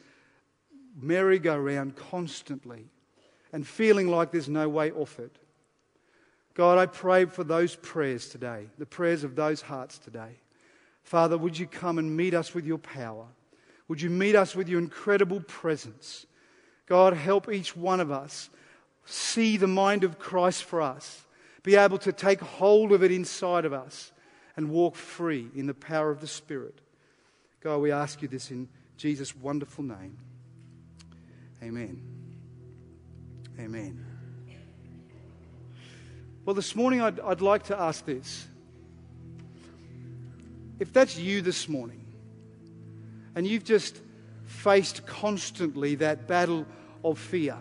merry-go-round 0.98 1.96
constantly 1.96 2.86
and 3.52 3.66
feeling 3.66 4.08
like 4.08 4.30
there's 4.30 4.48
no 4.48 4.70
way 4.70 4.90
off 4.90 5.18
it. 5.18 5.36
God, 6.54 6.78
I 6.78 6.86
pray 6.86 7.24
for 7.24 7.42
those 7.42 7.74
prayers 7.74 8.28
today, 8.28 8.66
the 8.78 8.86
prayers 8.86 9.24
of 9.24 9.34
those 9.34 9.60
hearts 9.60 9.98
today. 9.98 10.38
Father, 11.02 11.36
would 11.36 11.58
you 11.58 11.66
come 11.66 11.98
and 11.98 12.16
meet 12.16 12.32
us 12.32 12.54
with 12.54 12.64
your 12.64 12.78
power? 12.78 13.26
Would 13.88 14.00
you 14.00 14.08
meet 14.08 14.36
us 14.36 14.54
with 14.54 14.68
your 14.68 14.78
incredible 14.78 15.40
presence? 15.40 16.26
God, 16.86 17.14
help 17.14 17.50
each 17.50 17.76
one 17.76 18.00
of 18.00 18.10
us 18.10 18.50
see 19.04 19.56
the 19.56 19.66
mind 19.66 20.04
of 20.04 20.18
Christ 20.18 20.64
for 20.64 20.80
us, 20.80 21.24
be 21.62 21.76
able 21.76 21.98
to 21.98 22.12
take 22.12 22.40
hold 22.40 22.92
of 22.92 23.02
it 23.02 23.10
inside 23.10 23.64
of 23.64 23.72
us, 23.72 24.12
and 24.56 24.70
walk 24.70 24.94
free 24.94 25.48
in 25.54 25.66
the 25.66 25.74
power 25.74 26.10
of 26.10 26.20
the 26.20 26.26
Spirit. 26.26 26.80
God, 27.60 27.78
we 27.78 27.90
ask 27.90 28.22
you 28.22 28.28
this 28.28 28.50
in 28.50 28.68
Jesus' 28.96 29.34
wonderful 29.34 29.82
name. 29.82 30.16
Amen. 31.62 32.00
Amen. 33.58 34.13
Well, 36.44 36.54
this 36.54 36.76
morning 36.76 37.00
I'd, 37.00 37.20
I'd 37.20 37.40
like 37.40 37.64
to 37.64 37.80
ask 37.80 38.04
this. 38.04 38.46
If 40.78 40.92
that's 40.92 41.18
you 41.18 41.40
this 41.40 41.70
morning, 41.70 42.04
and 43.34 43.46
you've 43.46 43.64
just 43.64 44.00
faced 44.44 45.06
constantly 45.06 45.94
that 45.96 46.26
battle 46.26 46.66
of 47.02 47.18
fear, 47.18 47.56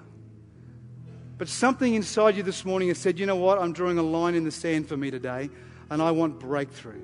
but 1.38 1.48
something 1.48 1.96
inside 1.96 2.36
you 2.36 2.44
this 2.44 2.66
morning 2.66 2.90
has 2.90 2.98
said, 2.98 3.20
you 3.20 3.26
know 3.26 3.38
what, 3.38 3.58
I'm 3.58 3.72
drawing 3.72 4.00
a 4.00 4.04
line 4.04 4.36
in 4.36 4.44
the 4.44 4.52
sand 4.52 4.90
for 4.90 4.98
me 4.98 5.12
today, 5.12 5.50
and 5.90 6.02
I 6.02 6.12
want 6.12 6.40
breakthrough. 6.40 7.02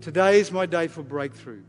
Today 0.00 0.38
is 0.38 0.52
my 0.52 0.64
day 0.64 0.86
for 0.86 1.02
breakthrough. 1.02 1.62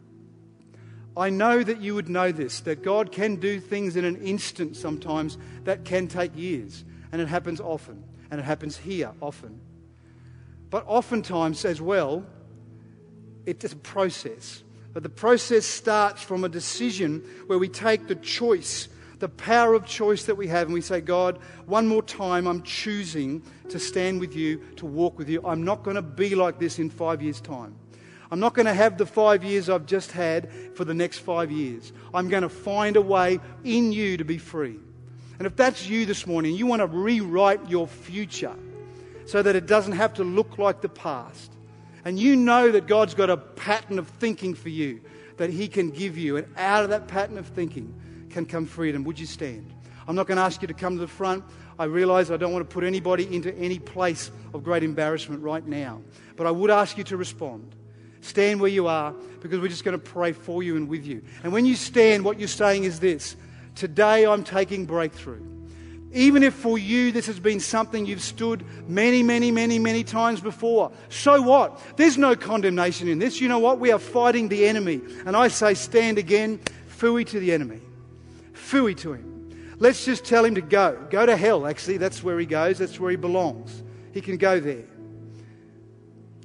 I 1.18 1.32
know 1.32 1.64
that 1.64 1.82
you 1.82 1.96
would 1.96 2.10
know 2.10 2.32
this, 2.32 2.60
that 2.62 2.84
God 2.84 3.12
can 3.12 3.38
do 3.38 3.60
things 3.60 3.96
in 3.96 4.06
an 4.06 4.18
instant 4.18 4.76
sometimes 4.76 5.40
that 5.64 5.84
can 5.84 6.08
take 6.08 6.38
years, 6.38 6.86
and 7.12 7.20
it 7.20 7.28
happens 7.28 7.60
often, 7.60 8.04
and 8.32 8.40
it 8.40 8.44
happens 8.44 8.78
here 8.78 9.12
often. 9.22 9.60
But 10.70 10.86
oftentimes 10.88 11.66
as 11.66 11.82
well, 11.82 12.26
it's 13.46 13.72
a 13.72 13.76
process. 13.76 14.64
But 14.94 15.04
the 15.04 15.10
process 15.10 15.66
starts 15.66 16.22
from 16.22 16.44
a 16.44 16.50
decision 16.50 17.24
where 17.48 17.60
we 17.60 17.68
take 17.68 18.08
the 18.08 18.16
choice, 18.16 18.88
the 19.20 19.30
power 19.30 19.74
of 19.74 19.86
choice 19.86 20.26
that 20.26 20.36
we 20.36 20.48
have, 20.48 20.68
and 20.68 20.74
we 20.74 20.82
say, 20.82 21.02
God, 21.02 21.40
one 21.66 21.88
more 21.88 22.02
time, 22.02 22.48
I'm 22.48 22.64
choosing 22.64 23.44
to 23.70 23.80
stand 23.80 24.20
with 24.20 24.36
you, 24.36 24.62
to 24.78 24.86
walk 24.86 25.18
with 25.18 25.30
you. 25.30 25.42
I'm 25.46 25.64
not 25.64 25.84
going 25.84 25.96
to 25.96 26.02
be 26.02 26.36
like 26.36 26.58
this 26.58 26.80
in 26.80 26.90
five 26.90 27.22
years' 27.22 27.42
time. 27.42 27.76
I'm 28.32 28.40
not 28.40 28.54
going 28.54 28.66
to 28.66 28.74
have 28.74 28.98
the 28.98 29.06
five 29.06 29.44
years 29.44 29.70
I've 29.70 29.86
just 29.86 30.14
had 30.14 30.50
for 30.76 30.86
the 30.86 30.94
next 30.94 31.20
five 31.20 31.52
years. 31.52 31.92
I'm 32.14 32.30
going 32.30 32.44
to 32.44 32.50
find 32.50 32.96
a 32.96 33.02
way 33.02 33.42
in 33.66 33.92
you 33.92 34.16
to 34.16 34.24
be 34.24 34.38
free. 34.38 34.80
And 35.42 35.48
if 35.48 35.56
that's 35.56 35.88
you 35.88 36.06
this 36.06 36.28
morning, 36.28 36.54
you 36.54 36.68
want 36.68 36.82
to 36.82 36.86
rewrite 36.86 37.68
your 37.68 37.88
future 37.88 38.54
so 39.26 39.42
that 39.42 39.56
it 39.56 39.66
doesn't 39.66 39.94
have 39.94 40.14
to 40.14 40.24
look 40.24 40.60
like 40.60 40.82
the 40.82 40.88
past 40.88 41.52
and 42.06 42.20
you 42.20 42.36
know 42.36 42.70
that 42.70 42.86
God's 42.86 43.16
got 43.16 43.32
a 43.32 43.38
pattern 43.38 43.98
of 43.98 44.08
thinking 44.08 44.54
for 44.54 44.70
you 44.70 45.02
that 45.38 45.50
He 45.50 45.68
can 45.68 45.90
give 45.90 46.16
you, 46.16 46.38
and 46.38 46.46
out 46.58 46.84
of 46.84 46.92
that 46.92 47.08
pattern 47.08 47.40
of 47.40 47.48
thinking 47.48 47.92
can 48.30 48.46
come 48.46 48.68
freedom. 48.68 49.04
Would 49.06 49.18
you 49.18 49.26
stand? 49.26 49.74
I'm 50.08 50.16
not 50.16 50.28
going 50.28 50.38
to 50.38 50.44
ask 50.44 50.62
you 50.62 50.68
to 50.68 50.76
come 50.76 50.94
to 50.94 51.02
the 51.02 51.08
front. 51.08 51.44
I 51.80 51.86
realize 51.86 52.30
I 52.30 52.38
don't 52.38 52.54
want 52.54 52.70
to 52.70 52.72
put 52.72 52.84
anybody 52.84 53.36
into 53.36 53.52
any 53.58 53.80
place 53.80 54.30
of 54.54 54.64
great 54.64 54.84
embarrassment 54.84 55.42
right 55.42 55.66
now. 55.66 56.04
But 56.36 56.46
I 56.46 56.52
would 56.52 56.70
ask 56.70 57.00
you 57.00 57.04
to 57.06 57.18
respond. 57.18 57.76
Stand 58.22 58.62
where 58.62 58.70
you 58.70 58.86
are 58.86 59.12
because 59.42 59.60
we're 59.60 59.70
just 59.70 59.84
going 59.84 60.00
to 60.00 60.06
pray 60.06 60.34
for 60.34 60.62
you 60.62 60.76
and 60.76 60.88
with 60.88 61.04
you. 61.04 61.24
And 61.44 61.52
when 61.52 61.66
you 61.66 61.76
stand, 61.76 62.24
what 62.24 62.38
you're 62.38 62.48
saying 62.48 62.84
is 62.84 63.00
this 63.00 63.36
Today 63.76 64.26
I'm 64.26 64.44
taking 64.44 64.86
breakthrough. 64.86 65.46
Even 66.14 66.44
if 66.44 66.54
for 66.54 66.78
you 66.78 67.12
this 67.12 67.28
has 67.28 67.40
been 67.40 67.60
something 67.60 68.06
you've 68.06 68.22
stood 68.22 68.66
many, 68.88 69.24
many, 69.24 69.50
many, 69.50 69.80
many 69.80 70.04
times 70.04 70.42
before, 70.42 70.92
so 71.10 71.42
what? 71.42 71.80
There's 71.96 72.18
no 72.18 72.36
condemnation 72.36 73.08
in 73.08 73.20
this. 73.20 73.40
You 73.40 73.48
know 73.48 73.60
what? 73.60 73.80
We 73.80 73.92
are 73.92 74.00
fighting 74.00 74.50
the 74.50 74.68
enemy. 74.68 75.02
And 75.26 75.38
I 75.38 75.48
say, 75.48 75.74
stand 75.74 76.18
again, 76.18 76.60
fooey 76.90 77.26
to 77.28 77.40
the 77.40 77.54
enemy. 77.54 77.80
Fooey 78.54 78.98
to 78.98 79.14
him. 79.14 79.76
Let's 79.80 80.06
just 80.06 80.26
tell 80.26 80.44
him 80.44 80.56
to 80.56 80.62
go. 80.62 81.08
Go 81.10 81.26
to 81.26 81.36
hell, 81.36 81.66
actually. 81.66 81.98
That's 81.98 82.22
where 82.22 82.38
he 82.40 82.46
goes, 82.46 82.78
that's 82.78 83.00
where 83.00 83.10
he 83.10 83.18
belongs. 83.18 83.82
He 84.14 84.22
can 84.22 84.38
go 84.38 84.60
there. 84.60 84.86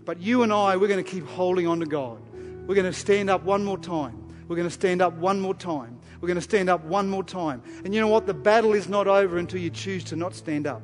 But 0.05 0.21
you 0.21 0.45
and 0.45 0.53
I, 0.53 0.77
we're 0.77 0.89
going 0.89 1.05
to 1.05 1.11
keep 1.11 1.27
holding 1.27 1.67
on 1.67 1.81
to 1.81 1.87
God. 1.87 2.19
We're 2.67 2.77
going 2.77 2.87
to 2.87 2.93
stand 2.93 3.29
up 3.29 3.43
one 3.43 3.65
more 3.65 3.77
time. 3.77 4.33
We're 4.49 4.57
going 4.57 4.69
to 4.69 4.75
stand 4.75 5.03
up 5.03 5.15
one 5.15 5.41
more 5.41 5.55
time. 5.55 5.99
We're 6.21 6.29
going 6.29 6.37
to 6.37 6.43
stand 6.43 6.69
up 6.69 6.85
one 6.85 7.09
more 7.09 7.25
time. 7.25 7.63
And 7.85 7.95
you 7.95 8.01
know 8.01 8.09
what? 8.09 8.27
The 8.27 8.35
battle 8.35 8.73
is 8.73 8.89
not 8.89 9.07
over 9.07 9.39
until 9.39 9.61
you 9.61 9.71
choose 9.71 10.05
to 10.05 10.17
not 10.17 10.35
stand 10.35 10.67
up. 10.67 10.83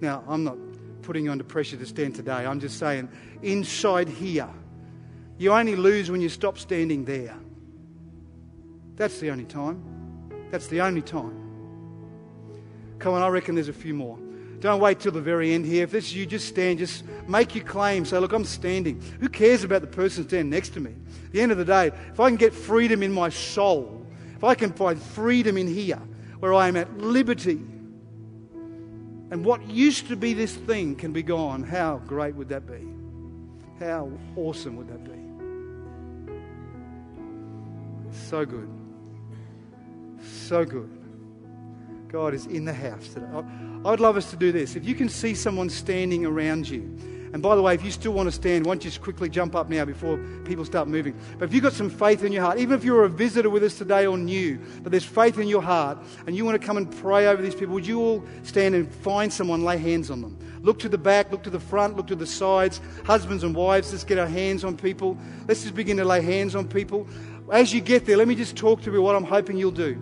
Now, 0.00 0.24
I'm 0.26 0.44
not 0.44 0.56
putting 1.02 1.24
you 1.24 1.30
under 1.30 1.44
pressure 1.44 1.76
to 1.76 1.86
stand 1.86 2.14
today. 2.14 2.46
I'm 2.46 2.60
just 2.60 2.78
saying, 2.78 3.08
inside 3.42 4.08
here, 4.08 4.48
you 5.38 5.52
only 5.52 5.76
lose 5.76 6.10
when 6.10 6.20
you 6.20 6.28
stop 6.28 6.58
standing 6.58 7.04
there. 7.04 7.36
That's 8.96 9.18
the 9.18 9.30
only 9.30 9.44
time. 9.44 9.82
That's 10.50 10.68
the 10.68 10.80
only 10.80 11.02
time. 11.02 11.40
Come 12.98 13.14
on, 13.14 13.22
I 13.22 13.28
reckon 13.28 13.54
there's 13.54 13.68
a 13.68 13.72
few 13.72 13.92
more. 13.92 14.18
Don't 14.60 14.80
wait 14.80 15.00
till 15.00 15.12
the 15.12 15.20
very 15.20 15.52
end 15.52 15.66
here. 15.66 15.84
If 15.84 15.90
this 15.90 16.06
is 16.06 16.16
you, 16.16 16.24
just 16.24 16.48
stand. 16.48 16.78
Just 16.78 17.04
make 17.28 17.54
your 17.54 17.64
claim. 17.64 18.06
Say, 18.06 18.18
look, 18.18 18.32
I'm 18.32 18.44
standing. 18.46 19.02
Who 19.20 19.28
cares 19.28 19.62
about 19.62 19.82
the 19.82 19.86
person 19.86 20.26
standing 20.26 20.48
next 20.48 20.70
to 20.70 20.80
me? 20.80 20.92
At 21.26 21.32
the 21.32 21.40
end 21.42 21.52
of 21.52 21.58
the 21.58 21.66
day, 21.66 21.88
if 21.88 22.18
I 22.18 22.28
can 22.30 22.36
get 22.36 22.54
freedom 22.54 23.02
in 23.02 23.12
my 23.12 23.28
soul, 23.28 24.03
if 24.36 24.44
I 24.44 24.54
can 24.54 24.72
find 24.72 25.00
freedom 25.00 25.56
in 25.56 25.66
here, 25.66 26.00
where 26.40 26.52
I 26.54 26.68
am 26.68 26.76
at 26.76 26.98
liberty, 26.98 27.60
and 29.30 29.44
what 29.44 29.68
used 29.68 30.08
to 30.08 30.16
be 30.16 30.34
this 30.34 30.54
thing 30.54 30.96
can 30.96 31.12
be 31.12 31.22
gone, 31.22 31.62
how 31.62 31.98
great 32.06 32.34
would 32.36 32.48
that 32.50 32.66
be? 32.66 32.86
How 33.80 34.10
awesome 34.36 34.76
would 34.76 34.88
that 34.88 35.04
be? 35.04 35.10
So 38.28 38.44
good. 38.44 38.68
So 40.22 40.64
good. 40.64 40.90
God 42.08 42.32
is 42.32 42.46
in 42.46 42.64
the 42.64 42.72
house 42.72 43.08
today. 43.08 43.26
I 43.26 43.90
would 43.90 43.98
love 43.98 44.16
us 44.16 44.30
to 44.30 44.36
do 44.36 44.52
this. 44.52 44.76
If 44.76 44.84
you 44.84 44.94
can 44.94 45.08
see 45.08 45.34
someone 45.34 45.68
standing 45.68 46.24
around 46.24 46.68
you, 46.68 46.96
and 47.34 47.42
by 47.42 47.56
the 47.56 47.62
way, 47.62 47.74
if 47.74 47.84
you 47.84 47.90
still 47.90 48.12
want 48.12 48.28
to 48.28 48.32
stand, 48.32 48.64
why 48.64 48.74
don't 48.74 48.84
you 48.84 48.90
just 48.90 49.02
quickly 49.02 49.28
jump 49.28 49.56
up 49.56 49.68
now 49.68 49.84
before 49.84 50.18
people 50.44 50.64
start 50.64 50.86
moving? 50.86 51.18
But 51.36 51.46
if 51.46 51.52
you've 51.52 51.64
got 51.64 51.72
some 51.72 51.90
faith 51.90 52.22
in 52.22 52.30
your 52.30 52.44
heart, 52.44 52.60
even 52.60 52.78
if 52.78 52.84
you're 52.84 53.02
a 53.02 53.08
visitor 53.08 53.50
with 53.50 53.64
us 53.64 53.76
today 53.76 54.06
or 54.06 54.16
new, 54.16 54.60
but 54.84 54.92
there's 54.92 55.04
faith 55.04 55.36
in 55.40 55.48
your 55.48 55.60
heart, 55.60 55.98
and 56.28 56.36
you 56.36 56.44
want 56.44 56.60
to 56.60 56.64
come 56.64 56.76
and 56.76 56.88
pray 56.98 57.26
over 57.26 57.42
these 57.42 57.56
people, 57.56 57.74
would 57.74 57.88
you 57.88 57.98
all 57.98 58.24
stand 58.44 58.76
and 58.76 58.88
find 58.88 59.32
someone, 59.32 59.64
lay 59.64 59.78
hands 59.78 60.12
on 60.12 60.20
them? 60.20 60.38
Look 60.62 60.78
to 60.78 60.88
the 60.88 60.96
back, 60.96 61.32
look 61.32 61.42
to 61.42 61.50
the 61.50 61.58
front, 61.58 61.96
look 61.96 62.06
to 62.06 62.14
the 62.14 62.24
sides. 62.24 62.80
Husbands 63.04 63.42
and 63.42 63.52
wives, 63.52 63.90
let's 63.90 64.04
get 64.04 64.16
our 64.16 64.28
hands 64.28 64.62
on 64.62 64.76
people. 64.76 65.18
Let's 65.48 65.62
just 65.62 65.74
begin 65.74 65.96
to 65.96 66.04
lay 66.04 66.22
hands 66.22 66.54
on 66.54 66.68
people. 66.68 67.08
As 67.50 67.74
you 67.74 67.80
get 67.80 68.06
there, 68.06 68.16
let 68.16 68.28
me 68.28 68.36
just 68.36 68.54
talk 68.54 68.80
to 68.82 68.92
you 68.92 69.02
what 69.02 69.16
I'm 69.16 69.24
hoping 69.24 69.56
you'll 69.56 69.72
do. 69.72 70.00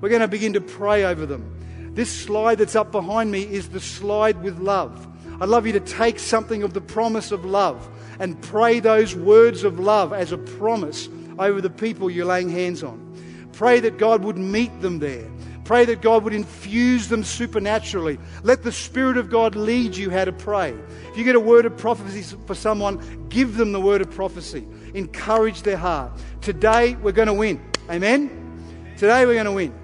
We're 0.00 0.08
going 0.08 0.20
to 0.20 0.26
begin 0.26 0.54
to 0.54 0.60
pray 0.60 1.04
over 1.04 1.26
them. 1.26 1.94
This 1.94 2.10
slide 2.10 2.58
that's 2.58 2.74
up 2.74 2.90
behind 2.90 3.30
me 3.30 3.42
is 3.42 3.68
the 3.68 3.78
slide 3.78 4.42
with 4.42 4.58
love. 4.58 5.06
I'd 5.42 5.48
love 5.48 5.66
you 5.66 5.72
to 5.72 5.80
take 5.80 6.20
something 6.20 6.62
of 6.62 6.72
the 6.72 6.80
promise 6.80 7.32
of 7.32 7.44
love 7.44 7.88
and 8.20 8.40
pray 8.42 8.78
those 8.78 9.16
words 9.16 9.64
of 9.64 9.80
love 9.80 10.12
as 10.12 10.30
a 10.30 10.38
promise 10.38 11.08
over 11.36 11.60
the 11.60 11.68
people 11.68 12.08
you're 12.08 12.26
laying 12.26 12.48
hands 12.48 12.84
on. 12.84 13.12
Pray 13.50 13.80
that 13.80 13.98
God 13.98 14.22
would 14.22 14.38
meet 14.38 14.80
them 14.80 15.00
there. 15.00 15.28
Pray 15.64 15.84
that 15.86 16.00
God 16.00 16.22
would 16.22 16.32
infuse 16.32 17.08
them 17.08 17.24
supernaturally. 17.24 18.20
Let 18.44 18.62
the 18.62 18.70
Spirit 18.70 19.16
of 19.16 19.30
God 19.30 19.56
lead 19.56 19.96
you 19.96 20.10
how 20.10 20.24
to 20.24 20.32
pray. 20.32 20.76
If 21.10 21.16
you 21.16 21.24
get 21.24 21.34
a 21.34 21.40
word 21.40 21.66
of 21.66 21.76
prophecy 21.76 22.36
for 22.46 22.54
someone, 22.54 23.26
give 23.28 23.56
them 23.56 23.72
the 23.72 23.80
word 23.80 24.00
of 24.00 24.12
prophecy. 24.12 24.64
Encourage 24.94 25.62
their 25.62 25.76
heart. 25.76 26.12
Today, 26.40 26.94
we're 26.94 27.10
going 27.10 27.26
to 27.26 27.34
win. 27.34 27.60
Amen? 27.90 28.94
Today, 28.96 29.26
we're 29.26 29.34
going 29.34 29.46
to 29.46 29.50
win. 29.50 29.74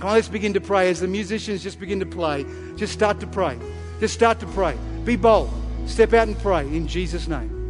Come 0.00 0.08
on, 0.08 0.14
let's 0.14 0.28
begin 0.28 0.54
to 0.54 0.62
pray 0.62 0.88
as 0.88 1.00
the 1.00 1.08
musicians 1.08 1.62
just 1.62 1.78
begin 1.78 2.00
to 2.00 2.06
play. 2.06 2.46
Just 2.76 2.94
start 2.94 3.20
to 3.20 3.26
pray. 3.26 3.58
Just 4.02 4.14
start 4.14 4.40
to 4.40 4.46
pray. 4.46 4.76
Be 5.04 5.14
bold. 5.14 5.48
Step 5.86 6.12
out 6.12 6.26
and 6.26 6.36
pray 6.40 6.66
in 6.66 6.88
Jesus' 6.88 7.28
name. 7.28 7.61